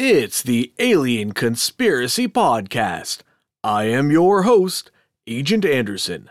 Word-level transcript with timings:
It's 0.00 0.42
the 0.42 0.72
Alien 0.78 1.32
Conspiracy 1.32 2.28
Podcast. 2.28 3.22
I 3.64 3.86
am 3.86 4.12
your 4.12 4.44
host, 4.44 4.92
Agent 5.26 5.64
Anderson. 5.64 6.30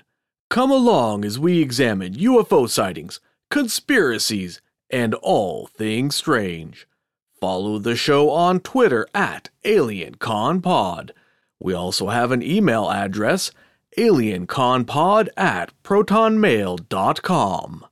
Come 0.49 0.71
along 0.71 1.25
as 1.25 1.37
we 1.37 1.61
examine 1.61 2.13
UFO 2.13 2.69
sightings, 2.69 3.19
conspiracies, 3.51 4.61
and 4.89 5.15
all 5.15 5.67
things 5.67 6.15
strange. 6.15 6.87
Follow 7.41 7.77
the 7.77 7.97
show 7.97 8.29
on 8.29 8.61
Twitter 8.61 9.05
at 9.13 9.49
AlienConPod. 9.65 11.09
We 11.59 11.73
also 11.73 12.07
have 12.07 12.31
an 12.31 12.41
email 12.41 12.89
address, 12.89 13.51
alienconpod 13.97 15.27
at 15.35 15.73
protonmail.com. 15.83 17.85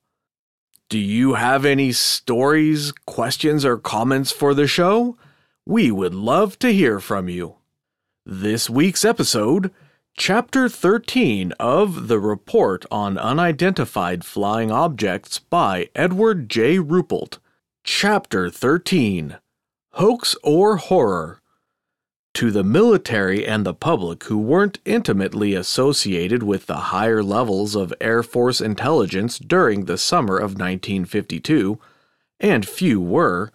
Do 0.88 0.98
you 0.98 1.34
have 1.34 1.66
any 1.66 1.92
stories, 1.92 2.94
questions, 3.06 3.66
or 3.66 3.78
comments 3.78 4.32
for 4.32 4.54
the 4.54 4.68
show? 4.68 5.18
We 5.68 5.90
would 5.90 6.14
love 6.14 6.60
to 6.60 6.72
hear 6.72 7.00
from 7.00 7.28
you. 7.28 7.56
This 8.24 8.70
week's 8.70 9.04
episode, 9.04 9.72
Chapter 10.16 10.70
13 10.70 11.54
of 11.60 12.08
The 12.08 12.20
Report 12.20 12.86
on 12.92 13.18
Unidentified 13.18 14.24
Flying 14.24 14.72
Objects 14.72 15.40
by 15.40 15.90
Edward 15.96 16.50
J. 16.50 16.78
Ruppelt. 16.78 17.40
Chapter 17.84 18.52
13 18.52 19.38
Hoax 19.94 20.36
or 20.44 20.78
Horror. 20.78 21.42
To 22.36 22.52
the 22.52 22.64
military 22.64 23.44
and 23.44 23.66
the 23.66 23.74
public 23.74 24.26
who 24.26 24.38
weren't 24.38 24.78
intimately 24.86 25.56
associated 25.56 26.44
with 26.44 26.68
the 26.68 26.92
higher 26.94 27.24
levels 27.24 27.74
of 27.74 27.92
Air 28.00 28.22
Force 28.22 28.62
intelligence 28.62 29.40
during 29.40 29.86
the 29.86 29.98
summer 29.98 30.38
of 30.38 30.52
1952, 30.52 31.80
and 32.40 32.68
few 32.68 33.02
were, 33.02 33.52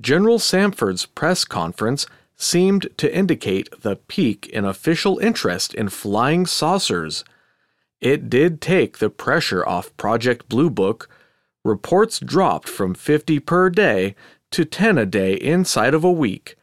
General 0.00 0.38
Samford's 0.38 1.06
press 1.06 1.44
conference 1.44 2.06
seemed 2.36 2.88
to 2.96 3.14
indicate 3.14 3.68
the 3.82 3.96
peak 3.96 4.48
in 4.48 4.64
official 4.64 5.18
interest 5.18 5.74
in 5.74 5.88
flying 5.88 6.46
saucers. 6.46 7.24
It 8.00 8.28
did 8.28 8.60
take 8.60 8.98
the 8.98 9.10
pressure 9.10 9.66
off 9.66 9.96
Project 9.96 10.48
Blue 10.48 10.70
Book. 10.70 11.08
Reports 11.64 12.18
dropped 12.18 12.68
from 12.68 12.94
50 12.94 13.38
per 13.40 13.70
day 13.70 14.16
to 14.50 14.64
10 14.64 14.98
a 14.98 15.06
day 15.06 15.34
inside 15.34 15.94
of 15.94 16.04
a 16.04 16.10
week. 16.10 16.56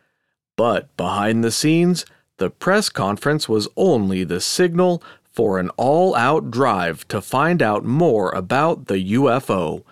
But 0.58 0.96
behind 0.98 1.44
the 1.44 1.52
scenes, 1.52 2.06
the 2.38 2.50
press 2.50 2.90
conference 2.90 3.48
was 3.48 3.70
only 3.78 4.24
the 4.24 4.42
signal 4.42 5.02
for 5.32 5.60
an 5.60 5.70
all 5.78 6.16
out 6.16 6.52
drive 6.52 7.08
to 7.08 7.22
find 7.22 7.62
out 7.62 7.86
more 7.86 8.32
about 8.32 8.88
the 8.88 9.14
UFO. 9.14 9.84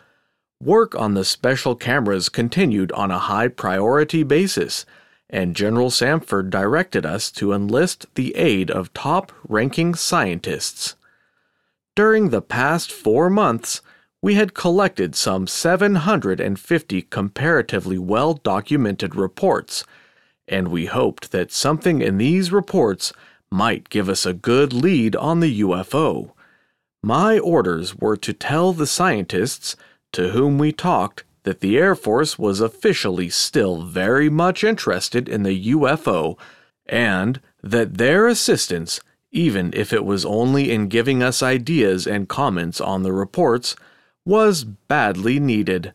Work 0.61 0.95
on 0.95 1.13
the 1.13 1.23
special 1.23 1.75
cameras 1.75 2.29
continued 2.29 2.91
on 2.93 3.11
a 3.11 3.19
high 3.19 3.47
priority 3.47 4.23
basis, 4.23 4.85
and 5.29 5.55
General 5.55 5.91
Samford 5.91 6.49
directed 6.49 7.05
us 7.05 7.29
to 7.33 7.53
enlist 7.53 8.07
the 8.15 8.35
aid 8.35 8.71
of 8.71 8.93
top 8.93 9.31
ranking 9.47 9.93
scientists. 9.93 10.95
During 11.95 12.29
the 12.29 12.41
past 12.41 12.91
four 12.91 13.29
months, 13.29 13.81
we 14.19 14.33
had 14.33 14.55
collected 14.55 15.15
some 15.15 15.45
750 15.45 17.01
comparatively 17.03 17.99
well 17.99 18.33
documented 18.33 19.15
reports, 19.15 19.83
and 20.47 20.69
we 20.69 20.87
hoped 20.87 21.31
that 21.31 21.51
something 21.51 22.01
in 22.01 22.17
these 22.17 22.51
reports 22.51 23.13
might 23.51 23.89
give 23.89 24.09
us 24.09 24.25
a 24.25 24.33
good 24.33 24.73
lead 24.73 25.15
on 25.15 25.39
the 25.39 25.61
UFO. 25.61 26.31
My 27.03 27.37
orders 27.37 27.95
were 27.95 28.17
to 28.17 28.33
tell 28.33 28.73
the 28.73 28.87
scientists 28.87 29.75
to 30.13 30.29
whom 30.29 30.57
we 30.57 30.71
talked 30.71 31.23
that 31.43 31.61
the 31.61 31.77
Air 31.77 31.95
Force 31.95 32.37
was 32.37 32.59
officially 32.59 33.29
still 33.29 33.81
very 33.81 34.29
much 34.29 34.63
interested 34.63 35.29
in 35.29 35.43
the 35.43 35.71
UFO 35.71 36.37
and 36.85 37.39
that 37.63 37.97
their 37.97 38.27
assistance, 38.27 38.99
even 39.31 39.71
if 39.73 39.93
it 39.93 40.05
was 40.05 40.25
only 40.25 40.71
in 40.71 40.87
giving 40.87 41.23
us 41.23 41.41
ideas 41.41 42.05
and 42.05 42.27
comments 42.27 42.81
on 42.81 43.03
the 43.03 43.13
reports, 43.13 43.75
was 44.25 44.65
badly 44.65 45.39
needed. 45.39 45.93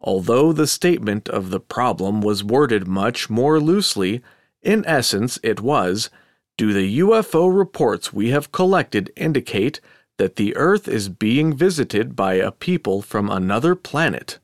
Although 0.00 0.52
the 0.52 0.66
statement 0.66 1.28
of 1.28 1.50
the 1.50 1.60
problem 1.60 2.20
was 2.20 2.44
worded 2.44 2.88
much 2.88 3.30
more 3.30 3.60
loosely, 3.60 4.22
in 4.62 4.84
essence 4.86 5.38
it 5.42 5.60
was 5.60 6.10
Do 6.56 6.72
the 6.72 6.98
UFO 6.98 7.56
reports 7.56 8.12
we 8.12 8.30
have 8.30 8.50
collected 8.50 9.12
indicate 9.16 9.80
that 10.18 10.36
the 10.36 10.54
Earth 10.56 10.86
is 10.86 11.08
being 11.08 11.54
visited 11.54 12.14
by 12.14 12.34
a 12.34 12.50
people 12.50 13.00
from 13.00 13.30
another 13.30 13.74
planet. 13.74 14.38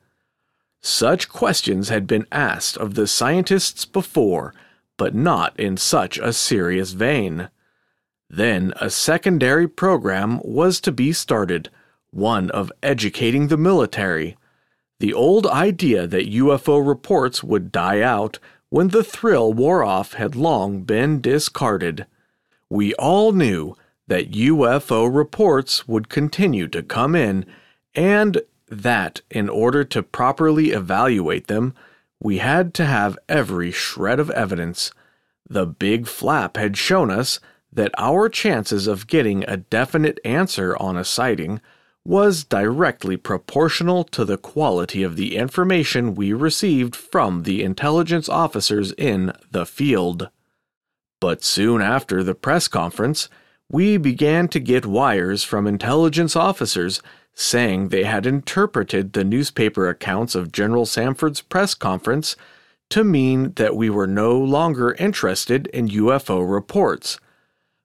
Such 0.81 1.29
questions 1.29 1.89
had 1.89 2.07
been 2.07 2.27
asked 2.31 2.77
of 2.77 2.95
the 2.95 3.07
scientists 3.07 3.85
before, 3.85 4.55
but 4.97 5.15
not 5.15 5.59
in 5.59 5.77
such 5.77 6.19
a 6.19 6.33
serious 6.33 6.93
vein. 6.93 7.49
Then 8.31 8.73
a 8.81 8.91
secondary 8.91 9.69
program 9.69 10.41
was 10.43 10.81
to 10.81 10.93
be 10.93 11.13
started, 11.13 11.71
one 12.11 12.51
of 12.51 12.73
educating 12.83 13.49
the 13.49 13.57
military. 13.57 14.37
The 15.01 15.13
old 15.13 15.47
idea 15.47 16.07
that 16.07 16.31
UFO 16.31 16.87
reports 16.87 17.43
would 17.43 17.73
die 17.73 18.01
out 18.01 18.39
when 18.71 18.89
the 18.89 19.05
thrill 19.05 19.53
wore 19.53 19.83
off 19.83 20.15
had 20.15 20.37
long 20.37 20.83
been 20.83 21.21
discarded. 21.21 22.07
We 22.71 22.95
all 22.95 23.33
knew 23.33 23.77
that 24.07 24.33
UFO 24.33 25.15
reports 25.15 25.89
would 25.89 26.09
continue 26.09 26.69
to 26.69 26.83
come 26.83 27.15
in, 27.15 27.47
and 27.95 28.43
that 28.69 29.21
in 29.31 29.49
order 29.49 29.85
to 29.85 30.03
properly 30.03 30.71
evaluate 30.71 31.47
them, 31.47 31.75
we 32.21 32.39
had 32.39 32.75
to 32.75 32.85
have 32.85 33.19
every 33.29 33.71
shred 33.71 34.19
of 34.19 34.31
evidence. 34.31 34.91
The 35.49 35.67
big 35.67 36.07
flap 36.07 36.57
had 36.57 36.77
shown 36.77 37.11
us 37.11 37.41
that 37.73 37.93
our 37.99 38.29
chances 38.29 38.87
of 38.87 39.07
getting 39.07 39.45
a 39.45 39.57
definite 39.57 40.19
answer 40.25 40.77
on 40.77 40.97
a 40.97 41.05
sighting 41.05 41.61
was 42.05 42.45
directly 42.45 43.17
proportional 43.17 44.05
to 44.05 44.25
the 44.25 44.37
quality 44.37 45.03
of 45.03 45.17
the 45.17 45.37
information 45.37 46.15
we 46.15 46.33
received 46.33 46.95
from 46.95 47.43
the 47.43 47.63
intelligence 47.63 48.29
officers 48.29 48.93
in 48.93 49.33
the 49.51 49.65
field. 49.65 50.29
But 51.21 51.43
soon 51.43 51.81
after 51.81 52.23
the 52.23 52.35
press 52.35 52.69
conference, 52.69 53.29
we 53.71 53.97
began 53.97 54.49
to 54.49 54.61
get 54.61 54.87
wires 54.87 55.43
from 55.43 55.67
intelligence 55.67 56.37
officers 56.37 57.01
saying 57.35 57.89
they 57.89 58.05
had 58.05 58.27
interpreted 58.27 59.13
the 59.13 59.25
newspaper 59.25 59.89
accounts 59.89 60.35
of 60.35 60.53
General 60.53 60.85
Samford's 60.85 61.41
press 61.41 61.75
conference 61.75 62.37
to 62.91 63.03
mean 63.03 63.53
that 63.55 63.77
we 63.77 63.91
were 63.91 64.07
no 64.07 64.39
longer 64.39 64.93
interested 64.95 65.67
in 65.69 65.89
UFO 65.89 66.49
reports. 66.49 67.19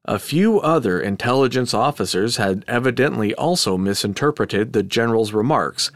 A 0.05 0.19
few 0.19 0.59
other 0.59 0.99
intelligence 0.99 1.73
officers 1.73 2.37
had 2.37 2.63
evidently 2.67 3.33
also 3.33 3.77
misinterpreted 3.77 4.73
the 4.73 4.83
general's 4.83 5.33
remarks 5.33 5.91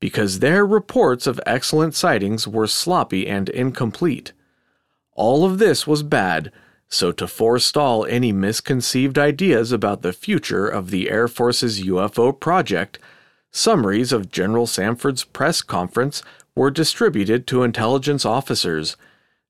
because 0.00 0.38
their 0.38 0.66
reports 0.66 1.26
of 1.26 1.40
excellent 1.46 1.94
sightings 1.94 2.48
were 2.48 2.66
sloppy 2.66 3.26
and 3.26 3.48
incomplete. 3.48 4.32
All 5.12 5.44
of 5.44 5.58
this 5.58 5.86
was 5.86 6.02
bad 6.02 6.50
so, 6.88 7.10
to 7.12 7.26
forestall 7.26 8.04
any 8.06 8.30
misconceived 8.32 9.18
ideas 9.18 9.72
about 9.72 10.02
the 10.02 10.12
future 10.12 10.68
of 10.68 10.90
the 10.90 11.10
Air 11.10 11.26
Force's 11.26 11.82
UFO 11.82 12.38
project, 12.38 12.98
summaries 13.50 14.12
of 14.12 14.30
General 14.30 14.66
Samford's 14.66 15.24
press 15.24 15.62
conference 15.62 16.22
were 16.54 16.70
distributed 16.70 17.46
to 17.48 17.62
intelligence 17.62 18.24
officers. 18.24 18.96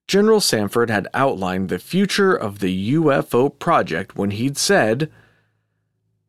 General 0.07 0.41
Samford 0.41 0.91
had 0.91 1.09
outlined 1.13 1.69
the 1.69 1.79
future 1.79 2.35
of 2.35 2.61
the 2.61 2.95
UFO 2.95 3.59
project 3.59 4.17
when 4.17 4.31
he'd 4.31 4.57
said, 4.57 5.11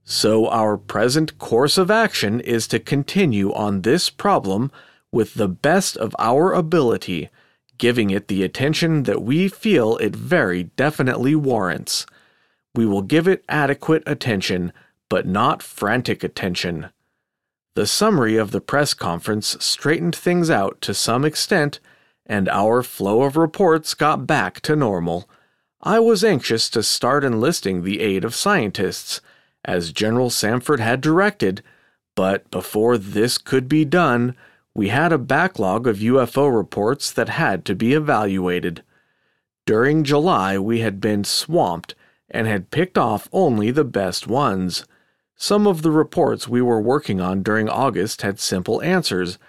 So, 0.03 0.49
our 0.49 0.77
present 0.77 1.37
course 1.37 1.77
of 1.77 1.91
action 1.91 2.39
is 2.41 2.67
to 2.67 2.79
continue 2.79 3.53
on 3.53 3.81
this 3.81 4.09
problem 4.09 4.71
with 5.11 5.35
the 5.35 5.47
best 5.47 5.95
of 5.97 6.15
our 6.19 6.51
ability 6.51 7.29
giving 7.77 8.09
it 8.09 8.27
the 8.27 8.43
attention 8.43 9.03
that 9.03 9.21
we 9.21 9.47
feel 9.47 9.97
it 9.97 10.15
very 10.15 10.63
definitely 10.63 11.35
warrants. 11.35 12.05
We 12.73 12.85
will 12.85 13.01
give 13.01 13.27
it 13.27 13.45
adequate 13.47 14.03
attention, 14.05 14.73
but 15.09 15.25
not 15.25 15.63
frantic 15.63 16.23
attention. 16.23 16.89
The 17.75 17.87
summary 17.87 18.37
of 18.37 18.51
the 18.51 18.61
press 18.61 18.93
conference 18.93 19.57
straightened 19.59 20.15
things 20.15 20.49
out 20.49 20.79
to 20.81 20.93
some 20.93 21.25
extent, 21.25 21.79
and 22.25 22.47
our 22.49 22.81
flow 22.83 23.23
of 23.23 23.35
reports 23.37 23.93
got 23.93 24.25
back 24.25 24.61
to 24.61 24.75
normal. 24.75 25.29
I 25.81 25.99
was 25.99 26.23
anxious 26.23 26.69
to 26.71 26.81
start 26.81 27.23
enlisting 27.23 27.83
the 27.83 27.99
aid 27.99 28.23
of 28.23 28.33
scientists, 28.33 29.21
as 29.63 29.91
General 29.91 30.29
Samford 30.29 30.79
had 30.79 31.01
directed, 31.01 31.61
but 32.15 32.49
before 32.49 32.97
this 32.97 33.37
could 33.37 33.67
be 33.67 33.83
done, 33.83 34.35
we 34.75 34.89
had 34.89 35.13
a 35.13 35.17
backlog 35.17 35.87
of 35.87 35.97
UFO 35.97 36.53
reports 36.53 37.09
that 37.13 37.29
had 37.29 37.63
to 37.65 37.73
be 37.73 37.93
evaluated. 37.93 38.83
During 39.65 40.03
July, 40.03 40.59
we 40.59 40.81
had 40.81 40.99
been 40.99 41.23
swamped 41.23 41.95
and 42.29 42.45
had 42.45 42.71
picked 42.71 42.97
off 42.97 43.29
only 43.31 43.71
the 43.71 43.85
best 43.85 44.27
ones. 44.27 44.85
Some 45.37 45.65
of 45.65 45.81
the 45.81 45.91
reports 45.91 46.49
we 46.49 46.61
were 46.61 46.81
working 46.81 47.21
on 47.21 47.41
during 47.41 47.69
August 47.69 48.21
had 48.21 48.37
simple 48.37 48.81
answers, 48.81 49.39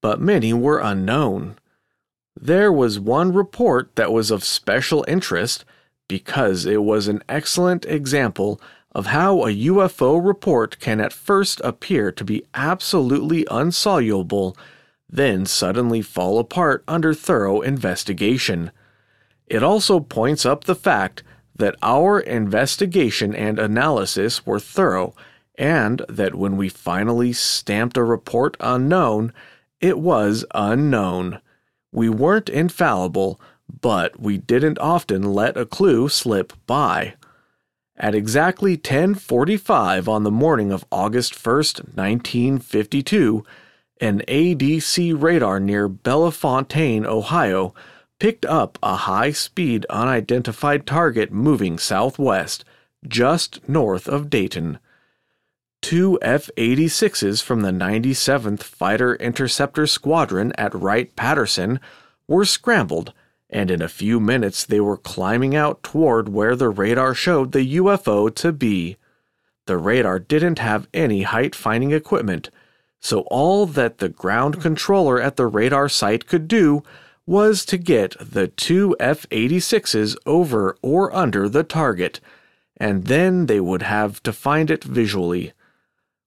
but 0.00 0.20
many 0.20 0.52
were 0.52 0.80
unknown. 0.80 1.56
There 2.38 2.72
was 2.72 2.98
one 2.98 3.32
report 3.32 3.94
that 3.94 4.12
was 4.12 4.32
of 4.32 4.42
special 4.42 5.04
interest 5.06 5.64
because 6.08 6.66
it 6.66 6.82
was 6.82 7.06
an 7.06 7.22
excellent 7.28 7.84
example 7.84 8.60
of 8.94 9.06
how 9.06 9.44
a 9.44 9.54
UFO 9.54 10.24
report 10.24 10.78
can 10.80 11.00
at 11.00 11.12
first 11.12 11.60
appear 11.64 12.12
to 12.12 12.24
be 12.24 12.44
absolutely 12.52 13.46
unsoluble, 13.50 14.56
then 15.12 15.44
suddenly 15.44 16.00
fall 16.00 16.38
apart 16.38 16.82
under 16.88 17.12
thorough 17.12 17.60
investigation. 17.60 18.72
It 19.46 19.62
also 19.62 20.00
points 20.00 20.46
up 20.46 20.64
the 20.64 20.74
fact 20.74 21.22
that 21.54 21.76
our 21.82 22.18
investigation 22.18 23.34
and 23.34 23.58
analysis 23.58 24.46
were 24.46 24.58
thorough, 24.58 25.14
and 25.56 26.00
that 26.08 26.34
when 26.34 26.56
we 26.56 26.70
finally 26.70 27.34
stamped 27.34 27.98
a 27.98 28.02
report 28.02 28.56
unknown, 28.58 29.34
it 29.80 29.98
was 29.98 30.46
unknown. 30.54 31.40
We 31.92 32.08
weren't 32.08 32.48
infallible, 32.48 33.38
but 33.80 34.18
we 34.18 34.38
didn't 34.38 34.78
often 34.78 35.34
let 35.34 35.58
a 35.58 35.66
clue 35.66 36.08
slip 36.08 36.54
by. 36.66 37.14
At 37.96 38.14
exactly 38.14 38.78
10:45 38.78 40.08
on 40.08 40.22
the 40.22 40.30
morning 40.30 40.72
of 40.72 40.86
August 40.90 41.34
1st, 41.34 41.94
1952, 41.94 43.44
an 44.02 44.20
ADC 44.26 45.22
radar 45.22 45.60
near 45.60 45.88
Bellefontaine, 45.88 47.06
Ohio, 47.06 47.72
picked 48.18 48.44
up 48.44 48.76
a 48.82 48.96
high-speed 48.96 49.86
unidentified 49.88 50.86
target 50.86 51.32
moving 51.32 51.78
southwest, 51.78 52.64
just 53.06 53.66
north 53.68 54.08
of 54.08 54.28
Dayton. 54.28 54.80
Two 55.80 56.18
F 56.20 56.50
86s 56.56 57.40
from 57.42 57.62
the 57.62 57.70
97th 57.70 58.64
Fighter 58.64 59.14
Interceptor 59.14 59.86
Squadron 59.86 60.52
at 60.58 60.74
Wright 60.74 61.14
Patterson 61.14 61.78
were 62.26 62.44
scrambled 62.44 63.14
and 63.52 63.70
in 63.70 63.82
a 63.82 63.88
few 63.88 64.18
minutes 64.18 64.64
they 64.64 64.80
were 64.80 64.96
climbing 64.96 65.54
out 65.54 65.82
toward 65.82 66.28
where 66.28 66.56
the 66.56 66.70
radar 66.70 67.14
showed 67.14 67.52
the 67.52 67.76
UFO 67.76 68.34
to 68.34 68.50
be. 68.50 68.96
The 69.66 69.76
radar 69.76 70.18
didn't 70.18 70.58
have 70.58 70.88
any 70.92 71.22
height 71.22 71.54
finding 71.54 71.92
equipment, 71.92 72.50
so 73.02 73.22
all 73.22 73.66
that 73.66 73.98
the 73.98 74.08
ground 74.08 74.62
controller 74.62 75.20
at 75.20 75.36
the 75.36 75.46
radar 75.46 75.88
site 75.88 76.26
could 76.26 76.46
do 76.46 76.84
was 77.26 77.64
to 77.64 77.76
get 77.76 78.16
the 78.20 78.46
two 78.46 78.96
F 79.00 79.28
86s 79.28 80.16
over 80.24 80.76
or 80.82 81.14
under 81.14 81.48
the 81.48 81.64
target, 81.64 82.20
and 82.76 83.06
then 83.06 83.46
they 83.46 83.58
would 83.58 83.82
have 83.82 84.22
to 84.22 84.32
find 84.32 84.70
it 84.70 84.84
visually. 84.84 85.52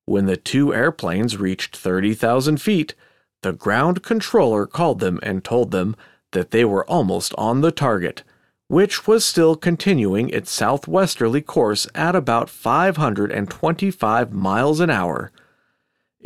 When 0.05 0.25
the 0.25 0.37
two 0.37 0.73
airplanes 0.73 1.37
reached 1.37 1.77
30,000 1.77 2.61
feet, 2.61 2.93
the 3.41 3.53
ground 3.53 4.03
controller 4.03 4.65
called 4.65 4.99
them 4.99 5.19
and 5.23 5.43
told 5.43 5.71
them 5.71 5.95
that 6.33 6.51
they 6.51 6.65
were 6.65 6.87
almost 6.89 7.33
on 7.37 7.61
the 7.61 7.71
target, 7.71 8.23
which 8.67 9.07
was 9.07 9.23
still 9.23 9.55
continuing 9.55 10.29
its 10.29 10.51
southwesterly 10.51 11.41
course 11.41 11.87
at 11.95 12.15
about 12.15 12.49
525 12.49 14.33
miles 14.33 14.79
an 14.81 14.89
hour. 14.89 15.31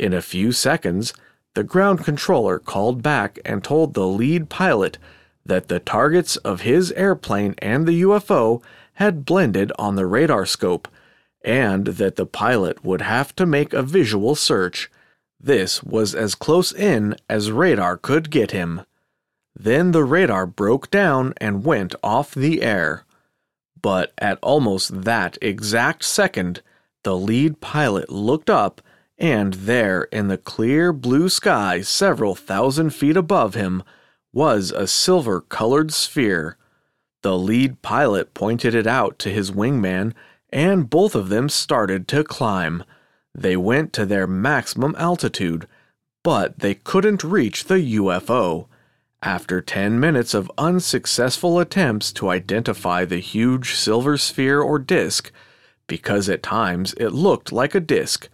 In 0.00 0.14
a 0.14 0.22
few 0.22 0.50
seconds, 0.50 1.12
the 1.52 1.62
ground 1.62 2.06
controller 2.06 2.58
called 2.58 3.02
back 3.02 3.38
and 3.44 3.62
told 3.62 3.92
the 3.92 4.06
lead 4.06 4.48
pilot 4.48 4.96
that 5.44 5.68
the 5.68 5.78
targets 5.78 6.38
of 6.38 6.62
his 6.62 6.90
airplane 6.92 7.54
and 7.58 7.86
the 7.86 8.00
UFO 8.00 8.62
had 8.94 9.26
blended 9.26 9.70
on 9.78 9.96
the 9.96 10.06
radar 10.06 10.46
scope, 10.46 10.88
and 11.44 11.84
that 11.84 12.16
the 12.16 12.24
pilot 12.24 12.82
would 12.82 13.02
have 13.02 13.36
to 13.36 13.44
make 13.44 13.74
a 13.74 13.82
visual 13.82 14.34
search. 14.34 14.90
This 15.38 15.82
was 15.82 16.14
as 16.14 16.34
close 16.34 16.72
in 16.72 17.14
as 17.28 17.52
radar 17.52 17.98
could 17.98 18.30
get 18.30 18.52
him. 18.52 18.80
Then 19.54 19.92
the 19.92 20.04
radar 20.04 20.46
broke 20.46 20.90
down 20.90 21.34
and 21.42 21.62
went 21.62 21.94
off 22.02 22.32
the 22.34 22.62
air. 22.62 23.04
But 23.82 24.14
at 24.16 24.38
almost 24.40 25.02
that 25.02 25.36
exact 25.42 26.06
second, 26.06 26.62
the 27.02 27.14
lead 27.14 27.60
pilot 27.60 28.08
looked 28.08 28.48
up, 28.48 28.80
and 29.20 29.52
there, 29.52 30.04
in 30.04 30.28
the 30.28 30.38
clear 30.38 30.92
blue 30.94 31.28
sky 31.28 31.82
several 31.82 32.34
thousand 32.34 32.90
feet 32.90 33.18
above 33.18 33.54
him, 33.54 33.82
was 34.32 34.70
a 34.70 34.86
silver 34.86 35.42
colored 35.42 35.92
sphere. 35.92 36.56
The 37.22 37.36
lead 37.36 37.82
pilot 37.82 38.32
pointed 38.32 38.74
it 38.74 38.86
out 38.86 39.18
to 39.18 39.30
his 39.30 39.50
wingman, 39.50 40.14
and 40.48 40.88
both 40.88 41.14
of 41.14 41.28
them 41.28 41.50
started 41.50 42.08
to 42.08 42.24
climb. 42.24 42.82
They 43.34 43.58
went 43.58 43.92
to 43.92 44.06
their 44.06 44.26
maximum 44.26 44.94
altitude, 44.96 45.68
but 46.24 46.60
they 46.60 46.74
couldn't 46.74 47.22
reach 47.22 47.64
the 47.64 47.96
UFO. 47.96 48.66
After 49.22 49.60
10 49.60 50.00
minutes 50.00 50.32
of 50.32 50.50
unsuccessful 50.56 51.58
attempts 51.58 52.10
to 52.14 52.30
identify 52.30 53.04
the 53.04 53.18
huge 53.18 53.74
silver 53.74 54.16
sphere 54.16 54.62
or 54.62 54.78
disk, 54.78 55.30
because 55.86 56.26
at 56.30 56.42
times 56.42 56.94
it 56.94 57.10
looked 57.10 57.52
like 57.52 57.74
a 57.74 57.80
disk, 57.80 58.30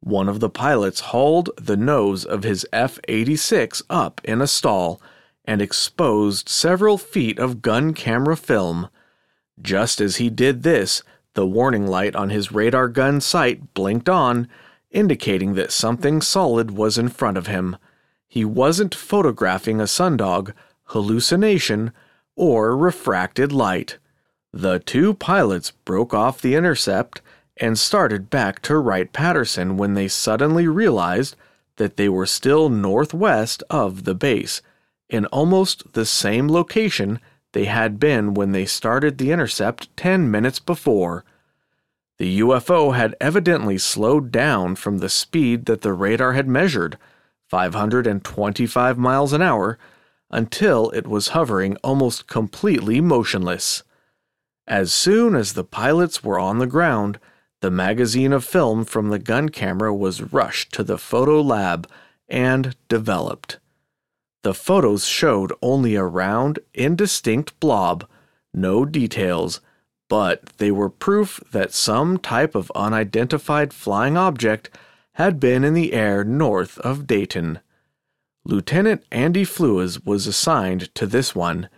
one 0.00 0.28
of 0.28 0.40
the 0.40 0.50
pilots 0.50 1.00
hauled 1.00 1.50
the 1.56 1.76
nose 1.76 2.24
of 2.24 2.44
his 2.44 2.66
F 2.72 2.98
86 3.08 3.82
up 3.90 4.20
in 4.24 4.40
a 4.40 4.46
stall 4.46 5.00
and 5.44 5.60
exposed 5.60 6.48
several 6.48 6.98
feet 6.98 7.38
of 7.38 7.62
gun 7.62 7.94
camera 7.94 8.36
film. 8.36 8.88
Just 9.60 10.00
as 10.00 10.16
he 10.16 10.30
did 10.30 10.62
this, 10.62 11.02
the 11.34 11.46
warning 11.46 11.86
light 11.86 12.14
on 12.14 12.30
his 12.30 12.52
radar 12.52 12.88
gun 12.88 13.20
sight 13.20 13.74
blinked 13.74 14.08
on, 14.08 14.48
indicating 14.90 15.54
that 15.54 15.72
something 15.72 16.20
solid 16.20 16.70
was 16.70 16.98
in 16.98 17.08
front 17.08 17.36
of 17.36 17.46
him. 17.46 17.76
He 18.26 18.44
wasn't 18.44 18.94
photographing 18.94 19.80
a 19.80 19.84
sundog, 19.84 20.52
hallucination, 20.84 21.92
or 22.36 22.76
refracted 22.76 23.52
light. 23.52 23.98
The 24.52 24.78
two 24.78 25.14
pilots 25.14 25.72
broke 25.84 26.14
off 26.14 26.40
the 26.40 26.54
intercept 26.54 27.20
and 27.60 27.78
started 27.78 28.30
back 28.30 28.60
to 28.62 28.76
Wright 28.76 29.12
Patterson 29.12 29.76
when 29.76 29.94
they 29.94 30.08
suddenly 30.08 30.66
realized 30.66 31.36
that 31.76 31.96
they 31.96 32.08
were 32.08 32.26
still 32.26 32.68
northwest 32.68 33.62
of 33.70 34.04
the 34.04 34.14
base, 34.14 34.62
in 35.08 35.26
almost 35.26 35.92
the 35.92 36.06
same 36.06 36.48
location 36.48 37.20
they 37.52 37.64
had 37.64 37.98
been 37.98 38.34
when 38.34 38.52
they 38.52 38.66
started 38.66 39.18
the 39.18 39.32
intercept 39.32 39.94
10 39.96 40.30
minutes 40.30 40.58
before. 40.58 41.24
The 42.18 42.40
UFO 42.40 42.94
had 42.96 43.16
evidently 43.20 43.78
slowed 43.78 44.30
down 44.32 44.74
from 44.74 44.98
the 44.98 45.08
speed 45.08 45.66
that 45.66 45.82
the 45.82 45.92
radar 45.92 46.32
had 46.32 46.48
measured 46.48 46.98
525 47.48 48.98
miles 48.98 49.32
an 49.32 49.40
hour, 49.40 49.78
until 50.30 50.90
it 50.90 51.06
was 51.06 51.28
hovering 51.28 51.76
almost 51.76 52.26
completely 52.26 53.00
motionless. 53.00 53.82
As 54.66 54.92
soon 54.92 55.34
as 55.34 55.54
the 55.54 55.64
pilots 55.64 56.22
were 56.22 56.38
on 56.38 56.58
the 56.58 56.66
ground, 56.66 57.18
the 57.60 57.70
magazine 57.70 58.32
of 58.32 58.44
film 58.44 58.84
from 58.84 59.08
the 59.08 59.18
gun 59.18 59.48
camera 59.48 59.94
was 59.94 60.32
rushed 60.32 60.72
to 60.72 60.82
the 60.84 60.98
photo 60.98 61.40
lab 61.40 61.88
and 62.28 62.76
developed. 62.88 63.58
The 64.42 64.54
photos 64.54 65.06
showed 65.06 65.52
only 65.60 65.94
a 65.96 66.04
round, 66.04 66.60
indistinct 66.72 67.58
blob, 67.58 68.06
no 68.54 68.84
details, 68.84 69.60
but 70.08 70.46
they 70.58 70.70
were 70.70 70.88
proof 70.88 71.40
that 71.52 71.72
some 71.72 72.18
type 72.18 72.54
of 72.54 72.72
unidentified 72.74 73.72
flying 73.72 74.16
object 74.16 74.70
had 75.14 75.40
been 75.40 75.64
in 75.64 75.74
the 75.74 75.92
air 75.92 76.22
north 76.24 76.78
of 76.78 77.06
Dayton. 77.06 77.58
Lieutenant 78.44 79.04
Andy 79.10 79.44
Flues 79.44 80.04
was 80.04 80.26
assigned 80.26 80.94
to 80.94 81.06
this 81.06 81.34
one. 81.34 81.68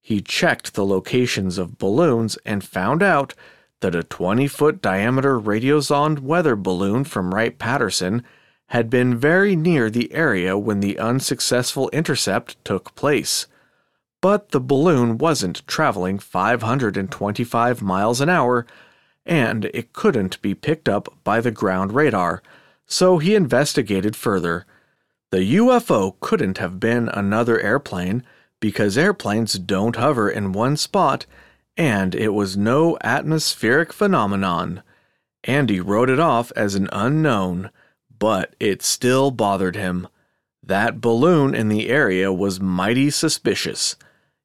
He 0.00 0.20
checked 0.20 0.74
the 0.74 0.84
locations 0.84 1.58
of 1.58 1.78
balloons 1.78 2.36
and 2.44 2.62
found 2.62 3.02
out 3.02 3.34
that 3.82 3.94
a 3.94 4.02
20 4.02 4.48
foot 4.48 4.82
diameter 4.82 5.38
radiosonde 5.38 6.20
weather 6.20 6.56
balloon 6.56 7.04
from 7.04 7.34
Wright 7.34 7.56
Patterson 7.58 8.24
had 8.68 8.88
been 8.88 9.16
very 9.16 9.54
near 9.54 9.90
the 9.90 10.12
area 10.12 10.56
when 10.56 10.80
the 10.80 10.98
unsuccessful 10.98 11.90
intercept 11.90 12.56
took 12.64 12.94
place. 12.94 13.46
But 14.22 14.50
the 14.50 14.60
balloon 14.60 15.18
wasn't 15.18 15.66
traveling 15.66 16.18
525 16.18 17.82
miles 17.82 18.20
an 18.20 18.28
hour, 18.28 18.66
and 19.26 19.66
it 19.66 19.92
couldn't 19.92 20.40
be 20.40 20.54
picked 20.54 20.88
up 20.88 21.12
by 21.22 21.40
the 21.40 21.50
ground 21.50 21.92
radar 21.92 22.42
so 22.92 23.16
he 23.16 23.34
investigated 23.34 24.14
further. 24.14 24.66
The 25.30 25.56
UFO 25.56 26.14
couldn't 26.20 26.58
have 26.58 26.78
been 26.78 27.08
another 27.08 27.58
airplane 27.58 28.22
because 28.60 28.98
airplanes 28.98 29.54
don't 29.54 29.96
hover 29.96 30.28
in 30.28 30.52
one 30.52 30.76
spot, 30.76 31.24
and 31.76 32.14
it 32.14 32.30
was 32.30 32.56
no 32.56 32.98
atmospheric 33.02 33.92
phenomenon. 33.92 34.82
Andy 35.44 35.80
wrote 35.80 36.10
it 36.10 36.20
off 36.20 36.52
as 36.54 36.74
an 36.74 36.88
unknown, 36.92 37.70
but 38.18 38.54
it 38.60 38.82
still 38.82 39.30
bothered 39.30 39.76
him. 39.76 40.06
That 40.62 41.00
balloon 41.00 41.54
in 41.54 41.68
the 41.68 41.88
area 41.88 42.32
was 42.32 42.60
mighty 42.60 43.10
suspicious. 43.10 43.96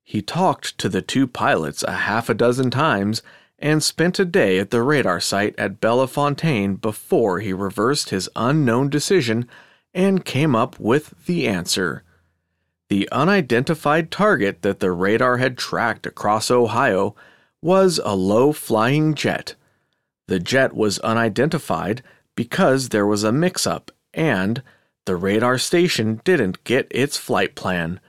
He 0.03 0.21
talked 0.21 0.77
to 0.79 0.89
the 0.89 1.01
two 1.01 1.27
pilots 1.27 1.83
a 1.83 1.91
half 1.91 2.29
a 2.29 2.33
dozen 2.33 2.71
times 2.71 3.21
and 3.59 3.83
spent 3.83 4.19
a 4.19 4.25
day 4.25 4.57
at 4.57 4.71
the 4.71 4.81
radar 4.81 5.19
site 5.19 5.53
at 5.57 5.81
Bellefontaine 5.81 6.75
before 6.75 7.39
he 7.39 7.53
reversed 7.53 8.09
his 8.09 8.29
unknown 8.35 8.89
decision 8.89 9.47
and 9.93 10.25
came 10.25 10.55
up 10.55 10.79
with 10.79 11.13
the 11.25 11.47
answer. 11.47 12.03
The 12.89 13.09
unidentified 13.11 14.11
target 14.11 14.61
that 14.61 14.79
the 14.79 14.91
radar 14.91 15.37
had 15.37 15.57
tracked 15.57 16.05
across 16.05 16.49
Ohio 16.49 17.15
was 17.61 17.99
a 18.03 18.15
low 18.15 18.53
flying 18.53 19.13
jet. 19.13 19.55
The 20.27 20.39
jet 20.39 20.73
was 20.73 20.99
unidentified 20.99 22.01
because 22.35 22.89
there 22.89 23.05
was 23.05 23.23
a 23.23 23.31
mix 23.31 23.67
up 23.67 23.91
and 24.13 24.61
the 25.05 25.15
radar 25.15 25.57
station 25.57 26.21
didn't 26.23 26.63
get 26.63 26.87
its 26.91 27.17
flight 27.17 27.55
plan. 27.55 27.99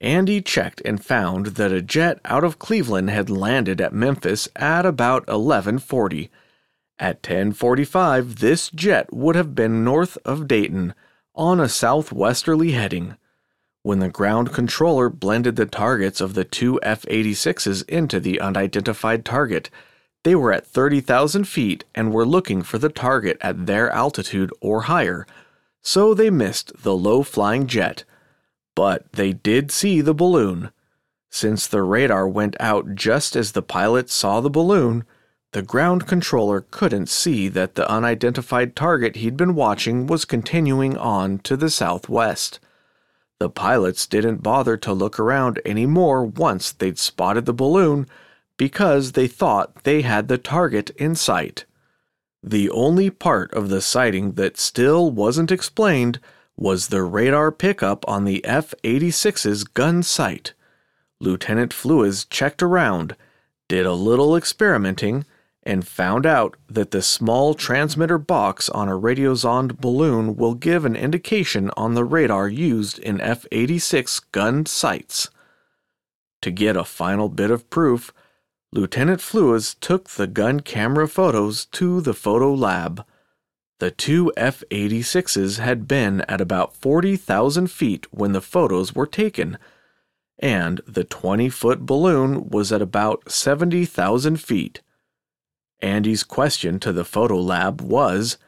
Andy 0.00 0.40
checked 0.40 0.82
and 0.84 1.04
found 1.04 1.46
that 1.56 1.72
a 1.72 1.82
jet 1.82 2.20
out 2.24 2.44
of 2.44 2.58
Cleveland 2.58 3.10
had 3.10 3.30
landed 3.30 3.80
at 3.80 3.92
Memphis 3.92 4.48
at 4.54 4.84
about 4.84 5.26
11:40. 5.26 6.30
At 6.98 7.22
10:45, 7.22 8.36
this 8.36 8.70
jet 8.70 9.12
would 9.12 9.36
have 9.36 9.54
been 9.54 9.84
north 9.84 10.18
of 10.24 10.46
Dayton 10.46 10.94
on 11.34 11.60
a 11.60 11.68
southwesterly 11.68 12.72
heading. 12.72 13.16
When 13.86 14.00
the 14.00 14.08
ground 14.08 14.52
controller 14.52 15.08
blended 15.08 15.54
the 15.54 15.64
targets 15.64 16.20
of 16.20 16.34
the 16.34 16.42
two 16.42 16.80
F-86s 16.82 17.88
into 17.88 18.18
the 18.18 18.40
unidentified 18.40 19.24
target, 19.24 19.70
they 20.24 20.34
were 20.34 20.52
at 20.52 20.66
30,000 20.66 21.44
feet 21.44 21.84
and 21.94 22.12
were 22.12 22.26
looking 22.26 22.62
for 22.62 22.78
the 22.78 22.88
target 22.88 23.38
at 23.40 23.66
their 23.66 23.88
altitude 23.90 24.50
or 24.60 24.82
higher, 24.90 25.24
so 25.82 26.14
they 26.14 26.30
missed 26.30 26.72
the 26.82 26.96
low-flying 26.96 27.68
jet 27.68 28.02
but 28.74 29.12
they 29.12 29.32
did 29.32 29.70
see 29.70 30.00
the 30.00 30.12
balloon. 30.12 30.72
Since 31.30 31.68
the 31.68 31.82
radar 31.82 32.26
went 32.26 32.56
out 32.58 32.96
just 32.96 33.36
as 33.36 33.52
the 33.52 33.62
pilot 33.62 34.10
saw 34.10 34.40
the 34.40 34.50
balloon, 34.50 35.04
the 35.52 35.62
ground 35.62 36.08
controller 36.08 36.62
couldn't 36.72 37.08
see 37.08 37.46
that 37.50 37.76
the 37.76 37.88
unidentified 37.88 38.74
target 38.74 39.14
he'd 39.14 39.36
been 39.36 39.54
watching 39.54 40.08
was 40.08 40.24
continuing 40.24 40.96
on 40.96 41.38
to 41.38 41.56
the 41.56 41.70
southwest. 41.70 42.58
The 43.38 43.50
pilots 43.50 44.06
didn't 44.06 44.42
bother 44.42 44.76
to 44.78 44.92
look 44.92 45.18
around 45.18 45.60
anymore 45.64 46.24
once 46.24 46.72
they'd 46.72 46.98
spotted 46.98 47.44
the 47.44 47.52
balloon 47.52 48.06
because 48.56 49.12
they 49.12 49.28
thought 49.28 49.84
they 49.84 50.02
had 50.02 50.28
the 50.28 50.38
target 50.38 50.90
in 50.96 51.14
sight. 51.14 51.66
The 52.42 52.70
only 52.70 53.10
part 53.10 53.52
of 53.52 53.68
the 53.68 53.82
sighting 53.82 54.32
that 54.32 54.56
still 54.56 55.10
wasn't 55.10 55.50
explained 55.50 56.20
was 56.56 56.88
the 56.88 57.02
radar 57.02 57.52
pickup 57.52 58.08
on 58.08 58.24
the 58.24 58.42
F 58.44 58.74
86's 58.82 59.64
gun 59.64 60.02
sight. 60.02 60.54
Lieutenant 61.20 61.72
Flues 61.72 62.24
checked 62.24 62.62
around, 62.62 63.16
did 63.68 63.84
a 63.84 63.92
little 63.92 64.36
experimenting, 64.36 65.26
and 65.66 65.86
found 65.86 66.24
out 66.24 66.56
that 66.68 66.92
the 66.92 67.02
small 67.02 67.52
transmitter 67.52 68.18
box 68.18 68.68
on 68.68 68.88
a 68.88 68.92
radiosonde 68.92 69.78
balloon 69.80 70.36
will 70.36 70.54
give 70.54 70.84
an 70.84 70.94
indication 70.94 71.72
on 71.76 71.94
the 71.94 72.04
radar 72.04 72.48
used 72.48 73.00
in 73.00 73.20
F 73.20 73.44
86 73.50 74.20
gun 74.30 74.64
sights. 74.64 75.28
To 76.42 76.52
get 76.52 76.76
a 76.76 76.84
final 76.84 77.28
bit 77.28 77.50
of 77.50 77.68
proof, 77.68 78.12
Lieutenant 78.72 79.20
Flues 79.20 79.74
took 79.74 80.10
the 80.10 80.28
gun 80.28 80.60
camera 80.60 81.08
photos 81.08 81.66
to 81.66 82.00
the 82.00 82.14
photo 82.14 82.54
lab. 82.54 83.04
The 83.80 83.90
two 83.90 84.32
F 84.36 84.62
86s 84.70 85.58
had 85.58 85.88
been 85.88 86.20
at 86.22 86.40
about 86.40 86.76
40,000 86.76 87.70
feet 87.70 88.06
when 88.12 88.30
the 88.30 88.40
photos 88.40 88.94
were 88.94 89.06
taken, 89.06 89.58
and 90.38 90.80
the 90.86 91.04
20 91.04 91.48
foot 91.48 91.80
balloon 91.80 92.48
was 92.50 92.70
at 92.70 92.80
about 92.80 93.30
70,000 93.32 94.40
feet. 94.40 94.80
Andy's 95.80 96.24
question 96.24 96.80
to 96.80 96.92
the 96.92 97.04
photo 97.04 97.36
lab 97.38 97.80
was 97.80 98.38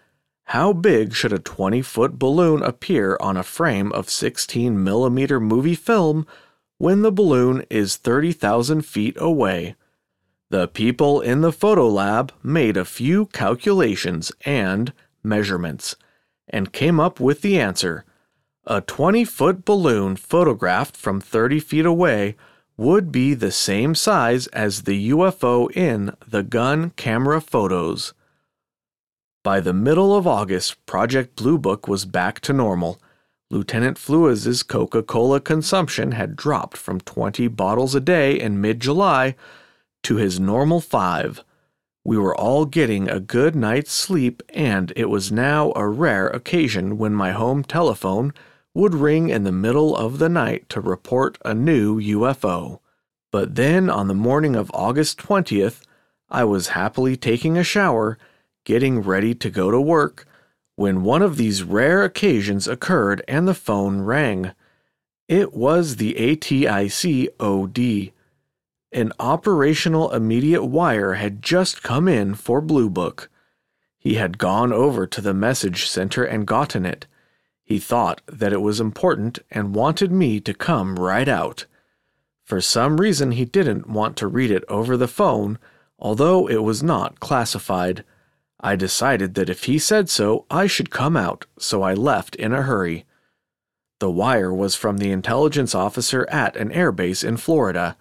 How 0.44 0.72
big 0.72 1.14
should 1.14 1.32
a 1.32 1.38
20 1.38 1.82
foot 1.82 2.18
balloon 2.18 2.62
appear 2.62 3.16
on 3.20 3.36
a 3.36 3.42
frame 3.42 3.92
of 3.92 4.08
16 4.10 4.82
millimeter 4.82 5.38
movie 5.38 5.74
film 5.74 6.26
when 6.78 7.02
the 7.02 7.12
balloon 7.12 7.64
is 7.70 7.96
30,000 7.96 8.82
feet 8.82 9.16
away? 9.18 9.76
The 10.50 10.68
people 10.68 11.20
in 11.20 11.42
the 11.42 11.52
photo 11.52 11.86
lab 11.88 12.32
made 12.42 12.78
a 12.78 12.86
few 12.86 13.26
calculations 13.26 14.32
and 14.46 14.92
measurements 15.22 15.96
and 16.48 16.72
came 16.72 16.98
up 16.98 17.20
with 17.20 17.42
the 17.42 17.60
answer. 17.60 18.04
A 18.64 18.80
20 18.80 19.24
foot 19.24 19.64
balloon 19.66 20.16
photographed 20.16 20.96
from 20.96 21.20
30 21.20 21.60
feet 21.60 21.84
away 21.84 22.36
would 22.78 23.10
be 23.10 23.34
the 23.34 23.50
same 23.50 23.92
size 23.94 24.46
as 24.48 24.82
the 24.82 25.10
UFO 25.10 25.68
in 25.76 26.14
the 26.26 26.44
gun 26.44 26.90
camera 26.90 27.40
photos. 27.40 28.14
By 29.42 29.58
the 29.58 29.72
middle 29.72 30.16
of 30.16 30.28
August, 30.28 30.86
Project 30.86 31.34
Blue 31.34 31.58
Book 31.58 31.88
was 31.88 32.04
back 32.04 32.40
to 32.40 32.52
normal. 32.52 33.00
Lieutenant 33.50 33.98
Flues's 33.98 34.62
Coca 34.62 35.02
Cola 35.02 35.40
consumption 35.40 36.12
had 36.12 36.36
dropped 36.36 36.76
from 36.76 37.00
20 37.00 37.48
bottles 37.48 37.96
a 37.96 38.00
day 38.00 38.38
in 38.38 38.60
mid 38.60 38.78
July 38.78 39.34
to 40.04 40.16
his 40.16 40.38
normal 40.38 40.80
five. 40.80 41.42
We 42.04 42.16
were 42.16 42.36
all 42.36 42.64
getting 42.64 43.08
a 43.08 43.20
good 43.20 43.56
night's 43.56 43.92
sleep, 43.92 44.42
and 44.50 44.92
it 44.94 45.10
was 45.10 45.32
now 45.32 45.72
a 45.74 45.88
rare 45.88 46.28
occasion 46.28 46.96
when 46.96 47.12
my 47.12 47.32
home 47.32 47.64
telephone 47.64 48.32
would 48.78 48.94
ring 48.94 49.28
in 49.28 49.42
the 49.42 49.50
middle 49.50 49.96
of 49.96 50.20
the 50.20 50.28
night 50.28 50.68
to 50.68 50.80
report 50.80 51.36
a 51.44 51.52
new 51.52 52.00
UFO. 52.00 52.78
But 53.32 53.56
then 53.56 53.90
on 53.90 54.06
the 54.06 54.14
morning 54.14 54.54
of 54.54 54.70
August 54.72 55.18
20th, 55.18 55.82
I 56.30 56.44
was 56.44 56.68
happily 56.68 57.16
taking 57.16 57.58
a 57.58 57.64
shower, 57.64 58.18
getting 58.64 59.00
ready 59.00 59.34
to 59.34 59.50
go 59.50 59.72
to 59.72 59.80
work, 59.80 60.26
when 60.76 61.02
one 61.02 61.22
of 61.22 61.36
these 61.36 61.64
rare 61.64 62.04
occasions 62.04 62.68
occurred 62.68 63.20
and 63.26 63.48
the 63.48 63.52
phone 63.52 64.02
rang. 64.02 64.52
It 65.26 65.52
was 65.52 65.96
the 65.96 66.14
ATIC 66.14 67.30
OD. 67.40 68.12
An 68.92 69.12
operational 69.18 70.12
immediate 70.12 70.64
wire 70.64 71.14
had 71.14 71.42
just 71.42 71.82
come 71.82 72.06
in 72.06 72.36
for 72.36 72.60
Blue 72.60 72.88
Book. 72.88 73.28
He 73.98 74.14
had 74.14 74.38
gone 74.38 74.72
over 74.72 75.04
to 75.04 75.20
the 75.20 75.34
message 75.34 75.88
center 75.88 76.22
and 76.22 76.46
gotten 76.46 76.86
it. 76.86 77.08
He 77.68 77.78
thought 77.78 78.22
that 78.26 78.54
it 78.54 78.62
was 78.62 78.80
important 78.80 79.40
and 79.50 79.74
wanted 79.74 80.10
me 80.10 80.40
to 80.40 80.54
come 80.54 80.98
right 80.98 81.28
out. 81.28 81.66
For 82.42 82.62
some 82.62 82.98
reason, 82.98 83.32
he 83.32 83.44
didn't 83.44 83.90
want 83.90 84.16
to 84.16 84.26
read 84.26 84.50
it 84.50 84.64
over 84.70 84.96
the 84.96 85.06
phone, 85.06 85.58
although 85.98 86.48
it 86.48 86.62
was 86.62 86.82
not 86.82 87.20
classified. 87.20 88.04
I 88.58 88.74
decided 88.74 89.34
that 89.34 89.50
if 89.50 89.64
he 89.64 89.78
said 89.78 90.08
so, 90.08 90.46
I 90.50 90.66
should 90.66 90.88
come 90.88 91.14
out, 91.14 91.44
so 91.58 91.82
I 91.82 91.92
left 91.92 92.34
in 92.36 92.54
a 92.54 92.62
hurry. 92.62 93.04
The 94.00 94.10
wire 94.10 94.50
was 94.50 94.74
from 94.74 94.96
the 94.96 95.10
intelligence 95.10 95.74
officer 95.74 96.26
at 96.30 96.56
an 96.56 96.70
airbase 96.70 97.22
in 97.22 97.36
Florida. 97.36 97.98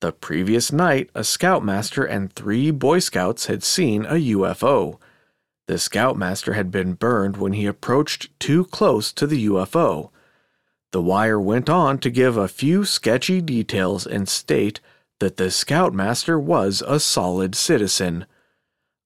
The 0.00 0.12
previous 0.12 0.72
night, 0.72 1.10
a 1.14 1.22
scoutmaster 1.22 2.02
and 2.02 2.32
three 2.32 2.70
Boy 2.70 2.98
Scouts 2.98 3.44
had 3.44 3.62
seen 3.62 4.06
a 4.06 4.14
UFO. 4.14 4.98
The 5.72 5.78
scoutmaster 5.78 6.52
had 6.52 6.70
been 6.70 6.92
burned 6.92 7.38
when 7.38 7.54
he 7.54 7.64
approached 7.64 8.38
too 8.38 8.66
close 8.66 9.10
to 9.14 9.26
the 9.26 9.46
UFO. 9.46 10.10
The 10.90 11.00
wire 11.00 11.40
went 11.40 11.70
on 11.70 11.96
to 12.00 12.10
give 12.10 12.36
a 12.36 12.46
few 12.46 12.84
sketchy 12.84 13.40
details 13.40 14.06
and 14.06 14.28
state 14.28 14.80
that 15.18 15.38
the 15.38 15.50
scoutmaster 15.50 16.38
was 16.38 16.82
a 16.86 17.00
solid 17.00 17.54
citizen. 17.54 18.26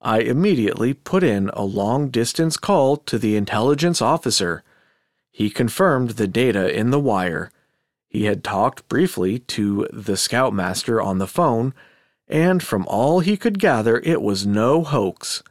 I 0.00 0.22
immediately 0.22 0.92
put 0.92 1.22
in 1.22 1.50
a 1.50 1.62
long 1.62 2.08
distance 2.08 2.56
call 2.56 2.96
to 2.96 3.16
the 3.16 3.36
intelligence 3.36 4.02
officer. 4.02 4.64
He 5.30 5.50
confirmed 5.50 6.10
the 6.10 6.26
data 6.26 6.76
in 6.76 6.90
the 6.90 6.98
wire. 6.98 7.52
He 8.08 8.24
had 8.24 8.42
talked 8.42 8.88
briefly 8.88 9.38
to 9.38 9.86
the 9.92 10.16
scoutmaster 10.16 11.00
on 11.00 11.18
the 11.18 11.28
phone, 11.28 11.74
and 12.26 12.60
from 12.60 12.88
all 12.88 13.20
he 13.20 13.36
could 13.36 13.60
gather, 13.60 14.00
it 14.00 14.20
was 14.20 14.44
no 14.44 14.82
hoax. 14.82 15.44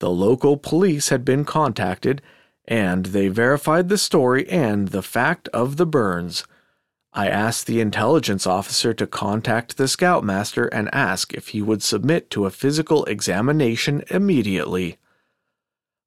The 0.00 0.10
local 0.10 0.56
police 0.56 1.10
had 1.10 1.24
been 1.24 1.44
contacted, 1.44 2.20
and 2.66 3.06
they 3.06 3.28
verified 3.28 3.88
the 3.88 3.98
story 3.98 4.48
and 4.48 4.88
the 4.88 5.02
fact 5.02 5.48
of 5.48 5.76
the 5.76 5.86
burns. 5.86 6.44
I 7.12 7.28
asked 7.28 7.66
the 7.66 7.80
intelligence 7.80 8.46
officer 8.46 8.94
to 8.94 9.06
contact 9.06 9.76
the 9.76 9.88
scoutmaster 9.88 10.66
and 10.66 10.94
ask 10.94 11.34
if 11.34 11.48
he 11.48 11.60
would 11.60 11.82
submit 11.82 12.30
to 12.30 12.46
a 12.46 12.50
physical 12.50 13.04
examination 13.04 14.02
immediately. 14.10 14.98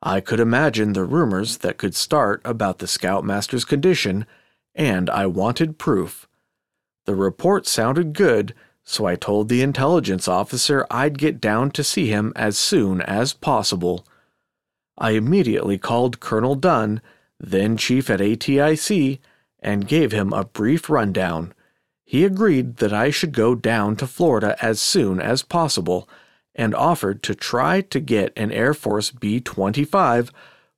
I 0.01 0.21
could 0.21 0.39
imagine 0.39 0.93
the 0.93 1.05
rumors 1.05 1.57
that 1.57 1.77
could 1.77 1.95
start 1.95 2.41
about 2.45 2.79
the 2.79 2.87
scoutmaster's 2.87 3.65
condition 3.65 4.25
and 4.75 5.09
I 5.09 5.27
wanted 5.27 5.77
proof. 5.77 6.27
The 7.05 7.15
report 7.15 7.67
sounded 7.67 8.13
good, 8.13 8.53
so 8.83 9.05
I 9.05 9.15
told 9.15 9.49
the 9.49 9.61
intelligence 9.61 10.27
officer 10.27 10.85
I'd 10.91 11.17
get 11.17 11.39
down 11.39 11.71
to 11.71 11.83
see 11.83 12.07
him 12.07 12.33
as 12.35 12.57
soon 12.57 13.01
as 13.01 13.33
possible. 13.33 14.05
I 14.97 15.11
immediately 15.11 15.77
called 15.77 16.19
Colonel 16.19 16.55
Dunn, 16.55 17.01
then 17.39 17.77
chief 17.77 18.09
at 18.09 18.19
ATIC, 18.19 19.19
and 19.59 19.87
gave 19.87 20.11
him 20.11 20.33
a 20.33 20.45
brief 20.45 20.89
rundown. 20.89 21.53
He 22.03 22.25
agreed 22.25 22.77
that 22.77 22.93
I 22.93 23.09
should 23.09 23.31
go 23.31 23.55
down 23.55 23.95
to 23.95 24.07
Florida 24.07 24.55
as 24.61 24.79
soon 24.79 25.19
as 25.19 25.41
possible 25.41 26.07
and 26.53 26.75
offered 26.75 27.23
to 27.23 27.33
try 27.33 27.81
to 27.81 27.99
get 27.99 28.33
an 28.35 28.51
Air 28.51 28.73
Force 28.73 29.09
B 29.09 29.39
25, 29.39 30.31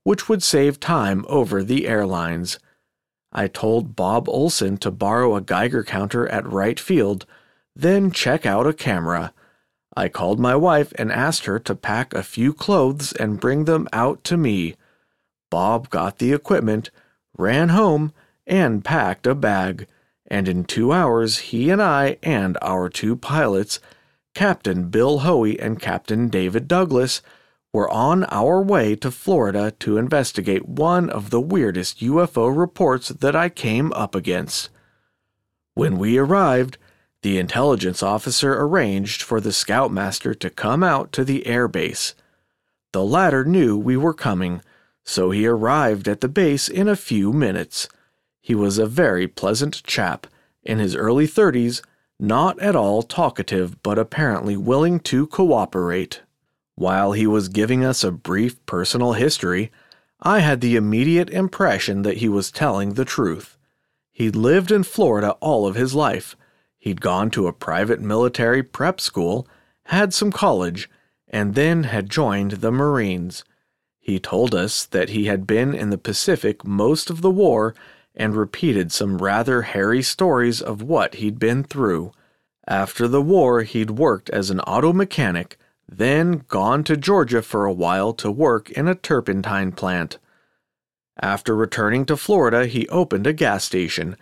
which 0.03 0.29
would 0.29 0.43
save 0.43 0.79
time 0.79 1.25
over 1.27 1.63
the 1.63 1.87
airlines. 1.87 2.59
I 3.33 3.47
told 3.47 3.95
Bob 3.95 4.29
Olson 4.29 4.77
to 4.77 4.91
borrow 4.91 5.35
a 5.35 5.41
Geiger 5.41 5.83
counter 5.83 6.27
at 6.29 6.47
Wright 6.47 6.79
Field, 6.79 7.25
then 7.75 8.11
check 8.11 8.45
out 8.45 8.67
a 8.67 8.73
camera. 8.73 9.33
I 9.97 10.09
called 10.09 10.39
my 10.39 10.55
wife 10.55 10.93
and 10.97 11.11
asked 11.11 11.45
her 11.45 11.59
to 11.59 11.75
pack 11.75 12.13
a 12.13 12.23
few 12.23 12.53
clothes 12.53 13.13
and 13.13 13.39
bring 13.39 13.65
them 13.65 13.87
out 13.93 14.23
to 14.25 14.37
me. 14.37 14.75
Bob 15.49 15.89
got 15.89 16.17
the 16.17 16.33
equipment, 16.33 16.89
ran 17.37 17.69
home, 17.69 18.13
and 18.47 18.83
packed 18.83 19.27
a 19.27 19.35
bag, 19.35 19.87
and 20.27 20.47
in 20.47 20.63
two 20.63 20.91
hours 20.91 21.37
he 21.37 21.69
and 21.69 21.81
I 21.81 22.17
and 22.23 22.57
our 22.61 22.89
two 22.89 23.15
pilots, 23.15 23.79
Captain 24.33 24.89
Bill 24.89 25.19
Hoey 25.19 25.59
and 25.59 25.79
Captain 25.79 26.29
David 26.29 26.67
Douglas, 26.67 27.21
were 27.73 27.89
on 27.89 28.23
our 28.25 28.61
way 28.61 28.95
to 28.95 29.11
Florida 29.11 29.71
to 29.79 29.97
investigate 29.97 30.67
one 30.67 31.09
of 31.09 31.29
the 31.29 31.41
weirdest 31.41 31.99
UFO 31.99 32.55
reports 32.55 33.09
that 33.09 33.35
I 33.35 33.49
came 33.49 33.91
up 33.93 34.15
against. 34.15 34.69
When 35.73 35.97
we 35.97 36.17
arrived, 36.17 36.77
the 37.25 37.39
intelligence 37.39 38.03
officer 38.03 38.53
arranged 38.53 39.23
for 39.23 39.41
the 39.41 39.51
scoutmaster 39.51 40.35
to 40.35 40.47
come 40.47 40.83
out 40.83 41.11
to 41.11 41.23
the 41.23 41.47
air 41.47 41.67
base. 41.67 42.13
The 42.93 43.03
latter 43.03 43.43
knew 43.43 43.75
we 43.75 43.97
were 43.97 44.13
coming, 44.13 44.61
so 45.03 45.31
he 45.31 45.47
arrived 45.47 46.07
at 46.07 46.21
the 46.21 46.29
base 46.29 46.69
in 46.69 46.87
a 46.87 46.95
few 46.95 47.33
minutes. 47.33 47.89
He 48.41 48.53
was 48.53 48.77
a 48.77 48.85
very 48.85 49.27
pleasant 49.27 49.81
chap, 49.85 50.27
in 50.61 50.77
his 50.77 50.95
early 50.95 51.25
thirties, 51.25 51.81
not 52.19 52.59
at 52.59 52.75
all 52.75 53.01
talkative 53.01 53.81
but 53.81 53.97
apparently 53.97 54.55
willing 54.55 54.99
to 54.99 55.25
cooperate. 55.25 56.21
While 56.75 57.13
he 57.13 57.25
was 57.25 57.49
giving 57.49 57.83
us 57.83 58.03
a 58.03 58.11
brief 58.11 58.63
personal 58.67 59.13
history, 59.13 59.71
I 60.21 60.41
had 60.41 60.61
the 60.61 60.75
immediate 60.75 61.31
impression 61.31 62.03
that 62.03 62.17
he 62.17 62.29
was 62.29 62.51
telling 62.51 62.93
the 62.93 63.03
truth. 63.03 63.57
He'd 64.11 64.35
lived 64.35 64.71
in 64.71 64.83
Florida 64.83 65.31
all 65.39 65.65
of 65.65 65.73
his 65.73 65.95
life. 65.95 66.35
He'd 66.85 67.01
gone 67.01 67.31
to 67.31 67.47
a 67.47 67.51
private 67.51 67.99
military 67.99 68.61
prep 68.61 69.01
school, 69.01 69.47
had 69.85 70.13
some 70.13 70.31
college, 70.31 70.87
and 71.27 71.55
then 71.55 71.85
had 71.85 72.11
joined 72.11 72.51
the 72.51 72.71
Marines. 72.71 73.43
He 73.99 74.19
told 74.19 74.53
us 74.53 74.85
that 74.85 75.09
he 75.09 75.25
had 75.25 75.47
been 75.47 75.73
in 75.73 75.89
the 75.89 75.97
Pacific 75.97 76.63
most 76.63 77.09
of 77.09 77.23
the 77.23 77.31
war 77.31 77.73
and 78.13 78.35
repeated 78.35 78.91
some 78.91 79.17
rather 79.17 79.63
hairy 79.63 80.03
stories 80.03 80.61
of 80.61 80.83
what 80.83 81.15
he'd 81.15 81.39
been 81.39 81.63
through. 81.63 82.11
After 82.67 83.07
the 83.07 83.21
war, 83.21 83.63
he'd 83.63 83.89
worked 83.89 84.29
as 84.29 84.51
an 84.51 84.59
auto 84.59 84.93
mechanic 84.93 85.57
then 85.89 86.43
gone 86.47 86.83
to 86.83 86.95
Georgia 86.95 87.41
for 87.41 87.65
a 87.65 87.73
while 87.73 88.13
to 88.13 88.29
work 88.29 88.69
in 88.69 88.87
a 88.87 88.93
turpentine 88.93 89.71
plant. 89.71 90.19
After 91.19 91.55
returning 91.55 92.05
to 92.05 92.15
Florida, 92.17 92.67
he 92.67 92.87
opened 92.89 93.25
a 93.25 93.33
gas 93.33 93.63
station, 93.63 94.17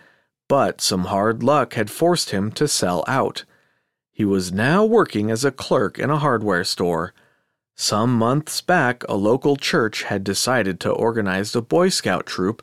but 0.53 0.81
some 0.81 1.05
hard 1.05 1.41
luck 1.41 1.73
had 1.73 1.89
forced 1.89 2.29
him 2.29 2.51
to 2.51 2.67
sell 2.67 3.03
out. 3.07 3.43
He 4.11 4.23
was 4.23 4.51
now 4.51 4.85
working 4.85 5.31
as 5.31 5.43
a 5.43 5.51
clerk 5.51 5.97
in 5.97 6.11
a 6.11 6.19
hardware 6.19 6.63
store. 6.63 7.11
Some 7.73 8.15
months 8.15 8.61
back, 8.61 9.03
a 9.09 9.15
local 9.15 9.55
church 9.55 10.03
had 10.03 10.23
decided 10.23 10.79
to 10.81 10.91
organize 10.91 11.55
a 11.55 11.61
Boy 11.63 11.89
Scout 11.89 12.27
troop, 12.27 12.61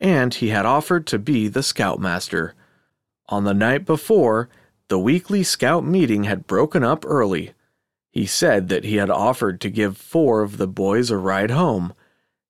and 0.00 0.34
he 0.34 0.48
had 0.48 0.66
offered 0.66 1.06
to 1.06 1.18
be 1.20 1.46
the 1.46 1.62
scoutmaster. 1.62 2.54
On 3.28 3.44
the 3.44 3.54
night 3.54 3.86
before, 3.86 4.48
the 4.88 4.98
weekly 4.98 5.44
scout 5.44 5.84
meeting 5.84 6.24
had 6.24 6.48
broken 6.48 6.82
up 6.82 7.04
early. 7.06 7.52
He 8.10 8.26
said 8.26 8.68
that 8.70 8.82
he 8.82 8.96
had 8.96 9.10
offered 9.10 9.60
to 9.60 9.70
give 9.70 9.96
four 9.96 10.42
of 10.42 10.56
the 10.56 10.66
boys 10.66 11.08
a 11.08 11.16
ride 11.16 11.52
home. 11.52 11.94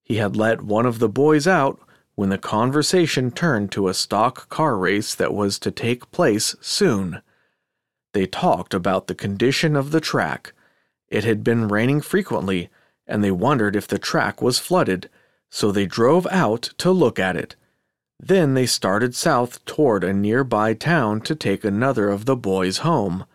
He 0.02 0.16
had 0.16 0.34
let 0.34 0.62
one 0.62 0.86
of 0.86 0.98
the 0.98 1.10
boys 1.10 1.46
out 1.46 1.78
when 2.18 2.30
the 2.30 2.36
conversation 2.36 3.30
turned 3.30 3.70
to 3.70 3.86
a 3.86 3.94
stock 3.94 4.48
car 4.48 4.76
race 4.76 5.14
that 5.14 5.32
was 5.32 5.56
to 5.56 5.70
take 5.70 6.10
place 6.10 6.56
soon. 6.60 7.22
They 8.12 8.26
talked 8.26 8.74
about 8.74 9.06
the 9.06 9.14
condition 9.14 9.76
of 9.76 9.92
the 9.92 10.00
track. 10.00 10.52
It 11.06 11.22
had 11.22 11.44
been 11.44 11.68
raining 11.68 12.00
frequently, 12.00 12.70
and 13.06 13.22
they 13.22 13.30
wondered 13.30 13.76
if 13.76 13.86
the 13.86 14.00
track 14.00 14.42
was 14.42 14.58
flooded, 14.58 15.08
so 15.48 15.70
they 15.70 15.86
drove 15.86 16.26
out 16.32 16.70
to 16.78 16.90
look 16.90 17.20
at 17.20 17.36
it. 17.36 17.54
Then 18.18 18.54
they 18.54 18.66
started 18.66 19.14
south 19.14 19.64
toward 19.64 20.02
a 20.02 20.12
nearby 20.12 20.74
town 20.74 21.20
to 21.20 21.36
take 21.36 21.64
another 21.64 22.08
of 22.08 22.24
the 22.24 22.34
boys 22.34 22.78
home. 22.78 23.26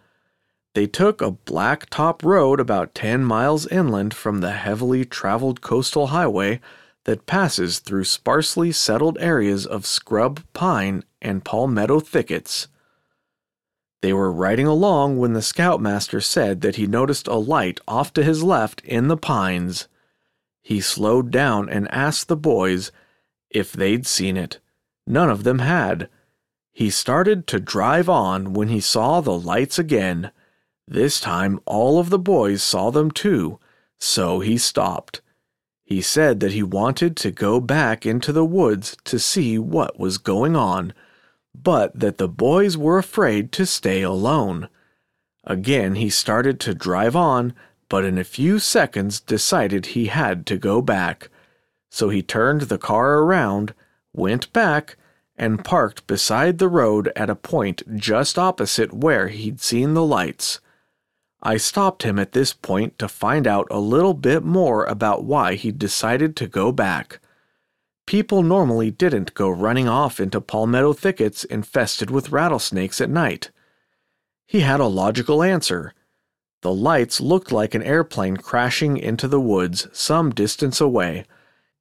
They 0.75 0.87
took 0.87 1.21
a 1.21 1.31
black-top 1.31 2.21
road 2.21 2.59
about 2.59 2.95
10 2.95 3.23
miles 3.23 3.65
inland 3.67 4.13
from 4.13 4.41
the 4.41 4.51
heavily 4.51 5.05
traveled 5.05 5.61
coastal 5.61 6.07
highway 6.07 6.59
that 7.05 7.25
passes 7.25 7.79
through 7.79 8.05
sparsely 8.05 8.71
settled 8.71 9.17
areas 9.19 9.65
of 9.65 9.85
scrub 9.85 10.41
pine 10.53 11.03
and 11.21 11.43
palmetto 11.43 11.99
thickets. 11.99 12.67
They 14.01 14.13
were 14.13 14.31
riding 14.31 14.67
along 14.67 15.17
when 15.17 15.33
the 15.33 15.41
scoutmaster 15.41 16.19
said 16.19 16.61
that 16.61 16.75
he 16.75 16.87
noticed 16.87 17.27
a 17.27 17.35
light 17.35 17.79
off 17.87 18.11
to 18.13 18.23
his 18.23 18.43
left 18.43 18.81
in 18.81 19.07
the 19.07 19.17
pines. 19.17 19.87
He 20.61 20.81
slowed 20.81 21.31
down 21.31 21.69
and 21.69 21.89
asked 21.89 22.27
the 22.27 22.35
boys 22.35 22.91
if 23.49 23.71
they'd 23.71 24.05
seen 24.05 24.35
it. 24.35 24.59
None 25.07 25.29
of 25.29 25.43
them 25.43 25.59
had. 25.59 26.09
He 26.71 26.89
started 26.89 27.47
to 27.47 27.59
drive 27.59 28.09
on 28.09 28.53
when 28.53 28.69
he 28.69 28.79
saw 28.79 29.21
the 29.21 29.37
lights 29.37 29.77
again. 29.77 30.31
This 30.87 31.19
time 31.19 31.59
all 31.65 31.99
of 31.99 32.09
the 32.09 32.19
boys 32.19 32.63
saw 32.63 32.91
them 32.91 33.11
too, 33.11 33.59
so 33.99 34.39
he 34.39 34.57
stopped. 34.57 35.21
He 35.83 36.01
said 36.01 36.39
that 36.39 36.53
he 36.53 36.63
wanted 36.63 37.17
to 37.17 37.31
go 37.31 37.59
back 37.59 38.05
into 38.05 38.31
the 38.31 38.45
woods 38.45 38.95
to 39.03 39.19
see 39.19 39.59
what 39.59 39.99
was 39.99 40.17
going 40.17 40.55
on, 40.55 40.93
but 41.53 41.99
that 41.99 42.17
the 42.17 42.29
boys 42.29 42.77
were 42.77 42.97
afraid 42.97 43.51
to 43.53 43.65
stay 43.65 44.01
alone. 44.01 44.69
Again 45.43 45.95
he 45.95 46.09
started 46.09 46.59
to 46.61 46.73
drive 46.73 47.15
on, 47.15 47.53
but 47.89 48.05
in 48.05 48.17
a 48.17 48.23
few 48.23 48.59
seconds 48.59 49.19
decided 49.19 49.87
he 49.87 50.07
had 50.07 50.45
to 50.47 50.57
go 50.57 50.81
back. 50.81 51.29
So 51.91 52.09
he 52.09 52.23
turned 52.23 52.61
the 52.61 52.77
car 52.77 53.19
around, 53.19 53.73
went 54.13 54.51
back, 54.53 54.97
and 55.35 55.65
parked 55.65 56.07
beside 56.07 56.57
the 56.57 56.69
road 56.69 57.11
at 57.15 57.29
a 57.29 57.35
point 57.35 57.83
just 57.97 58.39
opposite 58.39 58.93
where 58.93 59.27
he'd 59.27 59.59
seen 59.59 59.93
the 59.93 60.05
lights. 60.05 60.59
I 61.45 61.57
stopped 61.57 62.03
him 62.03 62.17
at 62.17 62.31
this 62.31 62.53
point 62.53 62.97
to 62.99 63.09
find 63.09 63.45
out 63.45 63.67
a 63.69 63.79
little 63.79 64.13
bit 64.13 64.43
more 64.43 64.85
about 64.85 65.25
why 65.25 65.55
he 65.55 65.73
decided 65.73 66.37
to 66.37 66.47
go 66.47 66.71
back. 66.71 67.19
People 68.05 68.43
normally 68.43 68.91
didn't 68.91 69.33
go 69.33 69.49
running 69.49 69.89
off 69.89 70.21
into 70.21 70.39
palmetto 70.39 70.93
thickets 70.93 71.43
infested 71.43 72.09
with 72.09 72.31
rattlesnakes 72.31 73.01
at 73.01 73.09
night. 73.09 73.51
He 74.45 74.61
had 74.61 74.79
a 74.79 74.85
logical 74.85 75.43
answer. 75.43 75.93
The 76.61 76.73
lights 76.73 77.19
looked 77.19 77.51
like 77.51 77.75
an 77.75 77.83
airplane 77.83 78.37
crashing 78.37 78.95
into 78.95 79.27
the 79.27 79.39
woods 79.39 79.87
some 79.91 80.31
distance 80.31 80.79
away. 80.79 81.25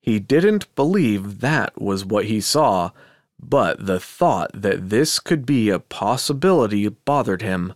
He 0.00 0.18
didn't 0.18 0.74
believe 0.74 1.38
that 1.38 1.80
was 1.80 2.04
what 2.04 2.24
he 2.24 2.40
saw, 2.40 2.90
but 3.38 3.86
the 3.86 4.00
thought 4.00 4.50
that 4.54 4.90
this 4.90 5.20
could 5.20 5.46
be 5.46 5.70
a 5.70 5.78
possibility 5.78 6.88
bothered 6.88 7.42
him. 7.42 7.74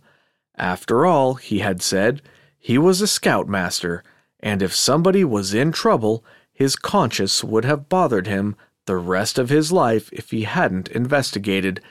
After 0.57 1.05
all, 1.05 1.35
he 1.35 1.59
had 1.59 1.81
said, 1.81 2.21
he 2.57 2.77
was 2.77 2.99
a 2.99 3.07
scoutmaster, 3.07 4.03
and 4.39 4.61
if 4.61 4.75
somebody 4.75 5.23
was 5.23 5.53
in 5.53 5.71
trouble, 5.71 6.25
his 6.51 6.75
conscience 6.75 7.43
would 7.43 7.65
have 7.65 7.89
bothered 7.89 8.27
him 8.27 8.55
the 8.87 8.97
rest 8.97 9.37
of 9.37 9.49
his 9.49 9.71
life 9.71 10.09
if 10.11 10.31
he 10.31 10.43
hadn't 10.43 10.87
investigated, 10.89 11.81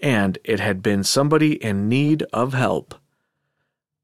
and 0.00 0.38
it 0.44 0.60
had 0.60 0.82
been 0.82 1.02
somebody 1.02 1.62
in 1.62 1.88
need 1.88 2.22
of 2.32 2.52
help. 2.52 2.94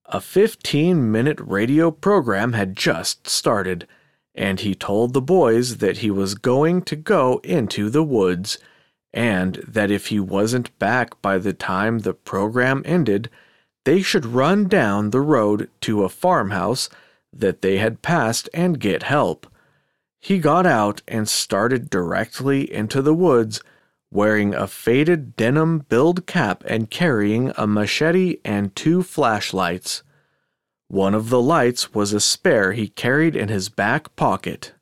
A 0.07 0.21
15 0.21 1.11
minute 1.11 1.39
radio 1.41 1.91
program 1.91 2.55
had 2.55 2.77
just 2.77 3.29
started, 3.29 3.87
and 4.35 4.61
he 4.61 4.75
told 4.75 5.13
the 5.13 5.21
boys 5.21 5.77
that 5.77 5.99
he 5.99 6.11
was 6.11 6.35
going 6.35 6.83
to 6.83 6.97
go 6.97 7.39
into 7.45 7.91
the 7.91 8.03
woods, 8.03 8.59
and 9.13 9.57
that 9.67 9.91
if 9.91 10.07
he 10.07 10.19
wasn't 10.19 10.77
back 10.79 11.21
by 11.23 11.39
the 11.39 11.53
time 11.53 12.01
the 12.01 12.15
program 12.15 12.83
ended, 12.85 13.31
they 13.89 14.03
should 14.03 14.27
run 14.27 14.69
down 14.69 15.09
the 15.09 15.21
road 15.23 15.71
to 15.81 16.05
a 16.05 16.11
farmhouse 16.11 16.91
that 17.33 17.63
they 17.63 17.79
had 17.79 18.03
passed 18.03 18.47
and 18.53 18.79
get 18.79 19.03
help. 19.05 19.47
He 20.21 20.41
got 20.41 20.67
out 20.67 21.01
and 21.09 21.27
started 21.27 21.89
directly 21.89 22.71
into 22.71 23.01
the 23.01 23.15
woods, 23.15 23.63
wearing 24.11 24.53
a 24.53 24.67
faded 24.67 25.37
denim 25.37 25.87
billed 25.89 26.27
cap 26.27 26.63
and 26.67 26.91
carrying 26.91 27.51
a 27.57 27.67
machete 27.67 28.37
and 28.45 28.77
two 28.77 29.03
flashlights. 29.03 30.03
One 30.89 31.15
of 31.15 31.31
the 31.31 31.41
lights 31.41 31.95
was 31.95 32.13
a 32.13 32.21
spare 32.21 32.73
he 32.73 32.89
carried 32.89 33.35
in 33.35 33.49
his 33.49 33.71
back 33.71 34.15
pocket. 34.17 34.75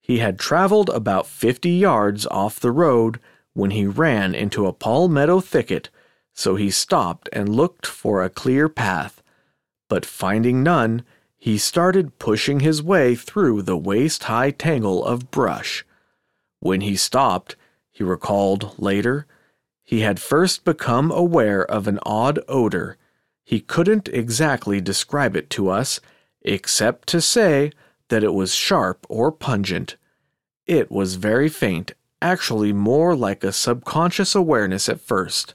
He 0.00 0.18
had 0.18 0.38
traveled 0.38 0.90
about 0.90 1.26
fifty 1.26 1.70
yards 1.72 2.24
off 2.28 2.60
the 2.60 2.70
road 2.70 3.18
when 3.52 3.72
he 3.72 3.84
ran 3.84 4.32
into 4.32 4.68
a 4.68 4.72
palmetto 4.72 5.40
thicket 5.40 5.90
so 6.32 6.56
he 6.56 6.70
stopped 6.70 7.28
and 7.32 7.54
looked 7.54 7.86
for 7.86 8.22
a 8.22 8.30
clear 8.30 8.68
path. 8.68 9.22
But 9.88 10.06
finding 10.06 10.62
none, 10.62 11.04
he 11.38 11.58
started 11.58 12.18
pushing 12.18 12.60
his 12.60 12.82
way 12.82 13.14
through 13.14 13.62
the 13.62 13.76
waist 13.76 14.24
high 14.24 14.50
tangle 14.52 15.04
of 15.04 15.30
brush. 15.30 15.84
When 16.60 16.82
he 16.82 16.96
stopped, 16.96 17.56
He 17.90 18.02
recalled 18.04 18.78
later, 18.78 19.26
he 19.82 20.00
had 20.00 20.20
first 20.20 20.64
become 20.64 21.10
aware 21.10 21.62
of 21.64 21.86
an 21.86 21.98
odd 22.04 22.38
odor. 22.48 22.96
He 23.44 23.60
couldn't 23.60 24.08
exactly 24.08 24.80
describe 24.80 25.36
it 25.36 25.50
to 25.50 25.68
us, 25.68 26.00
except 26.40 27.08
to 27.08 27.20
say 27.20 27.72
that 28.08 28.24
it 28.24 28.32
was 28.32 28.54
sharp 28.54 29.04
or 29.08 29.30
pungent. 29.30 29.96
It 30.66 30.90
was 30.90 31.16
very 31.16 31.48
faint, 31.48 31.92
actually 32.22 32.72
more 32.72 33.14
like 33.14 33.42
a 33.44 33.52
subconscious 33.52 34.34
awareness 34.34 34.88
at 34.88 35.00
first. 35.00 35.54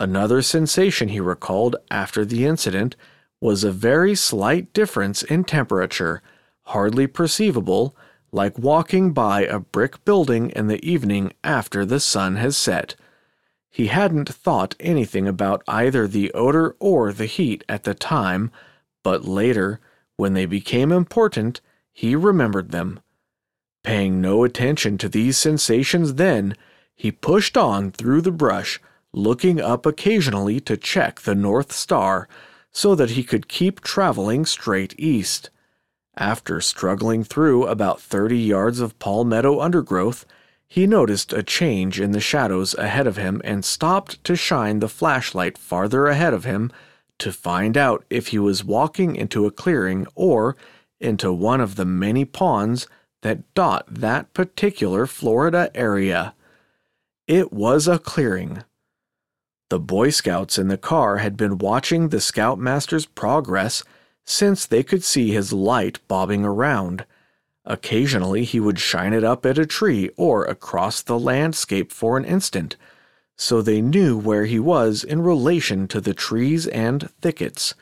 Another 0.00 0.42
sensation 0.42 1.08
he 1.08 1.18
recalled 1.18 1.74
after 1.90 2.24
the 2.24 2.46
incident 2.46 2.94
was 3.40 3.64
a 3.64 3.72
very 3.72 4.14
slight 4.14 4.72
difference 4.72 5.24
in 5.24 5.42
temperature, 5.42 6.22
hardly 6.66 7.08
perceivable, 7.08 7.96
like 8.30 8.56
walking 8.56 9.12
by 9.12 9.42
a 9.42 9.58
brick 9.58 10.04
building 10.04 10.50
in 10.50 10.68
the 10.68 10.84
evening 10.88 11.32
after 11.42 11.84
the 11.84 11.98
sun 11.98 12.36
has 12.36 12.56
set. 12.56 12.94
He 13.68 13.88
hadn't 13.88 14.28
thought 14.28 14.76
anything 14.78 15.26
about 15.26 15.64
either 15.66 16.06
the 16.06 16.30
odor 16.32 16.76
or 16.78 17.12
the 17.12 17.26
heat 17.26 17.64
at 17.68 17.82
the 17.82 17.94
time, 17.94 18.52
but 19.02 19.24
later, 19.24 19.80
when 20.16 20.34
they 20.34 20.46
became 20.46 20.92
important, 20.92 21.60
he 21.92 22.14
remembered 22.14 22.70
them. 22.70 23.00
Paying 23.82 24.20
no 24.20 24.44
attention 24.44 24.96
to 24.98 25.08
these 25.08 25.36
sensations 25.36 26.14
then, 26.14 26.56
he 26.94 27.10
pushed 27.10 27.56
on 27.56 27.90
through 27.90 28.20
the 28.20 28.30
brush, 28.30 28.80
looking 29.12 29.60
up 29.60 29.86
occasionally 29.86 30.60
to 30.60 30.76
check 30.76 31.20
the 31.20 31.34
North 31.34 31.72
Star 31.72 32.28
so 32.70 32.94
that 32.94 33.10
he 33.10 33.24
could 33.24 33.48
keep 33.48 33.80
traveling 33.80 34.44
straight 34.44 34.94
east. 34.98 35.50
After 36.16 36.60
struggling 36.60 37.24
through 37.24 37.66
about 37.66 38.00
30 38.00 38.38
yards 38.38 38.80
of 38.80 38.98
palmetto 38.98 39.60
undergrowth, 39.60 40.26
he 40.66 40.86
noticed 40.86 41.32
a 41.32 41.42
change 41.42 41.98
in 41.98 42.10
the 42.10 42.20
shadows 42.20 42.74
ahead 42.74 43.06
of 43.06 43.16
him 43.16 43.40
and 43.44 43.64
stopped 43.64 44.22
to 44.24 44.36
shine 44.36 44.80
the 44.80 44.88
flashlight 44.88 45.56
farther 45.56 46.06
ahead 46.06 46.34
of 46.34 46.44
him 46.44 46.70
to 47.18 47.32
find 47.32 47.76
out 47.76 48.04
if 48.10 48.28
he 48.28 48.38
was 48.38 48.64
walking 48.64 49.16
into 49.16 49.46
a 49.46 49.50
clearing 49.50 50.06
or 50.14 50.56
into 51.00 51.32
one 51.32 51.60
of 51.60 51.76
the 51.76 51.84
many 51.84 52.24
ponds 52.24 52.86
that 53.22 53.52
dot 53.54 53.86
that 53.88 54.32
particular 54.34 55.06
Florida 55.06 55.70
area. 55.74 56.34
It 57.26 57.52
was 57.52 57.88
a 57.88 57.98
clearing. 57.98 58.62
The 59.70 59.78
Boy 59.78 60.08
Scouts 60.10 60.56
in 60.58 60.68
the 60.68 60.78
car 60.78 61.18
had 61.18 61.36
been 61.36 61.58
watching 61.58 62.08
the 62.08 62.20
Scoutmaster's 62.20 63.04
progress 63.04 63.82
since 64.24 64.64
they 64.64 64.82
could 64.82 65.04
see 65.04 65.30
his 65.30 65.52
light 65.52 65.98
bobbing 66.08 66.44
around. 66.44 67.04
Occasionally, 67.66 68.44
he 68.44 68.60
would 68.60 68.78
shine 68.78 69.12
it 69.12 69.24
up 69.24 69.44
at 69.44 69.58
a 69.58 69.66
tree 69.66 70.08
or 70.16 70.44
across 70.44 71.02
the 71.02 71.18
landscape 71.18 71.92
for 71.92 72.16
an 72.16 72.24
instant, 72.24 72.76
so 73.36 73.60
they 73.60 73.82
knew 73.82 74.16
where 74.16 74.46
he 74.46 74.58
was 74.58 75.04
in 75.04 75.20
relation 75.20 75.86
to 75.88 76.00
the 76.00 76.14
trees 76.14 76.66
and 76.66 77.10
thickets. 77.20 77.74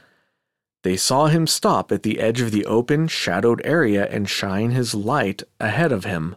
They 0.83 0.97
saw 0.97 1.27
him 1.27 1.47
stop 1.47 1.93
at 1.93 2.03
the 2.03 2.19
edge 2.19 2.41
of 2.41 2.51
the 2.51 2.67
open, 2.67 3.07
shadowed 3.07 3.61
area 3.65 4.07
and 4.07 4.29
shine 4.29 4.73
his 4.73 4.93
light 4.93 5.45
ahead 5.61 5.93
of 5.93 6.05
him. 6.05 6.35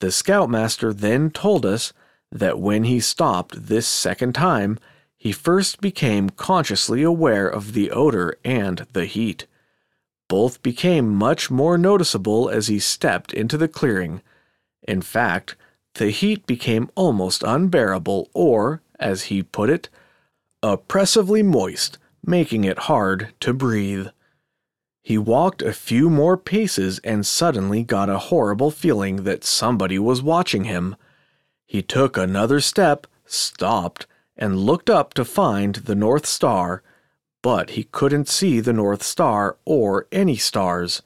The 0.00 0.10
scoutmaster 0.10 0.92
then 0.92 1.30
told 1.30 1.64
us 1.64 1.92
that 2.34 2.58
when 2.58 2.84
he 2.84 3.00
stopped 3.00 3.68
this 3.68 3.88
second 3.88 4.34
time, 4.34 4.78
he 5.16 5.32
first 5.32 5.80
became 5.80 6.28
consciously 6.28 7.02
aware 7.02 7.48
of 7.48 7.72
the 7.72 7.90
odor 7.90 8.36
and 8.44 8.86
the 8.92 9.06
heat. 9.06 9.46
Both 10.28 10.62
became 10.62 11.14
much 11.14 11.50
more 11.50 11.78
noticeable 11.78 12.50
as 12.50 12.66
he 12.66 12.78
stepped 12.78 13.32
into 13.32 13.56
the 13.56 13.68
clearing. 13.68 14.20
In 14.86 15.00
fact, 15.00 15.56
the 15.94 16.10
heat 16.10 16.46
became 16.46 16.90
almost 16.94 17.42
unbearable, 17.42 18.28
or, 18.34 18.82
as 18.98 19.24
he 19.24 19.42
put 19.42 19.70
it, 19.70 19.88
oppressively 20.62 21.42
moist 21.42 21.98
making 22.26 22.64
it 22.64 22.80
hard 22.80 23.32
to 23.40 23.52
breathe. 23.52 24.08
He 25.02 25.18
walked 25.18 25.62
a 25.62 25.72
few 25.72 26.08
more 26.08 26.36
paces 26.36 26.98
and 27.00 27.26
suddenly 27.26 27.82
got 27.82 28.08
a 28.08 28.18
horrible 28.18 28.70
feeling 28.70 29.24
that 29.24 29.44
somebody 29.44 29.98
was 29.98 30.22
watching 30.22 30.64
him. 30.64 30.96
He 31.74 31.82
took 31.82 32.16
another 32.16 32.60
step, 32.60 33.04
stopped, 33.26 34.06
and 34.36 34.60
looked 34.60 34.88
up 34.88 35.12
to 35.14 35.24
find 35.24 35.74
the 35.74 35.96
North 35.96 36.24
Star, 36.24 36.84
but 37.42 37.70
he 37.70 37.82
couldn't 37.90 38.28
see 38.28 38.60
the 38.60 38.72
North 38.72 39.02
Star 39.02 39.56
or 39.64 40.06
any 40.12 40.36
stars. 40.36 41.02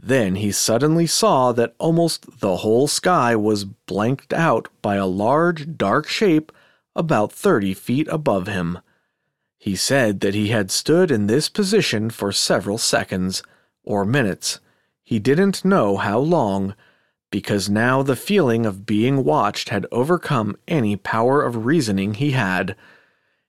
Then 0.00 0.34
he 0.34 0.50
suddenly 0.50 1.06
saw 1.06 1.52
that 1.52 1.76
almost 1.78 2.40
the 2.40 2.56
whole 2.56 2.88
sky 2.88 3.36
was 3.36 3.64
blanked 3.64 4.32
out 4.32 4.66
by 4.82 4.96
a 4.96 5.06
large, 5.06 5.76
dark 5.76 6.08
shape 6.08 6.50
about 6.96 7.30
thirty 7.30 7.72
feet 7.72 8.08
above 8.10 8.48
him. 8.48 8.80
He 9.58 9.76
said 9.76 10.18
that 10.22 10.34
he 10.34 10.48
had 10.48 10.72
stood 10.72 11.12
in 11.12 11.28
this 11.28 11.48
position 11.48 12.10
for 12.10 12.32
several 12.32 12.78
seconds, 12.78 13.44
or 13.84 14.04
minutes. 14.04 14.58
He 15.04 15.20
didn't 15.20 15.64
know 15.64 15.98
how 15.98 16.18
long, 16.18 16.74
because 17.30 17.70
now 17.70 18.02
the 18.02 18.16
feeling 18.16 18.66
of 18.66 18.86
being 18.86 19.24
watched 19.24 19.68
had 19.68 19.86
overcome 19.92 20.56
any 20.66 20.96
power 20.96 21.42
of 21.42 21.64
reasoning 21.64 22.14
he 22.14 22.32
had. 22.32 22.74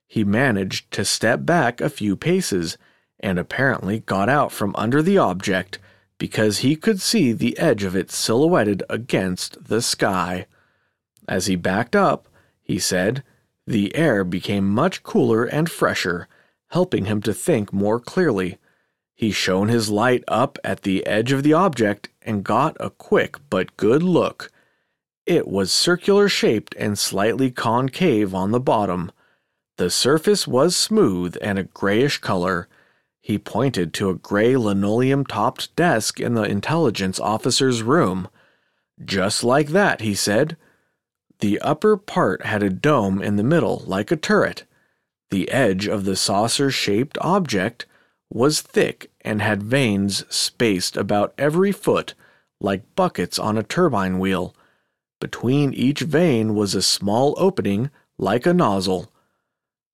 He 0.06 0.24
managed 0.24 0.90
to 0.92 1.04
step 1.04 1.44
back 1.44 1.80
a 1.80 1.90
few 1.90 2.16
paces, 2.16 2.78
and 3.20 3.38
apparently 3.38 4.00
got 4.00 4.28
out 4.28 4.52
from 4.52 4.74
under 4.76 5.02
the 5.02 5.18
object 5.18 5.78
because 6.18 6.58
he 6.58 6.76
could 6.76 7.00
see 7.00 7.32
the 7.32 7.58
edge 7.58 7.82
of 7.82 7.96
it 7.96 8.10
silhouetted 8.10 8.82
against 8.88 9.64
the 9.64 9.82
sky. 9.82 10.46
As 11.26 11.46
he 11.46 11.56
backed 11.56 11.96
up, 11.96 12.28
he 12.62 12.78
said, 12.78 13.24
the 13.66 13.94
air 13.94 14.24
became 14.24 14.68
much 14.68 15.02
cooler 15.02 15.44
and 15.44 15.70
fresher, 15.70 16.28
helping 16.68 17.06
him 17.06 17.22
to 17.22 17.32
think 17.32 17.72
more 17.72 18.00
clearly. 18.00 18.58
He 19.22 19.30
shone 19.30 19.68
his 19.68 19.88
light 19.88 20.24
up 20.26 20.58
at 20.64 20.82
the 20.82 21.06
edge 21.06 21.30
of 21.30 21.44
the 21.44 21.52
object 21.52 22.08
and 22.22 22.42
got 22.42 22.76
a 22.80 22.90
quick 22.90 23.36
but 23.50 23.76
good 23.76 24.02
look. 24.02 24.50
It 25.26 25.46
was 25.46 25.72
circular 25.72 26.28
shaped 26.28 26.74
and 26.76 26.98
slightly 26.98 27.48
concave 27.52 28.34
on 28.34 28.50
the 28.50 28.58
bottom. 28.58 29.12
The 29.76 29.90
surface 29.90 30.48
was 30.48 30.76
smooth 30.76 31.36
and 31.40 31.56
a 31.56 31.62
grayish 31.62 32.18
color. 32.18 32.66
He 33.20 33.38
pointed 33.38 33.94
to 33.94 34.10
a 34.10 34.16
gray 34.16 34.56
linoleum 34.56 35.24
topped 35.24 35.76
desk 35.76 36.18
in 36.18 36.34
the 36.34 36.42
intelligence 36.42 37.20
officer's 37.20 37.80
room. 37.80 38.26
Just 39.04 39.44
like 39.44 39.68
that, 39.68 40.00
he 40.00 40.16
said. 40.16 40.56
The 41.38 41.60
upper 41.60 41.96
part 41.96 42.44
had 42.44 42.64
a 42.64 42.70
dome 42.70 43.22
in 43.22 43.36
the 43.36 43.44
middle, 43.44 43.84
like 43.86 44.10
a 44.10 44.16
turret. 44.16 44.64
The 45.30 45.48
edge 45.52 45.86
of 45.86 46.06
the 46.06 46.16
saucer 46.16 46.72
shaped 46.72 47.16
object 47.20 47.86
was 48.28 48.62
thick 48.62 49.11
and 49.22 49.40
had 49.40 49.62
vanes 49.62 50.24
spaced 50.28 50.96
about 50.96 51.32
every 51.38 51.72
foot, 51.72 52.14
like 52.60 52.94
buckets 52.94 53.38
on 53.38 53.56
a 53.56 53.62
turbine 53.62 54.18
wheel. 54.18 54.54
Between 55.20 55.72
each 55.72 56.00
vane 56.00 56.54
was 56.54 56.74
a 56.74 56.82
small 56.82 57.34
opening, 57.38 57.90
like 58.18 58.44
a 58.44 58.52
nozzle. 58.52 59.10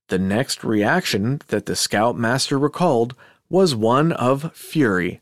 The 0.08 0.18
next 0.18 0.64
reaction 0.64 1.42
that 1.48 1.66
the 1.66 1.76
scoutmaster 1.76 2.58
recalled 2.58 3.14
was 3.50 3.74
one 3.74 4.12
of 4.12 4.54
fury. 4.54 5.20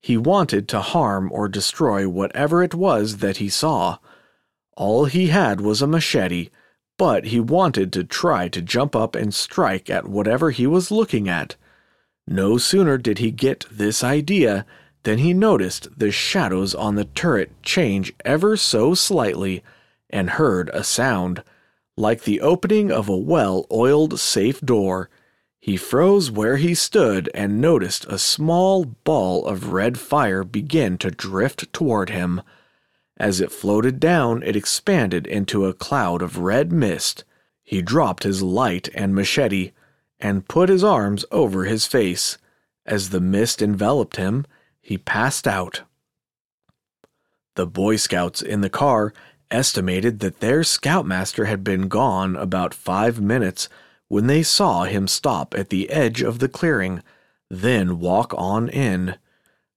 He 0.00 0.16
wanted 0.16 0.68
to 0.68 0.80
harm 0.80 1.30
or 1.32 1.48
destroy 1.48 2.08
whatever 2.08 2.62
it 2.62 2.74
was 2.74 3.18
that 3.18 3.38
he 3.38 3.48
saw. 3.48 3.98
All 4.76 5.06
he 5.06 5.28
had 5.28 5.60
was 5.60 5.82
a 5.82 5.86
machete, 5.86 6.50
but 6.98 7.26
he 7.26 7.40
wanted 7.40 7.92
to 7.94 8.04
try 8.04 8.48
to 8.48 8.62
jump 8.62 8.94
up 8.94 9.14
and 9.14 9.34
strike 9.34 9.88
at 9.88 10.08
whatever 10.08 10.50
he 10.50 10.66
was 10.66 10.90
looking 10.90 11.28
at. 11.28 11.56
No 12.30 12.58
sooner 12.58 12.98
did 12.98 13.20
he 13.20 13.30
get 13.30 13.64
this 13.70 14.04
idea 14.04 14.66
than 15.04 15.16
he 15.16 15.32
noticed 15.32 15.88
the 15.98 16.10
shadows 16.10 16.74
on 16.74 16.94
the 16.94 17.06
turret 17.06 17.50
change 17.62 18.12
ever 18.22 18.54
so 18.54 18.92
slightly 18.92 19.62
and 20.10 20.30
heard 20.30 20.68
a 20.74 20.84
sound, 20.84 21.42
like 21.96 22.24
the 22.24 22.42
opening 22.42 22.92
of 22.92 23.08
a 23.08 23.16
well 23.16 23.64
oiled 23.72 24.20
safe 24.20 24.60
door. 24.60 25.08
He 25.58 25.78
froze 25.78 26.30
where 26.30 26.58
he 26.58 26.74
stood 26.74 27.30
and 27.32 27.62
noticed 27.62 28.04
a 28.10 28.18
small 28.18 28.84
ball 28.84 29.46
of 29.46 29.72
red 29.72 29.98
fire 29.98 30.44
begin 30.44 30.98
to 30.98 31.10
drift 31.10 31.72
toward 31.72 32.10
him. 32.10 32.42
As 33.16 33.40
it 33.40 33.50
floated 33.50 33.98
down, 33.98 34.42
it 34.42 34.54
expanded 34.54 35.26
into 35.26 35.64
a 35.64 35.72
cloud 35.72 36.20
of 36.20 36.36
red 36.36 36.72
mist. 36.72 37.24
He 37.64 37.80
dropped 37.80 38.24
his 38.24 38.42
light 38.42 38.90
and 38.94 39.14
machete 39.14 39.72
and 40.20 40.48
put 40.48 40.68
his 40.68 40.84
arms 40.84 41.24
over 41.30 41.64
his 41.64 41.86
face. 41.86 42.38
As 42.86 43.10
the 43.10 43.20
mist 43.20 43.60
enveloped 43.60 44.16
him, 44.16 44.46
he 44.80 44.98
passed 44.98 45.46
out. 45.46 45.82
The 47.54 47.66
Boy 47.66 47.96
Scouts 47.96 48.40
in 48.40 48.60
the 48.60 48.70
car 48.70 49.12
estimated 49.50 50.20
that 50.20 50.40
their 50.40 50.62
scoutmaster 50.64 51.46
had 51.46 51.64
been 51.64 51.88
gone 51.88 52.36
about 52.36 52.74
five 52.74 53.20
minutes 53.20 53.68
when 54.08 54.26
they 54.26 54.42
saw 54.42 54.84
him 54.84 55.06
stop 55.06 55.54
at 55.56 55.70
the 55.70 55.90
edge 55.90 56.22
of 56.22 56.38
the 56.38 56.48
clearing, 56.48 57.02
then 57.50 57.98
walk 57.98 58.32
on 58.36 58.68
in. 58.68 59.16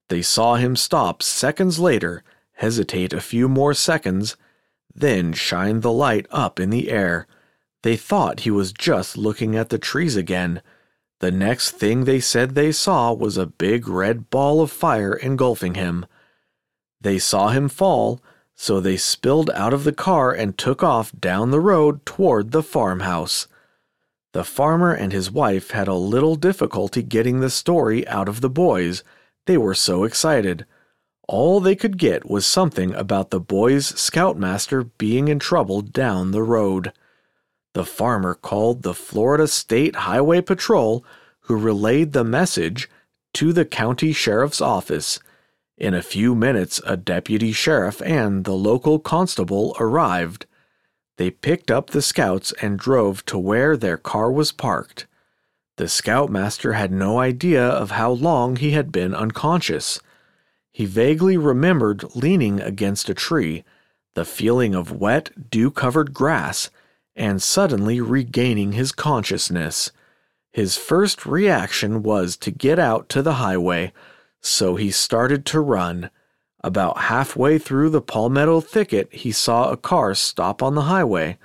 They 0.10 0.22
saw 0.22 0.56
him 0.56 0.76
stop 0.76 1.22
seconds 1.22 1.80
later 1.80 2.24
hesitate 2.62 3.12
a 3.12 3.20
few 3.20 3.50
more 3.50 3.74
seconds, 3.74 4.38
then 4.94 5.34
shine 5.34 5.80
the 5.80 5.92
light 5.92 6.28
up 6.30 6.60
in 6.60 6.70
the 6.70 6.92
air. 6.92 7.26
They 7.84 7.98
thought 7.98 8.42
he 8.42 8.52
was 8.52 8.74
just 8.74 9.18
looking 9.18 9.56
at 9.56 9.70
the 9.70 9.80
trees 9.80 10.16
again. 10.16 10.62
The 11.20 11.32
next 11.32 11.72
thing 11.72 12.04
they 12.04 12.20
said 12.20 12.56
they 12.56 12.72
saw 12.72 13.14
was 13.14 13.38
a 13.38 13.46
big 13.46 13.88
red 13.88 14.30
ball 14.30 14.62
of 14.62 14.72
fire 14.72 15.14
engulfing 15.14 15.76
him. 15.76 16.06
They 17.00 17.18
saw 17.18 17.50
him 17.50 17.70
fall, 17.70 18.22
so 18.56 18.80
they 18.80 18.98
spilled 18.98 19.50
out 19.52 19.74
of 19.74 19.84
the 19.84 19.94
car 19.94 20.32
and 20.32 20.58
took 20.58 20.84
off 20.84 21.12
down 21.20 21.50
the 21.50 21.60
road 21.60 22.06
toward 22.06 22.52
the 22.52 22.64
farmhouse. 22.64 23.48
The 24.34 24.44
farmer 24.44 24.94
and 24.94 25.12
his 25.12 25.32
wife 25.32 25.72
had 25.72 25.88
a 25.88 25.96
little 25.96 26.36
difficulty 26.36 27.02
getting 27.02 27.40
the 27.40 27.50
story 27.50 28.08
out 28.08 28.30
of 28.30 28.42
the 28.42 28.50
boys. 28.50 29.04
They 29.46 29.58
were 29.58 29.74
so 29.74 30.04
excited. 30.04 30.66
All 31.28 31.60
they 31.60 31.76
could 31.76 31.98
get 31.98 32.30
was 32.30 32.46
something 32.46 32.94
about 32.94 33.32
the 33.32 33.40
boy's 33.40 33.88
scoutmaster 34.00 34.84
being 34.84 35.28
in 35.28 35.40
trouble 35.40 35.82
down 35.82 36.32
the 36.32 36.44
road. 36.44 36.94
The 37.74 37.86
farmer 37.86 38.34
called 38.34 38.84
the 38.84 38.94
Florida 38.94 39.48
State 39.48 39.96
Highway 39.96 40.42
Patrol, 40.42 41.06
who 41.42 41.56
relayed 41.56 42.12
the 42.12 42.24
message 42.24 42.90
to 43.34 43.54
the 43.54 43.66
county 43.66 44.12
sheriff's 44.12 44.62
office. 44.62 45.20
In 45.78 45.94
a 45.94 46.02
few 46.02 46.36
minutes, 46.36 46.82
a 46.86 46.98
deputy 46.98 47.52
sheriff 47.52 48.02
and 48.02 48.44
the 48.44 48.54
local 48.54 49.00
constable 49.00 49.76
arrived. 49.80 50.46
They 51.18 51.32
picked 51.32 51.72
up 51.72 51.90
the 51.90 52.02
scouts 52.02 52.54
and 52.62 52.78
drove 52.78 53.26
to 53.28 53.38
where 53.38 53.78
their 53.78 53.98
car 53.98 54.32
was 54.32 54.52
parked. 54.52 55.08
The 55.78 55.88
scoutmaster 55.88 56.74
had 56.74 56.92
no 56.92 57.20
idea 57.20 57.66
of 57.66 57.92
how 57.92 58.12
long 58.12 58.58
he 58.58 58.72
had 58.72 58.92
been 58.92 59.16
unconscious. 59.16 60.00
He 60.72 60.86
vaguely 60.86 61.38
remembered 61.38 62.16
leaning 62.16 62.60
against 62.60 63.10
a 63.10 63.14
tree, 63.14 63.64
the 64.14 64.26
feeling 64.26 64.76
of 64.76 64.92
wet, 64.92 65.50
dew 65.50 65.72
covered 65.72 66.14
grass, 66.14 66.70
and 67.16 67.42
suddenly 67.42 68.00
regaining 68.00 68.72
his 68.74 68.92
consciousness. 68.92 69.92
His 70.52 70.78
first 70.78 71.26
reaction 71.26 72.04
was 72.04 72.36
to 72.38 72.52
get 72.52 72.80
out 72.80 73.10
to 73.10 73.22
the 73.22 73.36
highway, 73.36 73.94
so 74.42 74.76
he 74.76 74.92
started 74.92 75.46
to 75.48 75.60
run. 75.60 76.10
About 76.64 77.04
halfway 77.04 77.58
through 77.58 77.90
the 77.90 78.02
palmetto 78.02 78.62
thicket, 78.62 79.14
he 79.14 79.32
saw 79.32 79.70
a 79.70 79.78
car 79.78 80.14
stop 80.14 80.62
on 80.62 80.76
the 80.76 80.84
highway. 80.84 81.38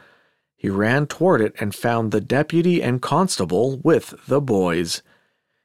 He 0.57 0.68
ran 0.68 1.07
toward 1.07 1.40
it 1.40 1.55
and 1.61 1.74
found 1.74 2.11
the 2.11 2.20
deputy 2.20 2.83
and 2.83 3.00
constable 3.00 3.79
with 3.79 4.14
the 4.26 4.40
boys. 4.40 5.02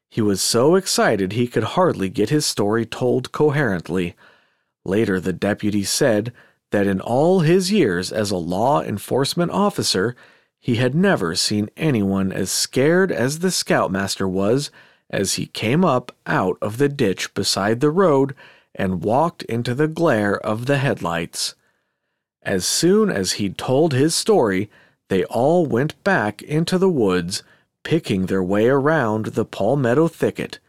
He 0.10 0.22
was 0.22 0.42
so 0.42 0.76
excited 0.76 1.32
he 1.32 1.48
could 1.48 1.64
hardly 1.64 2.10
get 2.10 2.30
his 2.30 2.46
story 2.46 2.86
told 2.86 3.32
coherently. 3.32 4.16
Later, 4.86 5.20
the 5.20 5.34
deputy 5.34 5.84
said 5.84 6.34
that 6.72 6.88
in 6.88 7.00
all 7.00 7.42
his 7.42 7.72
years 7.72 8.12
as 8.12 8.32
a 8.32 8.38
law 8.38 8.82
enforcement 8.82 9.52
officer, 9.52 10.16
he 10.60 10.76
had 10.76 10.96
never 10.96 11.36
seen 11.36 11.70
anyone 11.78 12.32
as 12.32 12.52
scared 12.52 13.12
as 13.12 13.40
the 13.40 13.52
scoutmaster 13.52 14.28
was 14.28 14.72
as 15.10 15.34
he 15.34 15.46
came 15.46 15.84
up 15.84 16.16
out 16.26 16.58
of 16.62 16.78
the 16.78 16.90
ditch 16.90 17.34
beside 17.34 17.80
the 17.80 17.90
road 17.90 18.34
and 18.74 19.04
walked 19.04 19.44
into 19.44 19.76
the 19.76 19.88
glare 19.88 20.38
of 20.40 20.66
the 20.66 20.78
headlights. 20.78 21.56
As 22.44 22.66
soon 22.66 23.10
as 23.10 23.34
he'd 23.34 23.58
told 23.58 23.94
his 23.94 24.16
story, 24.16 24.70
they 25.10 25.26
all 25.26 25.66
went 25.66 26.02
back 26.04 26.42
into 26.42 26.78
the 26.78 26.90
woods, 26.90 27.44
picking 27.84 28.28
their 28.28 28.42
way 28.42 28.68
around 28.68 29.28
the 29.28 29.46
palmetto 29.46 30.08
thicket. 30.08 30.60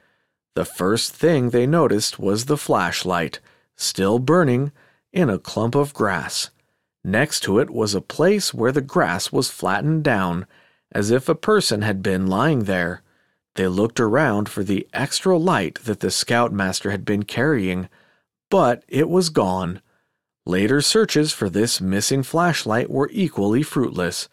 The 0.54 0.64
first 0.64 1.14
thing 1.14 1.50
they 1.50 1.66
noticed 1.66 2.18
was 2.18 2.46
the 2.46 2.56
flashlight, 2.56 3.38
still 3.76 4.18
burning, 4.18 4.72
in 5.12 5.28
a 5.28 5.38
clump 5.38 5.74
of 5.74 5.94
grass. 5.94 6.50
Next 7.04 7.40
to 7.40 7.58
it 7.58 7.70
was 7.70 7.94
a 7.94 8.00
place 8.00 8.54
where 8.54 8.72
the 8.72 8.80
grass 8.80 9.32
was 9.32 9.50
flattened 9.50 10.04
down, 10.04 10.46
as 10.92 11.10
if 11.10 11.28
a 11.28 11.34
person 11.34 11.82
had 11.82 12.02
been 12.02 12.26
lying 12.26 12.64
there. 12.64 13.02
They 13.54 13.66
looked 13.66 14.00
around 14.00 14.48
for 14.48 14.62
the 14.64 14.88
extra 14.92 15.36
light 15.36 15.80
that 15.84 16.00
the 16.00 16.10
scoutmaster 16.10 16.90
had 16.90 17.04
been 17.04 17.24
carrying, 17.24 17.88
but 18.50 18.84
it 18.88 19.08
was 19.08 19.28
gone. 19.28 19.82
Later 20.46 20.80
searches 20.80 21.32
for 21.32 21.50
this 21.50 21.80
missing 21.80 22.22
flashlight 22.22 22.90
were 22.90 23.10
equally 23.12 23.62
fruitless. 23.62 24.28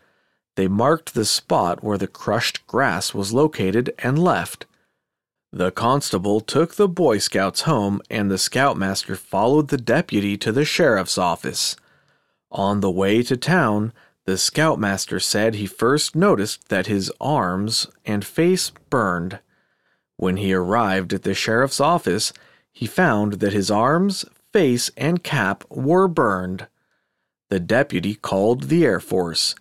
They 0.56 0.68
marked 0.68 1.14
the 1.14 1.26
spot 1.26 1.84
where 1.84 1.98
the 1.98 2.08
crushed 2.08 2.66
grass 2.68 3.14
was 3.14 3.34
located 3.34 3.94
and 4.00 4.18
left. 4.18 4.66
The 5.52 5.72
constable 5.72 6.42
took 6.42 6.76
the 6.76 6.88
Boy 6.88 7.18
Scouts 7.18 7.62
home, 7.62 8.02
and 8.10 8.30
the 8.30 8.38
scoutmaster 8.38 9.16
followed 9.16 9.70
the 9.70 9.78
deputy 9.78 10.38
to 10.38 10.52
the 10.52 10.66
sheriff's 10.66 11.18
office. 11.18 11.76
On 12.52 12.82
the 12.82 12.92
way 12.92 13.24
to 13.24 13.36
town, 13.36 13.92
the 14.26 14.38
scoutmaster 14.38 15.20
said 15.20 15.56
he 15.56 15.66
first 15.66 16.16
noticed 16.16 16.70
that 16.70 16.86
his 16.86 17.12
arms 17.20 17.88
and 18.06 18.24
face 18.24 18.72
burned. 18.92 19.40
When 20.18 20.38
he 20.38 20.54
arrived 20.54 21.14
at 21.14 21.24
the 21.24 21.34
sheriff's 21.34 21.80
office, 21.80 22.32
he 22.72 22.86
found 22.86 23.34
that 23.34 23.54
his 23.54 23.72
arms, 23.72 24.26
face, 24.54 24.92
and 24.96 25.24
cap 25.24 25.64
were 25.70 26.08
burned. 26.08 26.68
The 27.50 27.60
deputy 27.60 28.14
called 28.14 28.64
the 28.64 28.86
Air 28.86 29.00
Force. 29.00 29.56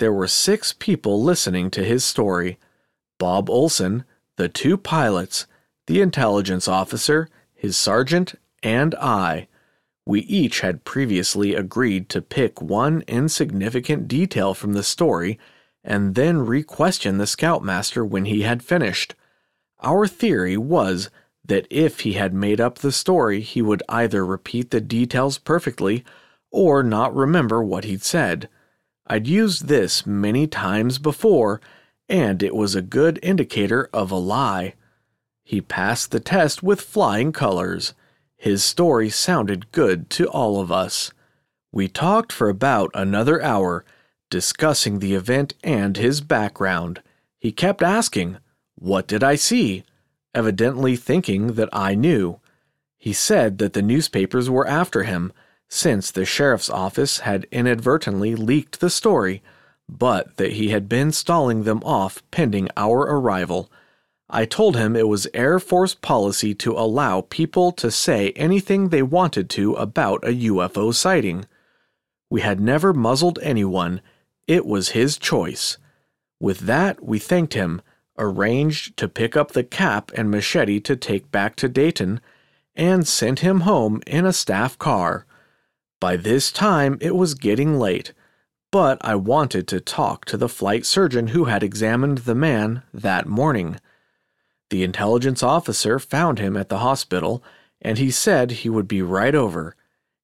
There 0.00 0.12
were 0.12 0.26
six 0.26 0.72
people 0.72 1.22
listening 1.22 1.70
to 1.70 1.84
his 1.84 2.04
story 2.04 2.58
Bob 3.18 3.48
Olson, 3.48 4.04
the 4.36 4.48
two 4.48 4.76
pilots, 4.76 5.46
the 5.86 6.00
intelligence 6.00 6.68
officer, 6.68 7.28
his 7.54 7.76
sergeant, 7.76 8.34
and 8.62 8.94
I. 8.96 9.48
We 10.06 10.20
each 10.20 10.60
had 10.60 10.84
previously 10.84 11.54
agreed 11.54 12.08
to 12.10 12.20
pick 12.22 12.60
one 12.60 13.02
insignificant 13.06 14.06
detail 14.08 14.54
from 14.54 14.74
the 14.74 14.82
story 14.82 15.38
and 15.82 16.14
then 16.14 16.46
re 16.46 16.62
question 16.62 17.18
the 17.18 17.26
scoutmaster 17.26 18.04
when 18.04 18.24
he 18.24 18.42
had 18.42 18.62
finished. 18.62 19.14
Our 19.82 20.06
theory 20.06 20.56
was 20.56 21.10
that 21.44 21.66
if 21.70 22.00
he 22.00 22.14
had 22.14 22.32
made 22.32 22.60
up 22.60 22.78
the 22.78 22.92
story, 22.92 23.40
he 23.40 23.60
would 23.60 23.82
either 23.88 24.24
repeat 24.24 24.70
the 24.70 24.80
details 24.80 25.36
perfectly 25.38 26.04
or 26.50 26.82
not 26.82 27.14
remember 27.14 27.62
what 27.62 27.84
he'd 27.84 28.02
said. 28.02 28.48
I'd 29.06 29.26
used 29.26 29.66
this 29.66 30.06
many 30.06 30.46
times 30.46 30.98
before, 30.98 31.60
and 32.08 32.42
it 32.42 32.54
was 32.54 32.74
a 32.74 32.82
good 32.82 33.18
indicator 33.22 33.88
of 33.92 34.10
a 34.10 34.16
lie. 34.16 34.74
He 35.42 35.60
passed 35.60 36.10
the 36.10 36.20
test 36.20 36.62
with 36.62 36.80
flying 36.80 37.32
colors. 37.32 37.94
His 38.36 38.64
story 38.64 39.10
sounded 39.10 39.72
good 39.72 40.10
to 40.10 40.26
all 40.28 40.60
of 40.60 40.70
us. 40.70 41.12
We 41.72 41.88
talked 41.88 42.32
for 42.32 42.48
about 42.48 42.90
another 42.94 43.42
hour, 43.42 43.84
discussing 44.30 44.98
the 44.98 45.14
event 45.14 45.54
and 45.62 45.96
his 45.96 46.20
background. 46.20 47.02
He 47.38 47.52
kept 47.52 47.82
asking, 47.82 48.38
What 48.76 49.06
did 49.06 49.22
I 49.22 49.34
see? 49.34 49.84
evidently 50.34 50.96
thinking 50.96 51.54
that 51.54 51.68
I 51.72 51.94
knew. 51.94 52.40
He 52.98 53.12
said 53.12 53.58
that 53.58 53.72
the 53.72 53.82
newspapers 53.82 54.50
were 54.50 54.66
after 54.66 55.04
him, 55.04 55.32
since 55.68 56.10
the 56.10 56.24
sheriff's 56.24 56.70
office 56.70 57.20
had 57.20 57.46
inadvertently 57.50 58.34
leaked 58.34 58.80
the 58.80 58.90
story, 58.90 59.42
but 59.88 60.36
that 60.36 60.52
he 60.52 60.68
had 60.70 60.88
been 60.88 61.12
stalling 61.12 61.64
them 61.64 61.82
off 61.84 62.22
pending 62.30 62.68
our 62.76 63.00
arrival. 63.00 63.70
I 64.28 64.44
told 64.46 64.76
him 64.76 64.96
it 64.96 65.08
was 65.08 65.28
Air 65.34 65.58
Force 65.58 65.94
policy 65.94 66.54
to 66.56 66.72
allow 66.72 67.20
people 67.20 67.72
to 67.72 67.90
say 67.90 68.30
anything 68.32 68.88
they 68.88 69.02
wanted 69.02 69.50
to 69.50 69.74
about 69.74 70.24
a 70.24 70.32
UFO 70.32 70.94
sighting. 70.94 71.46
We 72.30 72.40
had 72.40 72.60
never 72.60 72.92
muzzled 72.92 73.38
anyone, 73.42 74.00
it 74.46 74.66
was 74.66 74.90
his 74.90 75.18
choice. 75.18 75.78
With 76.40 76.60
that, 76.60 77.04
we 77.04 77.18
thanked 77.18 77.54
him, 77.54 77.80
arranged 78.18 78.96
to 78.96 79.08
pick 79.08 79.36
up 79.36 79.52
the 79.52 79.64
cap 79.64 80.10
and 80.16 80.30
machete 80.30 80.80
to 80.80 80.96
take 80.96 81.30
back 81.30 81.56
to 81.56 81.68
Dayton, 81.68 82.20
and 82.74 83.06
sent 83.06 83.40
him 83.40 83.60
home 83.60 84.00
in 84.06 84.26
a 84.26 84.32
staff 84.32 84.78
car. 84.78 85.26
By 86.00 86.16
this 86.16 86.50
time, 86.50 86.98
it 87.00 87.14
was 87.14 87.34
getting 87.34 87.78
late, 87.78 88.12
but 88.74 88.98
I 89.02 89.14
wanted 89.14 89.68
to 89.68 89.78
talk 89.78 90.24
to 90.24 90.36
the 90.36 90.48
flight 90.48 90.84
surgeon 90.84 91.28
who 91.28 91.44
had 91.44 91.62
examined 91.62 92.18
the 92.18 92.34
man 92.34 92.82
that 92.92 93.24
morning. 93.24 93.78
The 94.68 94.82
intelligence 94.82 95.44
officer 95.44 96.00
found 96.00 96.40
him 96.40 96.56
at 96.56 96.70
the 96.70 96.78
hospital, 96.78 97.40
and 97.80 97.98
he 97.98 98.10
said 98.10 98.50
he 98.50 98.68
would 98.68 98.88
be 98.88 99.00
right 99.00 99.36
over. 99.36 99.76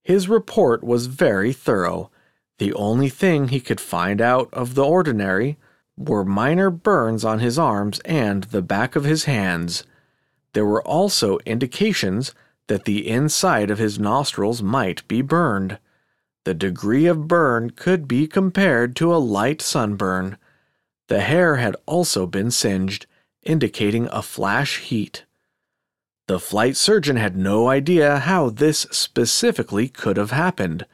His 0.03 0.29
report 0.29 0.83
was 0.83 1.07
very 1.07 1.53
thorough. 1.53 2.11
The 2.59 2.75
only 2.75 3.09
thing 3.09 3.47
he 3.47 3.61
could 3.61 3.81
find 3.81 4.21
out 4.21 4.49
of 4.53 4.75
the 4.75 4.85
ordinary 4.85 5.57
were 5.97 6.25
minor 6.25 6.71
burns 6.71 7.25
on 7.25 7.39
his 7.39 7.57
arms 7.57 8.01
and 8.01 8.43
the 8.43 8.63
back 8.63 8.97
of 8.97 9.05
his 9.05 9.27
hands. 9.27 9.85
There 10.55 10.67
were 10.67 10.83
also 10.83 11.39
indications 11.47 12.35
that 12.67 12.85
the 12.85 13.09
inside 13.09 13.71
of 13.71 13.79
his 13.79 14.01
nostrils 14.01 14.61
might 14.61 15.07
be 15.07 15.23
burned. 15.23 15.79
The 16.45 16.55
degree 16.55 17.07
of 17.07 17.29
burn 17.29 17.71
could 17.71 18.09
be 18.09 18.27
compared 18.27 18.97
to 18.97 19.15
a 19.15 19.19
light 19.19 19.61
sunburn. 19.61 20.39
The 21.09 21.21
hair 21.21 21.57
had 21.57 21.77
also 21.87 22.27
been 22.27 22.51
singed, 22.51 23.07
indicating 23.43 24.09
a 24.11 24.23
flash 24.23 24.79
heat. 24.79 25.25
The 26.29 26.41
flight 26.41 26.77
surgeon 26.77 27.17
had 27.17 27.37
no 27.37 27.69
idea 27.69 28.21
how 28.21 28.51
this 28.51 28.87
specifically 28.91 29.89
could 29.89 30.17
have 30.17 30.31
happened. 30.31 30.87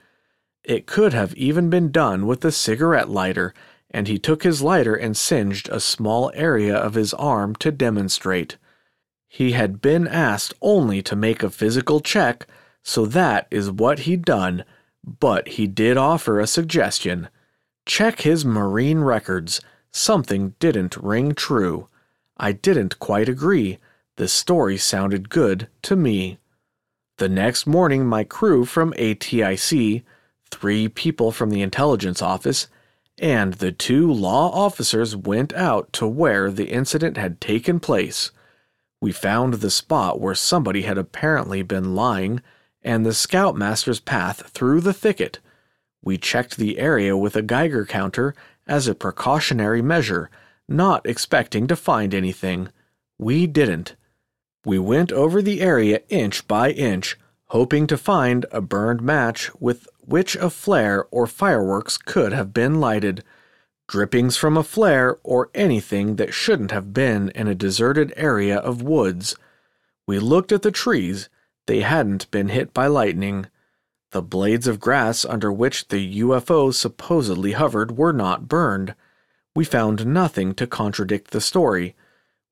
It 0.64 0.86
could 0.86 1.12
have 1.12 1.34
even 1.34 1.70
been 1.70 1.92
done 1.92 2.26
with 2.26 2.44
a 2.44 2.50
cigarette 2.50 3.08
lighter, 3.08 3.54
and 3.90 4.08
he 4.08 4.18
took 4.18 4.42
his 4.42 4.62
lighter 4.62 4.94
and 4.94 5.16
singed 5.16 5.68
a 5.68 5.78
small 5.78 6.32
area 6.34 6.74
of 6.74 6.94
his 6.94 7.14
arm 7.14 7.54
to 7.56 7.70
demonstrate. 7.70 8.56
He 9.28 9.52
had 9.52 9.80
been 9.80 10.08
asked 10.08 10.54
only 10.60 11.02
to 11.02 11.14
make 11.14 11.42
a 11.42 11.50
physical 11.50 12.00
check, 12.00 12.46
so 12.82 13.06
that 13.06 13.46
is 13.50 13.70
what 13.70 14.00
he'd 14.00 14.24
done, 14.24 14.64
but 15.06 15.48
he 15.48 15.66
did 15.66 15.96
offer 15.96 16.40
a 16.40 16.46
suggestion. 16.46 17.28
Check 17.86 18.22
his 18.22 18.44
marine 18.44 19.00
records. 19.00 19.60
Something 19.92 20.54
didn't 20.58 20.96
ring 20.96 21.34
true. 21.34 21.88
I 22.36 22.52
didn't 22.52 22.98
quite 22.98 23.28
agree. 23.28 23.78
The 24.16 24.28
story 24.28 24.76
sounded 24.76 25.28
good 25.28 25.68
to 25.82 25.94
me. 25.94 26.38
The 27.18 27.28
next 27.28 27.66
morning, 27.66 28.06
my 28.06 28.24
crew 28.24 28.64
from 28.64 28.92
ATIC, 28.94 30.02
three 30.50 30.88
people 30.88 31.32
from 31.32 31.50
the 31.50 31.62
intelligence 31.62 32.20
office, 32.20 32.66
and 33.18 33.54
the 33.54 33.72
two 33.72 34.12
law 34.12 34.50
officers 34.50 35.16
went 35.16 35.54
out 35.54 35.92
to 35.94 36.06
where 36.06 36.50
the 36.50 36.70
incident 36.70 37.16
had 37.16 37.40
taken 37.40 37.80
place. 37.80 38.32
We 39.00 39.12
found 39.12 39.54
the 39.54 39.70
spot 39.70 40.20
where 40.20 40.34
somebody 40.34 40.82
had 40.82 40.98
apparently 40.98 41.62
been 41.62 41.94
lying 41.94 42.42
and 42.86 43.04
the 43.04 43.12
scoutmaster's 43.12 44.00
path 44.00 44.48
through 44.48 44.80
the 44.80 44.94
thicket. 44.94 45.40
We 46.02 46.16
checked 46.16 46.56
the 46.56 46.78
area 46.78 47.16
with 47.16 47.36
a 47.36 47.42
Geiger 47.42 47.84
counter 47.84 48.34
as 48.66 48.88
a 48.88 48.94
precautionary 48.94 49.82
measure, 49.82 50.30
not 50.68 51.04
expecting 51.04 51.66
to 51.66 51.76
find 51.76 52.14
anything. 52.14 52.70
We 53.18 53.46
didn't. 53.46 53.96
We 54.64 54.78
went 54.78 55.12
over 55.12 55.42
the 55.42 55.60
area 55.60 56.00
inch 56.08 56.48
by 56.48 56.70
inch, 56.70 57.18
hoping 57.48 57.86
to 57.88 57.98
find 57.98 58.46
a 58.50 58.62
burned 58.62 59.02
match 59.02 59.50
with 59.60 59.86
which 60.00 60.36
a 60.36 60.48
flare 60.48 61.06
or 61.10 61.26
fireworks 61.26 61.98
could 61.98 62.32
have 62.32 62.54
been 62.54 62.80
lighted 62.80 63.22
drippings 63.88 64.36
from 64.36 64.56
a 64.56 64.62
flare, 64.62 65.18
or 65.22 65.50
anything 65.54 66.16
that 66.16 66.34
shouldn't 66.34 66.70
have 66.70 66.92
been 66.92 67.28
in 67.30 67.46
a 67.46 67.54
deserted 67.54 68.12
area 68.16 68.56
of 68.58 68.82
woods. 68.82 69.36
We 70.06 70.18
looked 70.18 70.52
at 70.52 70.62
the 70.62 70.70
trees. 70.70 71.28
They 71.66 71.80
hadn't 71.80 72.30
been 72.30 72.48
hit 72.48 72.72
by 72.72 72.86
lightning. 72.86 73.46
The 74.12 74.22
blades 74.22 74.66
of 74.66 74.80
grass 74.80 75.24
under 75.24 75.52
which 75.52 75.88
the 75.88 76.20
UFO 76.20 76.72
supposedly 76.72 77.52
hovered 77.52 77.98
were 77.98 78.12
not 78.12 78.48
burned. 78.48 78.94
We 79.54 79.64
found 79.64 80.06
nothing 80.06 80.54
to 80.54 80.66
contradict 80.66 81.32
the 81.32 81.40
story. 81.40 81.96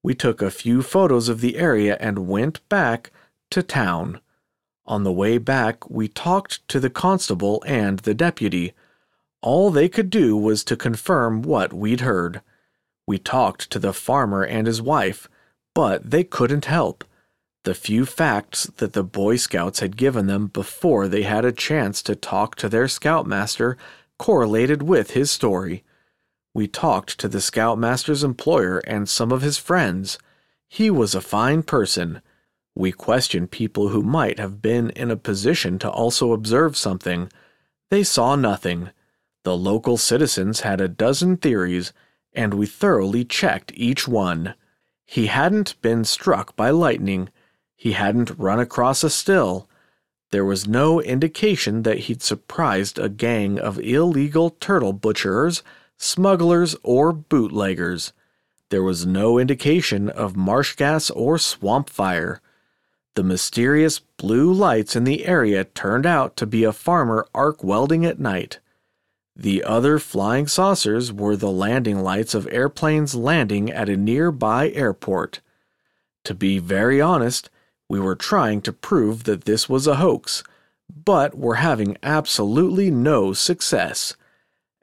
We 0.03 0.14
took 0.14 0.42
a 0.42 0.50
few 0.50 0.83
photos 0.83 1.29
of 1.29 1.40
the 1.40 1.57
area 1.57 1.96
and 2.00 2.29
went 2.29 2.68
back 2.68 3.12
to 3.50 3.62
town. 3.62 4.20
On 4.87 5.05
the 5.05 5.12
way 5.12 5.38
back, 5.38 5.88
we 5.88 6.09
talked 6.09 6.66
to 6.68 6.81
the 6.81 6.90
constable 6.90 7.62
and 7.66 8.00
the 8.00 8.14
deputy. 8.14 8.74
All 9.40 9.70
they 9.70 9.88
could 9.88 10.11
do 10.11 10.37
was 10.37 10.64
to 10.64 10.77
confirm 10.77 11.42
what 11.42 11.72
we'd 11.72 12.00
heard. 12.00 12.42
We 13.07 13.18
talked 13.18 13.70
to 13.70 13.79
the 13.79 13.92
farmer 13.92 14.42
and 14.42 14.66
his 14.66 14.83
wife, 14.83 15.29
but 15.74 16.11
they 16.11 16.24
couldn't 16.24 16.64
help. 16.64 17.05
The 17.64 17.74
few 17.74 18.05
facts 18.05 18.70
that 18.77 18.92
the 18.92 19.03
Boy 19.03 19.37
Scouts 19.37 19.81
had 19.81 19.96
given 19.96 20.27
them 20.27 20.48
before 20.48 21.09
they 21.09 21.22
had 21.22 21.46
a 21.46 21.53
chance 21.53 22.03
to 22.03 22.14
talk 22.14 22.57
to 22.57 22.68
their 22.68 22.88
scoutmaster 22.88 23.79
correlated 24.18 24.83
with 24.83 25.12
his 25.12 25.31
story. 25.31 25.83
We 26.53 26.68
talked 26.68 27.18
to 27.18 27.29
the 27.29 27.40
scoutmaster's 27.40 28.22
employer 28.22 28.79
and 28.81 29.09
some 29.09 29.33
of 29.33 29.40
his 29.40 29.57
friends. 29.57 30.18
He 30.68 30.90
was 30.90 31.14
a 31.14 31.22
fine 31.22 31.62
person. 31.62 32.20
We 32.74 32.92
questioned 32.92 33.50
people 33.50 33.88
who 33.88 34.03
might 34.03 34.38
have 34.38 34.61
been 34.61 34.90
in 34.90 35.11
a 35.11 35.16
position 35.16 35.79
to 35.79 35.90
also 35.90 36.33
observe 36.33 36.77
something. 36.77 37.31
They 37.90 38.03
saw 38.03 38.37
nothing. 38.37 38.90
The 39.42 39.57
local 39.57 39.96
citizens 39.96 40.61
had 40.61 40.83
a 40.83 40.88
dozen 40.88 41.38
theories, 41.38 41.94
and 42.35 42.53
we 42.53 42.66
thoroughly 42.66 43.24
checked 43.24 43.72
each 43.74 44.07
one. 44.07 44.55
He 45.07 45.29
hadn't 45.29 45.81
been 45.81 46.05
struck 46.05 46.55
by 46.57 46.68
lightning. 46.68 47.31
He 47.76 47.92
hadn't 47.92 48.38
run 48.38 48.60
across 48.60 49.04
a 49.04 49.10
still. 49.10 49.68
There 50.30 50.44
was 50.44 50.66
no 50.66 51.00
indication 51.00 51.82
that 51.82 52.00
he'd 52.00 52.22
surprised 52.22 52.98
a 52.98 53.08
gang 53.08 53.58
of 53.58 53.78
illegal 53.78 54.50
turtle 54.50 54.92
butcherers, 54.92 55.62
smugglers, 55.96 56.74
or 56.82 57.12
bootleggers. 57.12 58.12
There 58.70 58.82
was 58.82 59.06
no 59.06 59.38
indication 59.38 60.08
of 60.08 60.37
marsh 60.37 60.74
gas 60.74 61.10
or 61.10 61.38
swamp 61.38 61.88
fire. 61.90 62.40
The 63.14 63.22
mysterious 63.22 64.00
blue 64.00 64.52
lights 64.52 64.96
in 64.96 65.04
the 65.04 65.26
area 65.26 65.64
turned 65.64 66.06
out 66.06 66.37
to 66.38 66.46
be 66.46 66.64
a 66.64 66.72
farmer 66.72 67.26
arc 67.32 67.62
welding 67.62 68.04
at 68.04 68.18
night. 68.18 68.58
The 69.37 69.62
other 69.62 69.98
flying 69.98 70.46
saucers 70.46 71.12
were 71.12 71.37
the 71.37 71.50
landing 71.50 72.00
lights 72.00 72.34
of 72.34 72.48
airplanes 72.50 73.14
landing 73.14 73.70
at 73.70 73.88
a 73.88 73.96
nearby 73.96 74.70
airport. 74.70 75.40
To 76.24 76.34
be 76.34 76.58
very 76.58 77.00
honest, 77.00 77.50
we 77.88 78.01
were 78.01 78.16
trying 78.16 78.61
to 78.62 78.73
prove 78.73 79.25
that 79.25 79.44
this 79.44 79.68
was 79.68 79.87
a 79.87 79.97
hoax, 79.97 80.42
but 81.05 81.37
were 81.37 81.57
having 81.57 81.97
absolutely 82.03 82.90
no 82.90 83.33
success. 83.33 84.16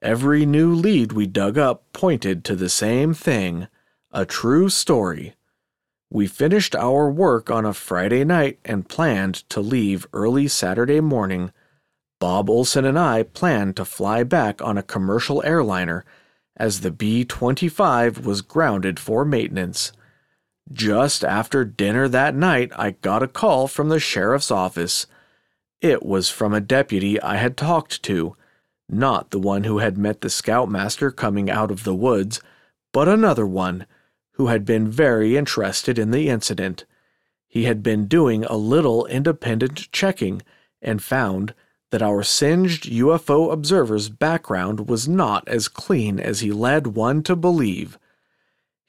Every 0.01 0.45
new 0.45 0.73
lead 0.73 1.11
we 1.11 1.27
dug 1.27 1.57
up 1.57 1.83
pointed 1.93 2.43
to 2.45 2.55
the 2.55 2.69
same 2.69 3.13
thing 3.13 3.67
a 4.11 4.25
true 4.25 4.67
story. 4.69 5.35
We 6.09 6.27
finished 6.27 6.75
our 6.75 7.09
work 7.09 7.49
on 7.49 7.65
a 7.65 7.73
Friday 7.73 8.25
night 8.25 8.59
and 8.65 8.89
planned 8.89 9.35
to 9.49 9.61
leave 9.61 10.05
early 10.11 10.47
Saturday 10.49 10.99
morning 10.99 11.51
Bob 12.21 12.51
Olson 12.51 12.85
and 12.85 12.99
I 12.99 13.23
planned 13.23 13.75
to 13.77 13.83
fly 13.83 14.23
back 14.23 14.61
on 14.61 14.77
a 14.77 14.83
commercial 14.83 15.43
airliner 15.43 16.05
as 16.55 16.81
the 16.81 16.91
B 16.91 17.25
25 17.25 18.23
was 18.23 18.43
grounded 18.43 18.99
for 18.99 19.25
maintenance. 19.25 19.91
Just 20.71 21.23
after 21.23 21.65
dinner 21.65 22.07
that 22.07 22.35
night, 22.35 22.71
I 22.75 22.91
got 22.91 23.23
a 23.23 23.27
call 23.27 23.67
from 23.67 23.89
the 23.89 23.99
sheriff's 23.99 24.51
office. 24.51 25.07
It 25.81 26.03
was 26.03 26.29
from 26.29 26.53
a 26.53 26.61
deputy 26.61 27.21
I 27.21 27.37
had 27.37 27.57
talked 27.57 28.03
to, 28.03 28.35
not 28.87 29.31
the 29.31 29.39
one 29.39 29.63
who 29.63 29.79
had 29.79 29.97
met 29.97 30.21
the 30.21 30.29
scoutmaster 30.29 31.11
coming 31.11 31.49
out 31.49 31.71
of 31.71 31.83
the 31.83 31.95
woods, 31.95 32.41
but 32.93 33.07
another 33.07 33.47
one 33.47 33.85
who 34.33 34.47
had 34.47 34.65
been 34.65 34.89
very 34.89 35.37
interested 35.37 35.97
in 35.97 36.11
the 36.11 36.29
incident. 36.29 36.85
He 37.47 37.65
had 37.65 37.83
been 37.83 38.07
doing 38.07 38.45
a 38.45 38.55
little 38.55 39.05
independent 39.07 39.91
checking 39.91 40.41
and 40.81 41.01
found 41.01 41.53
that 41.91 42.01
our 42.01 42.23
singed 42.23 42.85
UFO 42.85 43.51
observer's 43.51 44.09
background 44.09 44.87
was 44.87 45.07
not 45.07 45.47
as 45.47 45.67
clean 45.67 46.19
as 46.19 46.39
he 46.39 46.51
led 46.51 46.87
one 46.87 47.21
to 47.23 47.35
believe. 47.35 47.97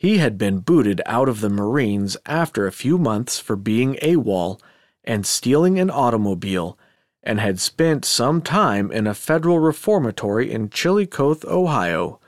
He 0.02 0.18
had 0.18 0.36
been 0.36 0.58
booted 0.58 1.00
out 1.06 1.28
of 1.28 1.40
the 1.40 1.48
Marines 1.48 2.16
after 2.26 2.66
a 2.66 2.72
few 2.72 2.98
months 2.98 3.38
for 3.38 3.54
being 3.54 3.94
AWOL 4.02 4.60
and 5.04 5.24
stealing 5.24 5.78
an 5.78 5.90
automobile, 5.90 6.76
and 7.22 7.38
had 7.38 7.60
spent 7.60 8.04
some 8.04 8.42
time 8.42 8.90
in 8.90 9.06
a 9.06 9.14
federal 9.14 9.60
reformatory 9.60 10.50
in 10.50 10.70
Chillicothe, 10.70 11.44
Ohio. 11.44 12.18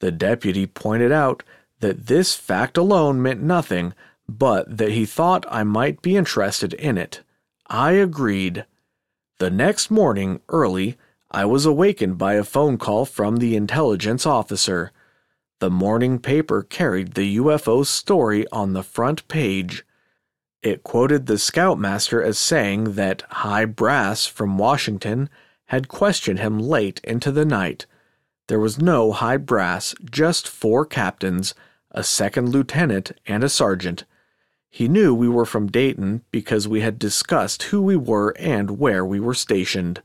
The 0.00 0.10
deputy 0.10 0.66
pointed 0.66 1.12
out 1.12 1.44
that 1.78 2.08
this 2.08 2.34
fact 2.34 2.76
alone 2.76 3.22
meant 3.22 3.40
nothing, 3.40 3.94
but 4.28 4.76
that 4.76 4.90
he 4.90 5.06
thought 5.06 5.46
I 5.48 5.62
might 5.62 6.02
be 6.02 6.16
interested 6.16 6.74
in 6.74 6.98
it. 6.98 7.20
I 7.68 7.92
agreed. 7.92 8.66
The 9.38 9.50
next 9.50 9.88
morning, 9.88 10.40
early, 10.48 10.96
I 11.30 11.44
was 11.44 11.64
awakened 11.64 12.18
by 12.18 12.34
a 12.34 12.42
phone 12.42 12.76
call 12.76 13.04
from 13.04 13.36
the 13.36 13.54
intelligence 13.54 14.26
officer. 14.26 14.90
The 15.60 15.70
morning 15.70 16.18
paper 16.18 16.62
carried 16.62 17.14
the 17.14 17.36
UFO 17.38 17.86
story 17.86 18.46
on 18.50 18.72
the 18.72 18.82
front 18.82 19.26
page. 19.28 19.84
It 20.62 20.82
quoted 20.82 21.26
the 21.26 21.38
scoutmaster 21.38 22.22
as 22.22 22.38
saying 22.38 22.94
that 22.94 23.22
High 23.30 23.64
Brass 23.64 24.26
from 24.26 24.58
Washington 24.58 25.30
had 25.66 25.88
questioned 25.88 26.38
him 26.38 26.58
late 26.58 27.00
into 27.04 27.30
the 27.30 27.44
night. 27.44 27.86
There 28.48 28.60
was 28.60 28.80
no 28.80 29.12
High 29.12 29.36
Brass, 29.38 29.94
just 30.10 30.48
four 30.48 30.84
captains, 30.84 31.54
a 31.90 32.02
second 32.02 32.50
lieutenant, 32.50 33.12
and 33.26 33.44
a 33.44 33.48
sergeant. 33.48 34.04
He 34.70 34.88
knew 34.88 35.14
we 35.14 35.28
were 35.28 35.46
from 35.46 35.68
Dayton 35.70 36.22
because 36.32 36.66
we 36.66 36.80
had 36.80 36.98
discussed 36.98 37.64
who 37.64 37.80
we 37.80 37.96
were 37.96 38.34
and 38.38 38.78
where 38.78 39.04
we 39.04 39.20
were 39.20 39.34
stationed. 39.34 40.02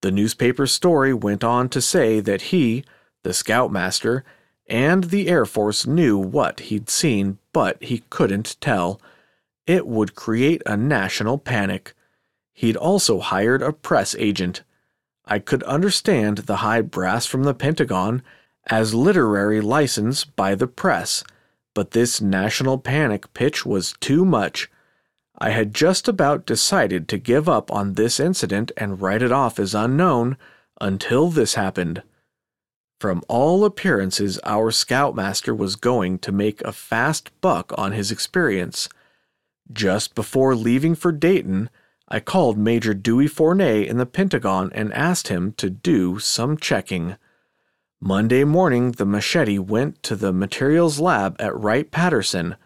The 0.00 0.12
newspaper 0.12 0.66
story 0.66 1.12
went 1.12 1.42
on 1.42 1.68
to 1.70 1.80
say 1.80 2.20
that 2.20 2.42
he, 2.42 2.84
the 3.24 3.34
scoutmaster, 3.34 4.24
and 4.70 5.04
the 5.04 5.28
Air 5.28 5.44
Force 5.44 5.86
knew 5.86 6.16
what 6.16 6.60
he'd 6.60 6.88
seen, 6.88 7.38
but 7.52 7.82
he 7.82 8.04
couldn't 8.08 8.56
tell. 8.60 9.00
It 9.66 9.86
would 9.86 10.14
create 10.14 10.62
a 10.64 10.76
national 10.76 11.36
panic. 11.36 11.92
He'd 12.54 12.76
also 12.76 13.20
hired 13.20 13.60
a 13.60 13.72
press 13.72 14.14
agent. 14.18 14.62
I 15.26 15.38
could 15.38 15.62
understand 15.64 16.38
the 16.38 16.56
high 16.56 16.80
brass 16.80 17.26
from 17.26 17.42
the 17.42 17.54
Pentagon 17.54 18.22
as 18.66 18.94
literary 18.94 19.60
license 19.60 20.24
by 20.24 20.54
the 20.54 20.66
press 20.66 21.24
but 21.74 21.92
this 21.92 22.20
national 22.20 22.78
panic 22.78 23.32
pitch 23.34 23.64
was 23.64 23.94
too 24.00 24.24
much. 24.24 24.70
I 25.38 25.50
had 25.50 25.72
just 25.72 26.08
about 26.08 26.44
decided 26.46 27.08
to 27.08 27.18
give 27.18 27.48
up 27.48 27.72
on 27.72 27.94
this 27.94 28.20
incident 28.20 28.72
and 28.76 29.00
write 29.00 29.22
it 29.22 29.32
off 29.32 29.58
as 29.58 29.74
unknown 29.74 30.36
until 30.80 31.28
this 31.28 31.54
happened. 31.54 32.02
From 33.00 33.22
all 33.28 33.64
appearances, 33.64 34.38
our 34.44 34.70
scoutmaster 34.70 35.54
was 35.54 35.74
going 35.74 36.18
to 36.18 36.30
make 36.30 36.60
a 36.60 36.70
fast 36.70 37.30
buck 37.40 37.72
on 37.78 37.92
his 37.92 38.10
experience. 38.10 38.90
Just 39.72 40.14
before 40.14 40.54
leaving 40.54 40.94
for 40.94 41.10
Dayton, 41.10 41.70
I 42.08 42.20
called 42.20 42.58
Major 42.58 42.92
Dewey 42.92 43.26
Fournet 43.26 43.86
in 43.86 43.96
the 43.96 44.04
Pentagon 44.04 44.70
and 44.74 44.92
asked 44.92 45.28
him 45.28 45.52
to 45.52 45.70
do 45.70 46.18
some 46.18 46.58
checking. 46.58 47.16
Monday 48.02 48.44
morning, 48.44 48.92
the 48.92 49.06
machete 49.06 49.58
went 49.58 50.02
to 50.02 50.14
the 50.14 50.32
materials 50.32 51.00
lab 51.00 51.36
at 51.40 51.58
Wright 51.58 51.90
Patterson. 51.90 52.56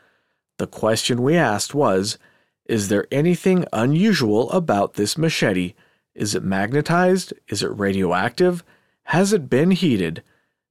The 0.59 0.67
question 0.67 1.23
we 1.23 1.37
asked 1.37 1.77
was 1.77 2.19
Is 2.67 2.89
there 2.89 3.07
anything 3.13 3.67
unusual 3.73 4.51
about 4.51 4.95
this 4.95 5.17
machete? 5.17 5.75
Is 6.13 6.35
it 6.35 6.43
magnetized? 6.43 7.33
Is 7.47 7.63
it 7.63 7.69
radioactive? 7.69 8.65
Has 9.09 9.33
it 9.33 9.51
been 9.51 9.71
heated? 9.71 10.23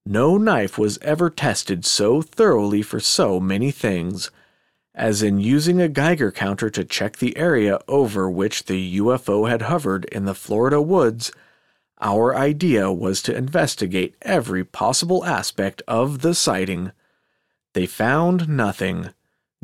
No 0.06 0.38
knife 0.38 0.78
was 0.78 0.98
ever 1.02 1.30
tested 1.30 1.86
so 1.86 2.22
thoroughly 2.22 2.82
for 2.82 3.00
so 3.00 3.40
many 3.40 3.72
things. 3.72 4.32
As 4.96 5.24
in 5.24 5.40
using 5.40 5.82
a 5.82 5.88
Geiger 5.88 6.32
counter 6.32 6.70
to 6.70 6.84
check 6.84 7.18
the 7.18 7.38
area 7.38 7.80
over 7.88 8.30
which 8.30 8.66
the 8.66 9.00
UFO 9.00 9.50
had 9.50 9.64
hovered 9.64 10.06
in 10.06 10.26
the 10.26 10.36
Florida 10.36 10.82
woods, 10.82 11.32
our 12.02 12.36
idea 12.36 12.92
was 12.92 13.22
to 13.22 13.36
investigate 13.36 14.16
every 14.22 14.66
possible 14.66 15.24
aspect 15.24 15.82
of 15.88 16.22
the 16.22 16.36
sighting. 16.36 16.92
They 17.74 17.86
found 17.86 18.50
nothing, 18.50 19.12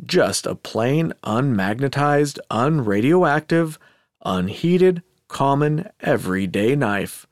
just 0.04 0.46
a 0.46 0.54
plain, 0.54 1.12
unmagnetized, 1.22 2.38
unradioactive, 2.50 3.76
unheated, 4.24 5.02
common, 5.28 5.90
everyday 6.00 6.74
knife. 6.74 7.26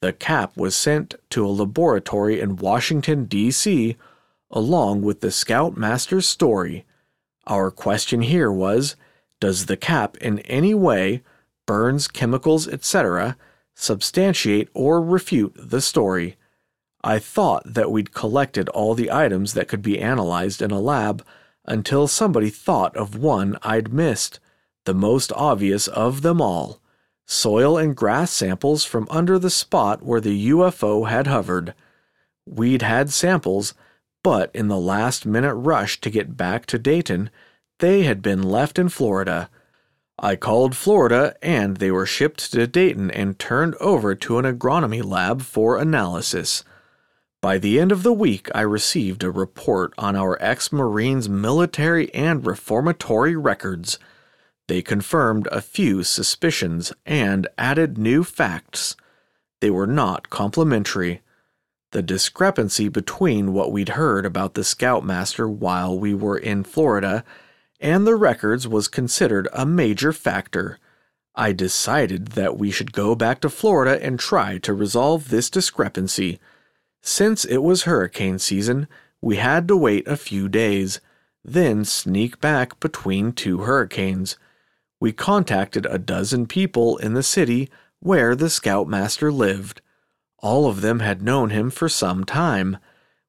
The 0.00 0.12
cap 0.14 0.56
was 0.56 0.74
sent 0.74 1.14
to 1.30 1.44
a 1.44 1.48
laboratory 1.48 2.40
in 2.40 2.56
Washington, 2.56 3.26
D.C., 3.26 3.96
along 4.50 5.02
with 5.02 5.20
the 5.20 5.30
Scoutmaster's 5.30 6.26
story. 6.26 6.86
Our 7.46 7.70
question 7.70 8.22
here 8.22 8.50
was 8.50 8.96
Does 9.40 9.66
the 9.66 9.76
cap 9.76 10.16
in 10.16 10.38
any 10.40 10.72
way, 10.72 11.22
burns, 11.66 12.08
chemicals, 12.08 12.66
etc., 12.66 13.36
substantiate 13.74 14.68
or 14.74 15.02
refute 15.02 15.54
the 15.56 15.80
story. 15.80 16.36
I 17.04 17.18
thought 17.18 17.62
that 17.74 17.90
we'd 17.90 18.14
collected 18.14 18.68
all 18.70 18.94
the 18.94 19.10
items 19.10 19.54
that 19.54 19.68
could 19.68 19.82
be 19.82 20.00
analyzed 20.00 20.62
in 20.62 20.70
a 20.70 20.80
lab 20.80 21.24
until 21.64 22.08
somebody 22.08 22.50
thought 22.50 22.96
of 22.96 23.16
one 23.16 23.58
I'd 23.62 23.92
missed, 23.92 24.40
the 24.84 24.94
most 24.94 25.30
obvious 25.32 25.88
of 25.88 26.22
them 26.22 26.40
all 26.40 26.79
soil 27.30 27.78
and 27.78 27.96
grass 27.96 28.30
samples 28.30 28.84
from 28.84 29.06
under 29.10 29.38
the 29.38 29.50
spot 29.50 30.02
where 30.02 30.20
the 30.20 30.50
UFO 30.50 31.08
had 31.08 31.26
hovered. 31.26 31.74
We'd 32.46 32.82
had 32.82 33.10
samples, 33.10 33.74
but 34.22 34.50
in 34.54 34.68
the 34.68 34.78
last 34.78 35.24
minute 35.24 35.54
rush 35.54 36.00
to 36.00 36.10
get 36.10 36.36
back 36.36 36.66
to 36.66 36.78
Dayton, 36.78 37.30
they 37.78 38.02
had 38.02 38.22
been 38.22 38.42
left 38.42 38.78
in 38.78 38.88
Florida 38.88 39.48
I 40.22 40.36
called 40.36 40.76
Florida 40.76 41.34
and 41.40 41.78
they 41.78 41.90
were 41.90 42.04
shipped 42.04 42.52
to 42.52 42.66
Dayton 42.66 43.10
and 43.10 43.38
turned 43.38 43.74
over 43.76 44.14
to 44.14 44.38
an 44.38 44.44
agronomy 44.44 45.02
lab 45.02 45.40
for 45.40 45.78
analysis. 45.78 46.62
By 47.40 47.56
the 47.56 47.80
end 47.80 47.90
of 47.90 48.02
the 48.02 48.12
week, 48.12 48.50
I 48.54 48.60
received 48.60 49.24
a 49.24 49.30
report 49.30 49.94
on 49.96 50.16
our 50.16 50.36
ex 50.42 50.72
Marines' 50.72 51.26
military 51.26 52.12
and 52.12 52.44
reformatory 52.44 53.34
records. 53.34 53.98
They 54.70 54.82
confirmed 54.82 55.48
a 55.50 55.60
few 55.60 56.04
suspicions 56.04 56.92
and 57.04 57.48
added 57.58 57.98
new 57.98 58.22
facts. 58.22 58.94
They 59.60 59.68
were 59.68 59.88
not 59.88 60.30
complimentary. 60.30 61.22
The 61.90 62.02
discrepancy 62.02 62.88
between 62.88 63.52
what 63.52 63.72
we'd 63.72 63.88
heard 63.88 64.24
about 64.24 64.54
the 64.54 64.62
Scoutmaster 64.62 65.48
while 65.48 65.98
we 65.98 66.14
were 66.14 66.38
in 66.38 66.62
Florida 66.62 67.24
and 67.80 68.06
the 68.06 68.14
records 68.14 68.68
was 68.68 68.86
considered 68.86 69.48
a 69.52 69.66
major 69.66 70.12
factor. 70.12 70.78
I 71.34 71.50
decided 71.50 72.28
that 72.38 72.56
we 72.56 72.70
should 72.70 72.92
go 72.92 73.16
back 73.16 73.40
to 73.40 73.50
Florida 73.50 74.00
and 74.00 74.20
try 74.20 74.58
to 74.58 74.72
resolve 74.72 75.30
this 75.30 75.50
discrepancy. 75.50 76.38
Since 77.02 77.44
it 77.44 77.64
was 77.64 77.82
hurricane 77.82 78.38
season, 78.38 78.86
we 79.20 79.34
had 79.34 79.66
to 79.66 79.76
wait 79.76 80.06
a 80.06 80.16
few 80.16 80.48
days, 80.48 81.00
then 81.44 81.84
sneak 81.84 82.40
back 82.40 82.78
between 82.78 83.32
two 83.32 83.62
hurricanes. 83.62 84.36
We 85.00 85.12
contacted 85.12 85.86
a 85.86 85.98
dozen 85.98 86.46
people 86.46 86.98
in 86.98 87.14
the 87.14 87.22
city 87.22 87.70
where 88.00 88.36
the 88.36 88.50
scoutmaster 88.50 89.32
lived. 89.32 89.80
All 90.38 90.66
of 90.66 90.82
them 90.82 91.00
had 91.00 91.22
known 91.22 91.50
him 91.50 91.70
for 91.70 91.88
some 91.88 92.24
time. 92.24 92.76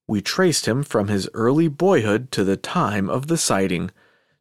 We 0.05 0.21
traced 0.21 0.67
him 0.67 0.83
from 0.83 1.07
his 1.07 1.29
early 1.33 1.69
boyhood 1.69 2.29
to 2.33 2.43
the 2.43 2.57
time 2.57 3.09
of 3.09 3.27
the 3.27 3.37
sighting. 3.37 3.91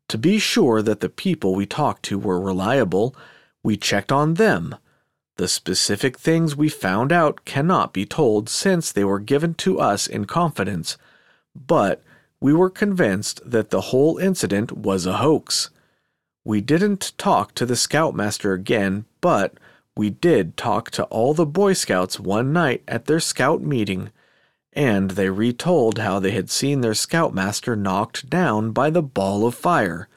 To 0.08 0.18
be 0.18 0.40
sure 0.40 0.82
that 0.82 0.98
the 0.98 1.08
people 1.08 1.54
we 1.54 1.66
talked 1.66 2.02
to 2.04 2.18
were 2.18 2.40
reliable, 2.40 3.14
we 3.62 3.76
checked 3.76 4.10
on 4.10 4.34
them. 4.34 4.74
The 5.36 5.46
specific 5.46 6.18
things 6.18 6.56
we 6.56 6.68
found 6.68 7.12
out 7.12 7.44
cannot 7.44 7.92
be 7.92 8.04
told 8.04 8.48
since 8.48 8.90
they 8.90 9.04
were 9.04 9.20
given 9.20 9.54
to 9.54 9.78
us 9.78 10.06
in 10.06 10.24
confidence, 10.24 10.98
but 11.54 12.02
we 12.40 12.52
were 12.52 12.70
convinced 12.70 13.40
that 13.48 13.70
the 13.70 13.80
whole 13.82 14.18
incident 14.18 14.72
was 14.72 15.06
a 15.06 15.18
hoax. 15.18 15.70
We 16.44 16.60
didn't 16.60 17.12
talk 17.18 17.54
to 17.54 17.66
the 17.66 17.76
scoutmaster 17.76 18.52
again, 18.52 19.04
but 19.20 19.54
we 19.96 20.10
did 20.10 20.56
talk 20.56 20.90
to 20.92 21.04
all 21.04 21.34
the 21.34 21.46
Boy 21.46 21.74
Scouts 21.74 22.18
one 22.18 22.52
night 22.52 22.82
at 22.88 23.06
their 23.06 23.20
scout 23.20 23.60
meeting 23.60 24.10
and 24.72 25.12
they 25.12 25.28
retold 25.28 25.98
how 25.98 26.18
they 26.18 26.30
had 26.30 26.50
seen 26.50 26.80
their 26.80 26.94
scoutmaster 26.94 27.74
knocked 27.74 28.30
down 28.30 28.70
by 28.70 28.90
the 28.90 29.02
ball 29.02 29.46
of 29.46 29.54
fire. 29.54 30.08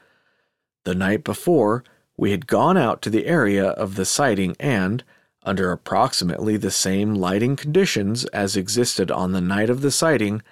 The 0.84 0.94
night 0.94 1.24
before, 1.24 1.82
we 2.16 2.30
had 2.30 2.46
gone 2.46 2.76
out 2.76 3.02
to 3.02 3.10
the 3.10 3.26
area 3.26 3.70
of 3.70 3.96
the 3.96 4.04
sighting 4.04 4.54
and, 4.60 5.02
under 5.42 5.72
approximately 5.72 6.56
the 6.56 6.70
same 6.70 7.14
lighting 7.14 7.56
conditions 7.56 8.24
as 8.26 8.56
existed 8.56 9.10
on 9.10 9.32
the 9.32 9.40
night 9.40 9.70
of 9.70 9.80
the 9.80 9.90
sighting, 9.90 10.42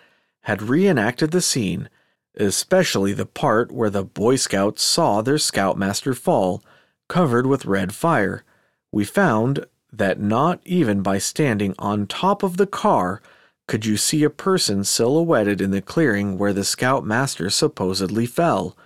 had 0.43 0.63
reenacted 0.63 1.31
the 1.31 1.41
scene, 1.41 1.89
especially 2.37 3.13
the 3.13 3.27
part 3.27 3.71
where 3.73 3.91
the 3.91 4.05
Boy 4.05 4.37
Scouts 4.37 4.83
saw 4.83 5.23
their 5.23 5.39
scoutmaster 5.39 6.15
fall, 6.15 6.63
covered 7.09 7.47
with 7.47 7.67
red 7.67 7.95
fire. 7.95 8.45
We 8.91 9.05
found 9.05 9.67
that 9.93 10.21
not 10.21 10.61
even 10.65 11.03
by 11.03 11.19
standing 11.19 11.75
on 11.79 12.07
top 12.07 12.43
of 12.43 12.57
the 12.57 12.67
car 12.67 13.21
could 13.69 13.85
you 13.87 13.97
see 13.97 14.25
a 14.25 14.31
person 14.31 14.85
silhouetted 14.85 15.61
in 15.61 15.71
the 15.71 15.83
clearing 15.83 16.37
where 16.39 16.53
the 16.53 16.65
scoutmaster 16.65 17.51
supposedly 17.51 18.27
fell. 18.27 18.77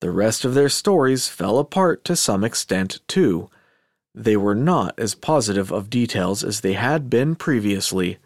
The 0.00 0.10
rest 0.10 0.44
of 0.44 0.54
their 0.54 0.68
stories 0.68 1.28
fell 1.28 1.58
apart 1.58 2.04
to 2.04 2.16
some 2.16 2.44
extent, 2.44 3.00
too. 3.08 3.48
They 4.14 4.36
were 4.36 4.54
not 4.54 4.98
as 4.98 5.14
positive 5.14 5.72
of 5.72 5.90
details 5.90 6.44
as 6.44 6.60
they 6.60 6.74
had 6.74 7.10
been 7.10 7.34
previously. 7.34 8.18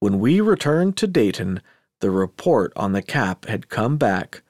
When 0.00 0.20
we 0.20 0.40
returned 0.40 0.96
to 0.98 1.06
Dayton, 1.06 1.60
the 2.00 2.10
report 2.10 2.72
on 2.76 2.92
the 2.92 3.02
cap 3.02 3.46
had 3.46 3.68
come 3.68 3.96
back. 3.96 4.42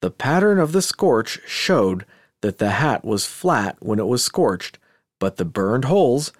The 0.00 0.10
pattern 0.10 0.58
of 0.58 0.72
the 0.72 0.82
scorch 0.82 1.40
showed 1.46 2.04
that 2.40 2.58
the 2.58 2.70
hat 2.70 3.04
was 3.04 3.26
flat 3.26 3.76
when 3.80 3.98
it 3.98 4.06
was 4.06 4.24
scorched, 4.24 4.78
but 5.18 5.36
the 5.36 5.44
burned 5.44 5.84
holes, 5.84 6.32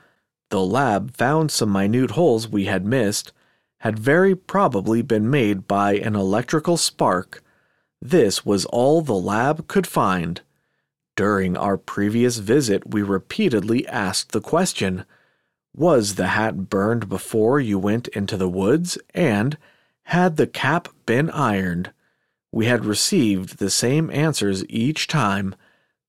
the 0.50 0.60
lab 0.60 1.16
found 1.16 1.50
some 1.50 1.72
minute 1.72 2.12
holes 2.12 2.48
we 2.48 2.64
had 2.66 2.84
missed, 2.84 3.32
had 3.80 3.98
very 3.98 4.34
probably 4.34 5.02
been 5.02 5.30
made 5.30 5.66
by 5.66 5.94
an 5.94 6.14
electrical 6.14 6.76
spark. 6.76 7.42
This 8.00 8.44
was 8.44 8.64
all 8.66 9.00
the 9.00 9.14
lab 9.14 9.68
could 9.68 9.86
find. 9.86 10.40
During 11.14 11.56
our 11.56 11.76
previous 11.76 12.38
visit, 12.38 12.90
we 12.90 13.02
repeatedly 13.02 13.86
asked 13.86 14.32
the 14.32 14.40
question 14.40 15.04
Was 15.74 16.16
the 16.16 16.28
hat 16.28 16.68
burned 16.68 17.08
before 17.08 17.60
you 17.60 17.78
went 17.78 18.08
into 18.08 18.36
the 18.36 18.48
woods? 18.48 18.98
And 19.14 19.56
had 20.04 20.36
the 20.36 20.46
cap 20.46 20.88
been 21.06 21.30
ironed? 21.30 21.92
We 22.50 22.66
had 22.66 22.84
received 22.84 23.58
the 23.58 23.70
same 23.70 24.10
answers 24.10 24.64
each 24.68 25.06
time. 25.06 25.54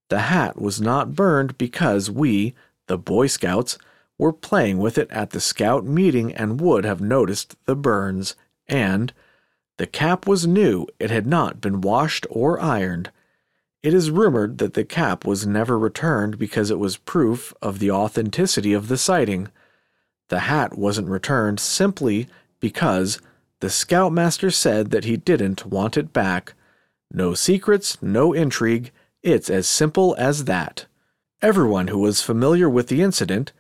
The 0.10 0.22
hat 0.22 0.62
was 0.62 0.82
not 0.82 1.16
burned 1.16 1.58
because 1.58 2.12
we, 2.12 2.54
the 2.88 2.98
Boy 2.98 3.28
Scouts, 3.28 3.78
were 4.18 4.34
playing 4.34 4.78
with 4.78 4.98
it 4.98 5.10
at 5.12 5.32
the 5.32 5.40
scout 5.40 5.86
meeting 5.86 6.34
and 6.34 6.62
would 6.62 6.86
have 6.86 7.02
noticed 7.02 7.56
the 7.66 7.76
burns, 7.76 8.36
and 8.68 9.14
the 9.78 9.88
cap 9.88 10.28
was 10.28 10.46
new, 10.46 10.86
it 11.00 11.10
had 11.10 11.26
not 11.26 11.60
been 11.60 11.82
washed 11.82 12.28
or 12.30 12.60
ironed. 12.60 13.10
It 13.82 13.94
is 13.94 14.12
rumored 14.12 14.60
that 14.60 14.76
the 14.76 14.86
cap 14.86 15.26
was 15.26 15.48
never 15.48 15.78
returned 15.78 16.38
because 16.38 16.70
it 16.70 16.80
was 16.80 16.96
proof 16.96 17.54
of 17.62 17.80
the 17.80 17.92
authenticity 17.92 18.72
of 18.72 18.88
the 18.88 18.98
sighting. 18.98 19.50
The 20.30 20.42
hat 20.42 20.78
wasn't 20.78 21.10
returned 21.10 21.60
simply 21.60 22.28
because 22.60 23.20
the 23.64 23.70
scoutmaster 23.72 24.52
said 24.52 24.92
that 24.92 25.06
he 25.06 25.18
didn't 25.18 25.66
want 25.66 25.98
it 25.98 26.14
back. 26.14 26.54
No 27.10 27.34
secrets, 27.34 27.98
no 28.04 28.32
intrigue, 28.32 28.92
it's 29.24 29.50
as 29.50 29.68
simple 29.68 30.16
as 30.20 30.44
that. 30.46 30.86
Everyone 31.42 31.88
who 31.88 31.98
was 31.98 32.22
familiar 32.22 32.70
with 32.70 32.90
the 32.90 33.02
incident 33.02 33.54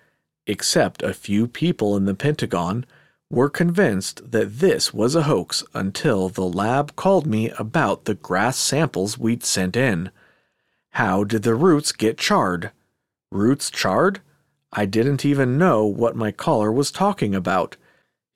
except 0.45 1.01
a 1.03 1.13
few 1.13 1.47
people 1.47 1.95
in 1.95 2.05
the 2.05 2.13
Pentagon, 2.13 2.85
were 3.29 3.49
convinced 3.49 4.31
that 4.31 4.59
this 4.59 4.93
was 4.93 5.15
a 5.15 5.23
hoax 5.23 5.63
until 5.73 6.29
the 6.29 6.43
lab 6.43 6.95
called 6.95 7.25
me 7.25 7.49
about 7.51 8.05
the 8.05 8.13
grass 8.13 8.57
samples 8.57 9.17
we'd 9.17 9.43
sent 9.43 9.75
in. 9.75 10.11
How 10.91 11.23
did 11.23 11.43
the 11.43 11.55
roots 11.55 11.91
get 11.91 12.17
charred? 12.17 12.71
Roots 13.31 13.71
charred? 13.71 14.21
I 14.71 14.85
didn't 14.85 15.25
even 15.25 15.57
know 15.57 15.85
what 15.85 16.15
my 16.15 16.31
caller 16.31 16.71
was 16.71 16.91
talking 16.91 17.33
about. 17.33 17.77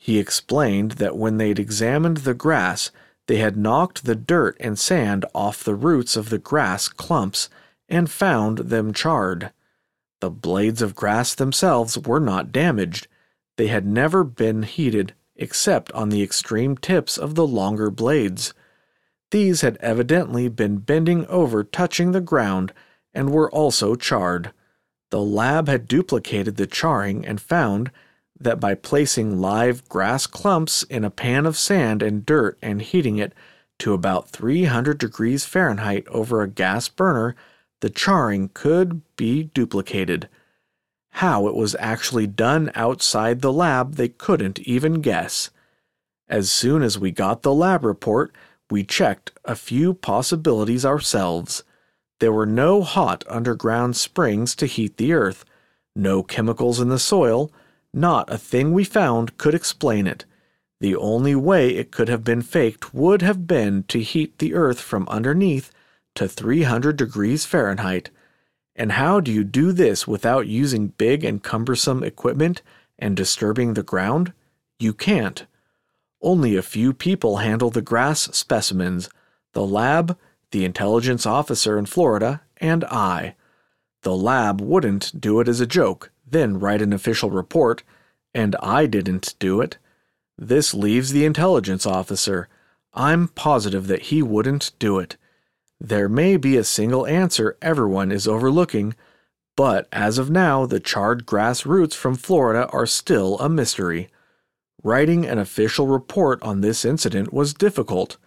He 0.08 0.20
explained 0.20 0.94
that 0.94 1.18
when 1.18 1.36
they'd 1.36 1.60
examined 1.60 2.18
the 2.18 2.34
grass, 2.34 2.92
they 3.28 3.40
had 3.40 3.58
knocked 3.58 4.06
the 4.06 4.16
dirt 4.16 4.56
and 4.58 4.80
sand 4.80 5.26
off 5.36 5.66
the 5.66 5.76
roots 5.76 6.16
of 6.16 6.30
the 6.30 6.38
grass 6.38 6.88
clumps 6.88 7.50
and 7.90 8.10
found 8.10 8.60
them 8.60 8.94
charred. 8.94 9.52
The 10.22 10.30
blades 10.30 10.82
of 10.82 10.96
grass 10.96 11.36
themselves 11.36 11.98
were 11.98 12.22
not 12.22 12.54
damaged. 12.54 13.10
They 13.58 13.68
had 13.68 13.86
never 13.86 14.24
been 14.24 14.64
heated 14.64 15.14
except 15.36 15.92
on 15.92 16.08
the 16.08 16.24
extreme 16.24 16.78
tips 16.78 17.18
of 17.18 17.36
the 17.36 17.46
longer 17.46 17.92
blades. 17.92 18.54
These 19.32 19.60
had 19.60 19.76
evidently 19.82 20.48
been 20.48 20.78
bending 20.78 21.26
over, 21.26 21.66
touching 21.66 22.14
the 22.14 22.22
ground, 22.22 22.72
and 23.14 23.30
were 23.30 23.52
also 23.52 23.96
charred. 23.96 24.54
The 25.12 25.20
lab 25.20 25.68
had 25.68 25.86
duplicated 25.86 26.56
the 26.56 26.66
charring 26.66 27.26
and 27.26 27.42
found 27.42 27.92
that 28.40 28.60
by 28.60 28.76
placing 28.76 29.40
live 29.40 29.88
grass 29.90 30.28
clumps 30.28 30.84
in 30.84 31.04
a 31.04 31.10
pan 31.10 31.46
of 31.46 31.58
sand 31.58 32.02
and 32.02 32.26
dirt 32.26 32.58
and 32.62 32.82
heating 32.82 33.18
it 33.18 33.34
to 33.80 33.94
about 33.94 34.30
300 34.30 34.98
degrees 34.98 35.46
Fahrenheit 35.46 36.08
over 36.08 36.42
a 36.42 36.48
gas 36.48 36.90
burner, 36.90 37.36
the 37.82 37.90
charring 37.90 38.50
could 38.54 39.02
be 39.16 39.44
duplicated. 39.44 40.30
How 41.12 41.48
it 41.48 41.56
was 41.56 41.76
actually 41.80 42.28
done 42.28 42.72
outside 42.76 43.42
the 43.42 43.54
lab, 43.54 43.96
they 43.96 44.10
couldn't 44.10 44.60
even 44.60 45.02
guess. 45.02 45.50
As 46.30 46.52
soon 46.52 46.82
as 46.84 47.00
we 47.00 47.12
got 47.12 47.42
the 47.42 47.54
lab 47.54 47.84
report, 47.84 48.36
we 48.70 48.84
checked 48.84 49.32
a 49.46 49.56
few 49.56 49.94
possibilities 49.94 50.86
ourselves. 50.86 51.64
There 52.20 52.34
were 52.34 52.46
no 52.46 52.82
hot 52.82 53.24
underground 53.30 53.96
springs 53.96 54.56
to 54.56 54.66
heat 54.66 54.98
the 54.98 55.14
earth, 55.14 55.46
no 55.96 56.22
chemicals 56.24 56.80
in 56.80 56.90
the 56.90 57.00
soil, 57.00 57.52
not 57.94 58.32
a 58.32 58.38
thing 58.38 58.72
we 58.72 58.84
found 58.84 59.38
could 59.38 59.56
explain 59.56 60.08
it. 60.08 60.26
The 60.80 60.96
only 60.96 61.36
way 61.36 61.76
it 61.76 61.92
could 61.92 62.10
have 62.10 62.24
been 62.24 62.42
faked 62.42 62.94
would 62.94 63.22
have 63.22 63.48
been 63.48 63.84
to 63.84 64.02
heat 64.02 64.38
the 64.38 64.54
earth 64.54 64.80
from 64.80 65.08
underneath 65.10 65.72
to 66.16 66.28
300 66.28 66.96
degrees 66.96 67.46
Fahrenheit. 67.46 68.10
And 68.76 68.94
how 68.94 69.20
do 69.20 69.32
you 69.32 69.44
do 69.44 69.72
this 69.72 70.08
without 70.08 70.48
using 70.48 70.90
big 70.90 71.24
and 71.24 71.42
cumbersome 71.42 72.04
equipment 72.04 72.62
and 73.00 73.18
disturbing 73.18 73.74
the 73.74 73.84
ground? 73.84 74.34
You 74.80 74.94
can't. 74.94 75.46
Only 76.22 76.56
a 76.56 76.62
few 76.62 76.94
people 76.94 77.38
handle 77.38 77.70
the 77.70 77.82
grass 77.82 78.22
specimens 78.36 79.10
the 79.54 79.66
lab, 79.66 80.16
the 80.52 80.64
intelligence 80.66 81.26
officer 81.26 81.80
in 81.80 81.88
Florida, 81.88 82.42
and 82.58 82.84
I. 82.86 83.36
The 84.04 84.16
lab 84.16 84.62
wouldn't 84.62 85.20
do 85.20 85.40
it 85.40 85.48
as 85.48 85.60
a 85.60 85.66
joke, 85.66 86.12
then 86.30 86.60
write 86.60 86.82
an 86.82 86.94
official 86.94 87.30
report, 87.30 87.84
and 88.34 88.56
I 88.62 88.86
didn't 88.86 89.36
do 89.40 89.62
it. 89.62 89.78
This 90.38 90.74
leaves 90.74 91.12
the 91.12 91.26
intelligence 91.26 91.86
officer. 91.86 92.48
I'm 92.94 93.30
positive 93.30 93.88
that 93.88 94.04
he 94.04 94.22
wouldn't 94.22 94.72
do 94.80 95.00
it. 95.00 95.18
There 95.80 96.10
may 96.10 96.38
be 96.38 96.58
a 96.58 96.64
single 96.64 97.06
answer 97.06 97.58
everyone 97.62 98.12
is 98.12 98.28
overlooking, 98.28 98.96
but 99.56 99.88
as 99.92 100.18
of 100.18 100.30
now, 100.30 100.66
the 100.66 100.80
charred 100.80 101.26
grass 101.26 101.66
roots 101.66 101.96
from 101.96 102.16
Florida 102.16 102.68
are 102.70 102.86
still 102.86 103.40
a 103.40 103.50
mystery. 103.50 104.10
Writing 104.84 105.26
an 105.26 105.40
official 105.40 105.88
report 105.88 106.42
on 106.44 106.62
this 106.62 106.86
incident 106.86 107.34
was 107.34 107.54
difficult. 107.54 108.18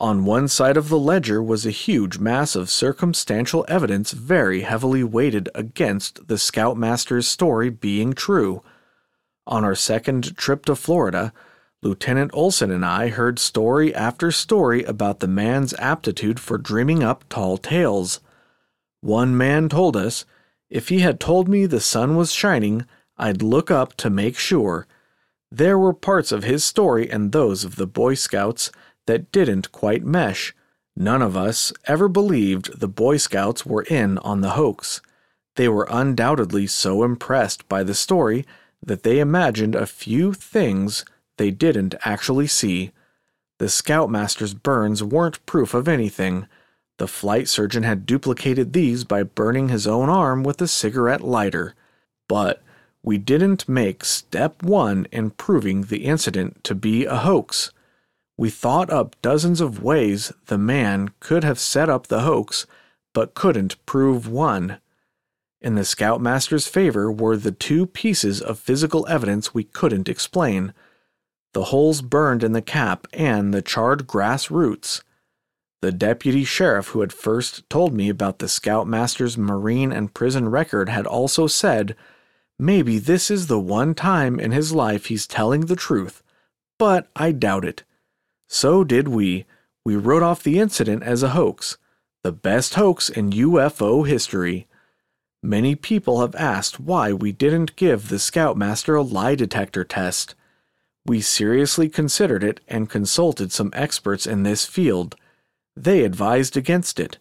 On 0.00 0.24
one 0.24 0.48
side 0.48 0.78
of 0.78 0.88
the 0.88 0.98
ledger 0.98 1.42
was 1.42 1.66
a 1.66 1.70
huge 1.70 2.18
mass 2.18 2.56
of 2.56 2.70
circumstantial 2.70 3.66
evidence 3.68 4.12
very 4.12 4.62
heavily 4.62 5.04
weighted 5.04 5.50
against 5.54 6.26
the 6.26 6.38
Scoutmaster's 6.38 7.28
story 7.28 7.68
being 7.68 8.14
true. 8.14 8.62
On 9.46 9.62
our 9.62 9.74
second 9.74 10.38
trip 10.38 10.64
to 10.64 10.74
Florida, 10.74 11.34
Lieutenant 11.82 12.30
Olson 12.32 12.70
and 12.70 12.82
I 12.82 13.08
heard 13.08 13.38
story 13.38 13.94
after 13.94 14.32
story 14.32 14.84
about 14.84 15.20
the 15.20 15.28
man's 15.28 15.74
aptitude 15.74 16.40
for 16.40 16.56
dreaming 16.56 17.02
up 17.02 17.28
tall 17.28 17.58
tales. 17.58 18.20
One 19.02 19.36
man 19.36 19.68
told 19.68 19.98
us, 19.98 20.24
if 20.70 20.88
he 20.88 21.00
had 21.00 21.20
told 21.20 21.46
me 21.46 21.66
the 21.66 21.78
sun 21.78 22.16
was 22.16 22.32
shining, 22.32 22.86
I'd 23.18 23.42
look 23.42 23.70
up 23.70 23.96
to 23.98 24.08
make 24.08 24.38
sure. 24.38 24.86
There 25.52 25.78
were 25.78 25.92
parts 25.92 26.32
of 26.32 26.44
his 26.44 26.64
story 26.64 27.10
and 27.10 27.32
those 27.32 27.64
of 27.64 27.76
the 27.76 27.86
Boy 27.86 28.14
Scouts 28.14 28.70
that 29.06 29.32
didn't 29.32 29.72
quite 29.72 30.04
mesh. 30.04 30.54
None 30.96 31.22
of 31.22 31.36
us 31.36 31.72
ever 31.86 32.08
believed 32.08 32.80
the 32.80 32.88
Boy 32.88 33.16
Scouts 33.16 33.64
were 33.64 33.82
in 33.82 34.18
on 34.18 34.40
the 34.40 34.50
hoax. 34.50 35.00
They 35.56 35.68
were 35.68 35.88
undoubtedly 35.90 36.66
so 36.66 37.02
impressed 37.02 37.68
by 37.68 37.82
the 37.82 37.94
story 37.94 38.46
that 38.84 39.02
they 39.02 39.18
imagined 39.18 39.74
a 39.74 39.86
few 39.86 40.32
things 40.32 41.04
they 41.36 41.50
didn't 41.50 41.94
actually 42.04 42.46
see. 42.46 42.92
The 43.58 43.68
Scoutmaster's 43.68 44.54
burns 44.54 45.02
weren't 45.02 45.44
proof 45.46 45.74
of 45.74 45.88
anything. 45.88 46.46
The 46.98 47.08
flight 47.08 47.48
surgeon 47.48 47.82
had 47.82 48.06
duplicated 48.06 48.72
these 48.72 49.04
by 49.04 49.22
burning 49.22 49.68
his 49.68 49.86
own 49.86 50.08
arm 50.08 50.42
with 50.42 50.60
a 50.62 50.68
cigarette 50.68 51.22
lighter. 51.22 51.74
But 52.28 52.62
we 53.02 53.16
didn't 53.18 53.68
make 53.68 54.04
step 54.04 54.62
one 54.62 55.06
in 55.10 55.30
proving 55.30 55.82
the 55.84 56.04
incident 56.04 56.62
to 56.64 56.74
be 56.74 57.06
a 57.06 57.16
hoax. 57.16 57.72
We 58.40 58.48
thought 58.48 58.88
up 58.88 59.20
dozens 59.20 59.60
of 59.60 59.82
ways 59.82 60.32
the 60.46 60.56
man 60.56 61.10
could 61.20 61.44
have 61.44 61.58
set 61.58 61.90
up 61.90 62.06
the 62.06 62.20
hoax, 62.20 62.66
but 63.12 63.34
couldn't 63.34 63.84
prove 63.84 64.26
one. 64.26 64.78
In 65.60 65.74
the 65.74 65.84
Scoutmaster's 65.84 66.66
favor 66.66 67.12
were 67.12 67.36
the 67.36 67.52
two 67.52 67.84
pieces 67.84 68.40
of 68.40 68.58
physical 68.58 69.06
evidence 69.08 69.52
we 69.52 69.64
couldn't 69.64 70.08
explain 70.08 70.72
the 71.52 71.64
holes 71.64 72.00
burned 72.00 72.42
in 72.42 72.52
the 72.52 72.62
cap, 72.62 73.06
and 73.12 73.52
the 73.52 73.60
charred 73.60 74.06
grass 74.06 74.50
roots. 74.50 75.02
The 75.82 75.92
deputy 75.92 76.44
sheriff 76.44 76.88
who 76.88 77.02
had 77.02 77.12
first 77.12 77.68
told 77.68 77.92
me 77.92 78.08
about 78.08 78.38
the 78.38 78.48
Scoutmaster's 78.48 79.36
marine 79.36 79.92
and 79.92 80.14
prison 80.14 80.48
record 80.48 80.88
had 80.88 81.06
also 81.06 81.46
said, 81.46 81.94
Maybe 82.58 82.98
this 82.98 83.30
is 83.30 83.48
the 83.48 83.60
one 83.60 83.94
time 83.94 84.40
in 84.40 84.50
his 84.50 84.72
life 84.72 85.06
he's 85.06 85.26
telling 85.26 85.66
the 85.66 85.76
truth, 85.76 86.22
but 86.78 87.06
I 87.14 87.32
doubt 87.32 87.66
it. 87.66 87.84
So 88.52 88.82
did 88.82 89.06
we. 89.06 89.46
We 89.84 89.94
wrote 89.94 90.24
off 90.24 90.42
the 90.42 90.58
incident 90.58 91.04
as 91.04 91.22
a 91.22 91.30
hoax, 91.30 91.78
the 92.24 92.32
best 92.32 92.74
hoax 92.74 93.08
in 93.08 93.30
UFO 93.30 94.06
history. 94.06 94.66
Many 95.40 95.76
people 95.76 96.20
have 96.20 96.34
asked 96.34 96.80
why 96.80 97.12
we 97.12 97.30
didn't 97.30 97.76
give 97.76 98.08
the 98.08 98.18
Scoutmaster 98.18 98.96
a 98.96 99.02
lie 99.02 99.36
detector 99.36 99.84
test. 99.84 100.34
We 101.06 101.20
seriously 101.20 101.88
considered 101.88 102.42
it 102.42 102.58
and 102.66 102.90
consulted 102.90 103.52
some 103.52 103.70
experts 103.72 104.26
in 104.26 104.42
this 104.42 104.66
field. 104.66 105.14
They 105.76 106.02
advised 106.02 106.56
against 106.56 106.98
it. 106.98 107.18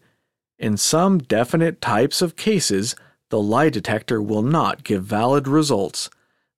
In 0.57 0.77
some 0.77 1.19
definite 1.19 1.79
types 1.79 2.23
of 2.23 2.37
cases, 2.37 2.95
the 3.29 3.39
lie 3.39 3.69
detector 3.69 4.19
will 4.19 4.41
not 4.41 4.83
give 4.83 5.03
valid 5.03 5.47
results. 5.47 6.09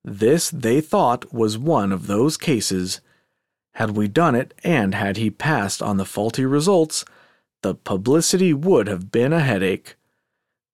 This, 0.02 0.48
they 0.48 0.80
thought, 0.80 1.30
was 1.30 1.58
one 1.58 1.92
of 1.92 2.06
those 2.06 2.38
cases. 2.38 3.02
Had 3.74 3.96
we 3.96 4.08
done 4.08 4.34
it 4.34 4.54
and 4.62 4.94
had 4.94 5.16
he 5.16 5.30
passed 5.30 5.82
on 5.82 5.96
the 5.96 6.04
faulty 6.04 6.44
results, 6.44 7.04
the 7.62 7.74
publicity 7.74 8.52
would 8.52 8.86
have 8.86 9.10
been 9.10 9.32
a 9.32 9.40
headache. 9.40 9.96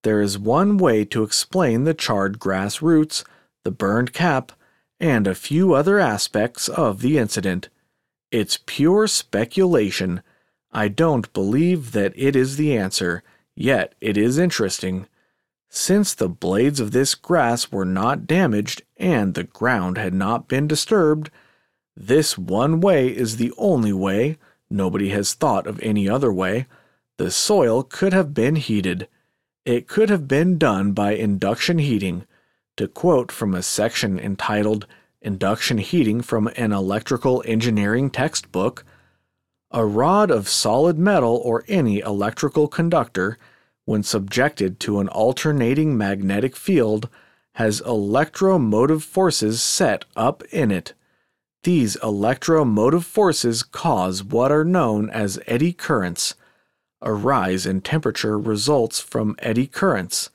There 0.03 0.21
is 0.21 0.37
one 0.37 0.77
way 0.77 1.05
to 1.05 1.23
explain 1.23 1.83
the 1.83 1.93
charred 1.93 2.39
grass 2.39 2.81
roots, 2.81 3.23
the 3.63 3.71
burned 3.71 4.13
cap, 4.13 4.51
and 4.99 5.27
a 5.27 5.35
few 5.35 5.73
other 5.73 5.99
aspects 5.99 6.67
of 6.67 7.01
the 7.01 7.17
incident. 7.17 7.69
It's 8.31 8.59
pure 8.65 9.07
speculation. 9.07 10.21
I 10.71 10.87
don't 10.87 11.31
believe 11.33 11.93
that 11.93 12.13
it 12.15 12.35
is 12.35 12.57
the 12.57 12.75
answer, 12.75 13.23
yet 13.55 13.95
it 14.01 14.17
is 14.17 14.37
interesting. 14.37 15.07
Since 15.69 16.13
the 16.13 16.29
blades 16.29 16.79
of 16.79 16.91
this 16.91 17.15
grass 17.15 17.71
were 17.71 17.85
not 17.85 18.27
damaged 18.27 18.81
and 18.97 19.33
the 19.33 19.43
ground 19.43 19.97
had 19.97 20.13
not 20.13 20.47
been 20.47 20.67
disturbed, 20.67 21.29
this 21.99 22.37
one 22.37 22.79
way 22.79 23.09
is 23.09 23.35
the 23.35 23.51
only 23.57 23.91
way, 23.91 24.37
nobody 24.69 25.09
has 25.09 25.33
thought 25.33 25.67
of 25.67 25.81
any 25.81 26.07
other 26.07 26.31
way, 26.31 26.65
the 27.17 27.29
soil 27.29 27.83
could 27.83 28.13
have 28.13 28.33
been 28.33 28.55
heated. 28.55 29.09
It 29.65 29.89
could 29.89 30.09
have 30.09 30.25
been 30.25 30.57
done 30.57 30.93
by 30.93 31.11
induction 31.11 31.79
heating, 31.79 32.25
to 32.77 32.87
quote 32.87 33.33
from 33.33 33.53
a 33.53 33.61
section 33.61 34.17
entitled 34.17 34.87
Induction 35.21 35.79
Heating 35.79 36.21
from 36.21 36.49
an 36.55 36.71
Electrical 36.71 37.43
Engineering 37.45 38.09
Textbook, 38.09 38.85
a 39.69 39.85
rod 39.85 40.31
of 40.31 40.47
solid 40.47 40.97
metal 40.97 41.41
or 41.43 41.65
any 41.67 41.99
electrical 41.99 42.69
conductor, 42.69 43.37
when 43.83 44.01
subjected 44.01 44.79
to 44.79 45.01
an 45.01 45.09
alternating 45.09 45.97
magnetic 45.97 46.55
field, 46.55 47.09
has 47.55 47.81
electromotive 47.81 49.03
forces 49.03 49.61
set 49.61 50.05
up 50.15 50.41
in 50.45 50.71
it. 50.71 50.93
These 51.63 51.97
electromotive 51.97 53.05
forces 53.05 53.63
cause 53.63 54.23
what 54.23 54.49
are 54.49 54.63
known 54.63 55.09
as 55.09 55.39
eddy 55.45 55.73
currents. 55.73 56.35
A 57.01 57.11
rise 57.11 57.65
in 57.65 57.81
temperature 57.81 58.39
results 58.39 59.01
from 59.01 59.35
eddy 59.39 59.67
currents. 59.67 60.29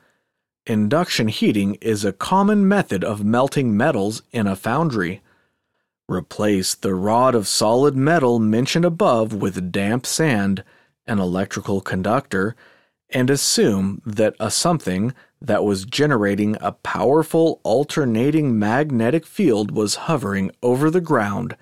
Induction 0.66 1.28
heating 1.28 1.76
is 1.76 2.04
a 2.04 2.12
common 2.12 2.68
method 2.68 3.02
of 3.02 3.24
melting 3.24 3.74
metals 3.74 4.22
in 4.32 4.46
a 4.46 4.56
foundry. 4.56 5.22
Replace 6.08 6.74
the 6.74 6.94
rod 6.94 7.34
of 7.34 7.48
solid 7.48 7.96
metal 7.96 8.38
mentioned 8.38 8.84
above 8.84 9.32
with 9.32 9.72
damp 9.72 10.04
sand, 10.04 10.62
an 11.06 11.18
electrical 11.18 11.80
conductor, 11.80 12.54
and 13.10 13.30
assume 13.30 14.00
that 14.04 14.34
a 14.40 14.50
something 14.50 15.14
that 15.40 15.64
was 15.64 15.84
generating 15.84 16.56
a 16.60 16.72
powerful 16.72 17.60
alternating 17.62 18.58
magnetic 18.58 19.26
field 19.26 19.70
was 19.70 19.94
hovering 19.94 20.50
over 20.62 20.90
the 20.90 21.00
ground, 21.00 21.56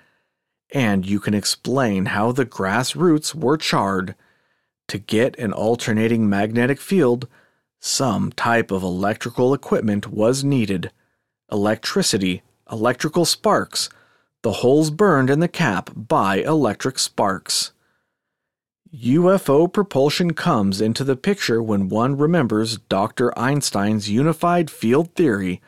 and 0.72 1.04
you 1.04 1.20
can 1.20 1.34
explain 1.34 2.06
how 2.06 2.32
the 2.32 2.44
grass 2.44 2.94
roots 2.94 3.34
were 3.34 3.56
charred. 3.56 4.14
To 4.88 4.98
get 4.98 5.38
an 5.38 5.52
alternating 5.52 6.28
magnetic 6.28 6.80
field, 6.80 7.28
some 7.80 8.30
type 8.32 8.70
of 8.70 8.82
electrical 8.82 9.52
equipment 9.52 10.08
was 10.08 10.44
needed. 10.44 10.92
Electricity, 11.50 12.42
electrical 12.70 13.24
sparks, 13.24 13.90
the 14.42 14.52
holes 14.52 14.90
burned 14.90 15.30
in 15.30 15.40
the 15.40 15.48
cap 15.48 15.90
by 15.94 16.36
electric 16.36 16.98
sparks. 16.98 17.72
UFO 18.94 19.72
propulsion 19.72 20.34
comes 20.34 20.82
into 20.82 21.02
the 21.02 21.16
picture 21.16 21.62
when 21.62 21.88
one 21.88 22.14
remembers 22.18 22.76
Dr. 22.76 23.36
Einstein's 23.38 24.10
unified 24.10 24.70
field 24.70 25.14
theory 25.14 25.62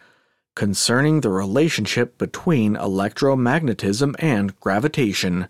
concerning 0.54 1.22
the 1.22 1.30
relationship 1.30 2.18
between 2.18 2.74
electromagnetism 2.74 4.14
and 4.18 4.60
gravitation. 4.60 5.48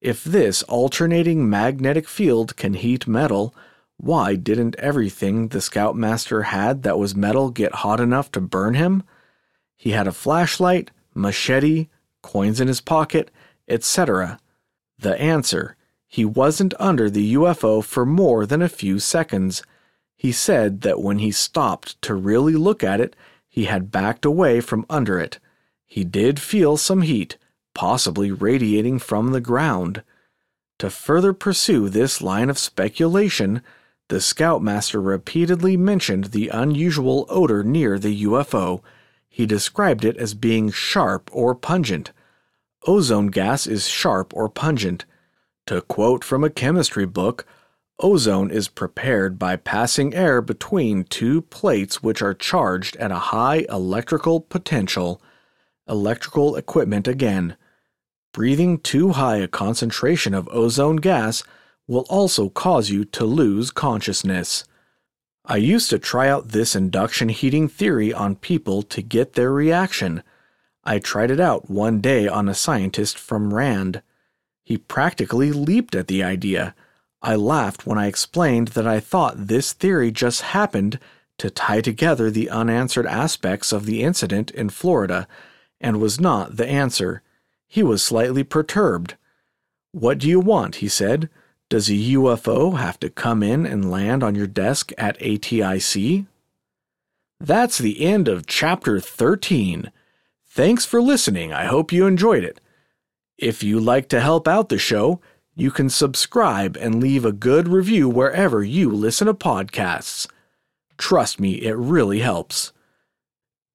If 0.00 0.24
this 0.24 0.62
alternating 0.62 1.50
magnetic 1.50 2.08
field 2.08 2.56
can 2.56 2.72
heat 2.72 3.06
metal, 3.06 3.54
why 3.98 4.34
didn't 4.34 4.76
everything 4.76 5.48
the 5.48 5.60
Scoutmaster 5.60 6.44
had 6.44 6.82
that 6.84 6.98
was 6.98 7.14
metal 7.14 7.50
get 7.50 7.74
hot 7.74 8.00
enough 8.00 8.32
to 8.32 8.40
burn 8.40 8.72
him? 8.72 9.02
He 9.76 9.90
had 9.90 10.06
a 10.06 10.12
flashlight, 10.12 10.92
machete, 11.14 11.88
coins 12.22 12.58
in 12.58 12.68
his 12.68 12.80
pocket, 12.80 13.30
etc. 13.68 14.38
The 14.98 15.20
answer 15.20 15.76
he 16.06 16.24
wasn't 16.24 16.74
under 16.78 17.10
the 17.10 17.34
UFO 17.34 17.82
for 17.82 18.06
more 18.06 18.46
than 18.46 18.62
a 18.62 18.68
few 18.68 18.98
seconds. 18.98 19.62
He 20.16 20.32
said 20.32 20.82
that 20.82 21.00
when 21.00 21.18
he 21.18 21.32
stopped 21.32 22.00
to 22.02 22.14
really 22.14 22.54
look 22.54 22.84
at 22.84 23.00
it, 23.00 23.16
he 23.48 23.64
had 23.64 23.90
backed 23.90 24.24
away 24.24 24.60
from 24.60 24.86
under 24.88 25.18
it. 25.18 25.38
He 25.86 26.04
did 26.04 26.40
feel 26.40 26.76
some 26.76 27.02
heat, 27.02 27.38
possibly 27.74 28.30
radiating 28.30 28.98
from 28.98 29.32
the 29.32 29.40
ground. 29.40 30.02
To 30.78 30.90
further 30.90 31.32
pursue 31.32 31.88
this 31.88 32.20
line 32.20 32.50
of 32.50 32.58
speculation, 32.58 33.62
the 34.08 34.20
Scoutmaster 34.20 35.00
repeatedly 35.00 35.76
mentioned 35.76 36.26
the 36.26 36.48
unusual 36.48 37.26
odor 37.28 37.64
near 37.64 37.98
the 37.98 38.24
UFO. 38.24 38.82
He 39.28 39.46
described 39.46 40.04
it 40.04 40.16
as 40.16 40.34
being 40.34 40.70
sharp 40.70 41.28
or 41.32 41.54
pungent. 41.54 42.12
Ozone 42.86 43.28
gas 43.28 43.66
is 43.66 43.88
sharp 43.88 44.32
or 44.34 44.48
pungent. 44.48 45.04
To 45.66 45.80
quote 45.80 46.22
from 46.22 46.44
a 46.44 46.50
chemistry 46.50 47.06
book, 47.06 47.44
ozone 47.98 48.52
is 48.52 48.68
prepared 48.68 49.36
by 49.36 49.56
passing 49.56 50.14
air 50.14 50.40
between 50.40 51.02
two 51.02 51.42
plates 51.42 52.02
which 52.02 52.22
are 52.22 52.34
charged 52.34 52.94
at 52.96 53.10
a 53.10 53.30
high 53.34 53.66
electrical 53.68 54.40
potential. 54.40 55.20
Electrical 55.88 56.54
equipment 56.54 57.08
again. 57.08 57.56
Breathing 58.32 58.78
too 58.78 59.12
high 59.12 59.38
a 59.38 59.48
concentration 59.48 60.34
of 60.34 60.48
ozone 60.52 60.96
gas 60.96 61.42
will 61.88 62.06
also 62.08 62.48
cause 62.48 62.90
you 62.90 63.04
to 63.04 63.24
lose 63.24 63.72
consciousness. 63.72 64.64
I 65.44 65.56
used 65.56 65.90
to 65.90 65.98
try 65.98 66.28
out 66.28 66.48
this 66.48 66.76
induction 66.76 67.28
heating 67.28 67.66
theory 67.68 68.12
on 68.12 68.36
people 68.36 68.82
to 68.82 69.02
get 69.02 69.32
their 69.32 69.52
reaction. 69.52 70.22
I 70.84 71.00
tried 71.00 71.32
it 71.32 71.40
out 71.40 71.68
one 71.68 72.00
day 72.00 72.28
on 72.28 72.48
a 72.48 72.54
scientist 72.54 73.18
from 73.18 73.52
RAND. 73.52 74.02
He 74.66 74.78
practically 74.78 75.52
leaped 75.52 75.94
at 75.94 76.08
the 76.08 76.24
idea. 76.24 76.74
I 77.22 77.36
laughed 77.36 77.86
when 77.86 77.98
I 77.98 78.08
explained 78.08 78.68
that 78.68 78.84
I 78.84 78.98
thought 78.98 79.46
this 79.46 79.72
theory 79.72 80.10
just 80.10 80.42
happened 80.42 80.98
to 81.38 81.50
tie 81.50 81.80
together 81.80 82.32
the 82.32 82.50
unanswered 82.50 83.06
aspects 83.06 83.70
of 83.70 83.86
the 83.86 84.02
incident 84.02 84.50
in 84.50 84.70
Florida 84.70 85.28
and 85.80 86.00
was 86.00 86.18
not 86.18 86.56
the 86.56 86.66
answer. 86.66 87.22
He 87.68 87.84
was 87.84 88.02
slightly 88.02 88.42
perturbed. 88.42 89.14
What 89.92 90.18
do 90.18 90.26
you 90.26 90.40
want? 90.40 90.76
he 90.76 90.88
said. 90.88 91.30
Does 91.68 91.88
a 91.88 91.92
UFO 91.92 92.76
have 92.76 92.98
to 92.98 93.08
come 93.08 93.44
in 93.44 93.66
and 93.66 93.88
land 93.88 94.24
on 94.24 94.34
your 94.34 94.48
desk 94.48 94.90
at 94.98 95.16
ATIC? 95.20 96.26
That's 97.38 97.78
the 97.78 98.04
end 98.04 98.26
of 98.26 98.48
chapter 98.48 98.98
13. 98.98 99.92
Thanks 100.44 100.84
for 100.84 101.00
listening. 101.00 101.52
I 101.52 101.66
hope 101.66 101.92
you 101.92 102.06
enjoyed 102.06 102.42
it. 102.42 102.60
If 103.38 103.62
you 103.62 103.78
like 103.80 104.08
to 104.08 104.20
help 104.20 104.48
out 104.48 104.70
the 104.70 104.78
show, 104.78 105.20
you 105.54 105.70
can 105.70 105.90
subscribe 105.90 106.76
and 106.76 107.00
leave 107.00 107.24
a 107.24 107.32
good 107.32 107.68
review 107.68 108.08
wherever 108.08 108.62
you 108.62 108.90
listen 108.90 109.26
to 109.26 109.34
podcasts. 109.34 110.26
Trust 110.96 111.38
me, 111.38 111.62
it 111.62 111.76
really 111.76 112.20
helps. 112.20 112.72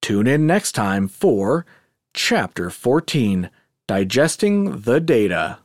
Tune 0.00 0.26
in 0.26 0.46
next 0.46 0.72
time 0.72 1.06
for 1.06 1.64
Chapter 2.12 2.70
14 2.70 3.50
Digesting 3.86 4.80
the 4.80 5.00
Data. 5.00 5.58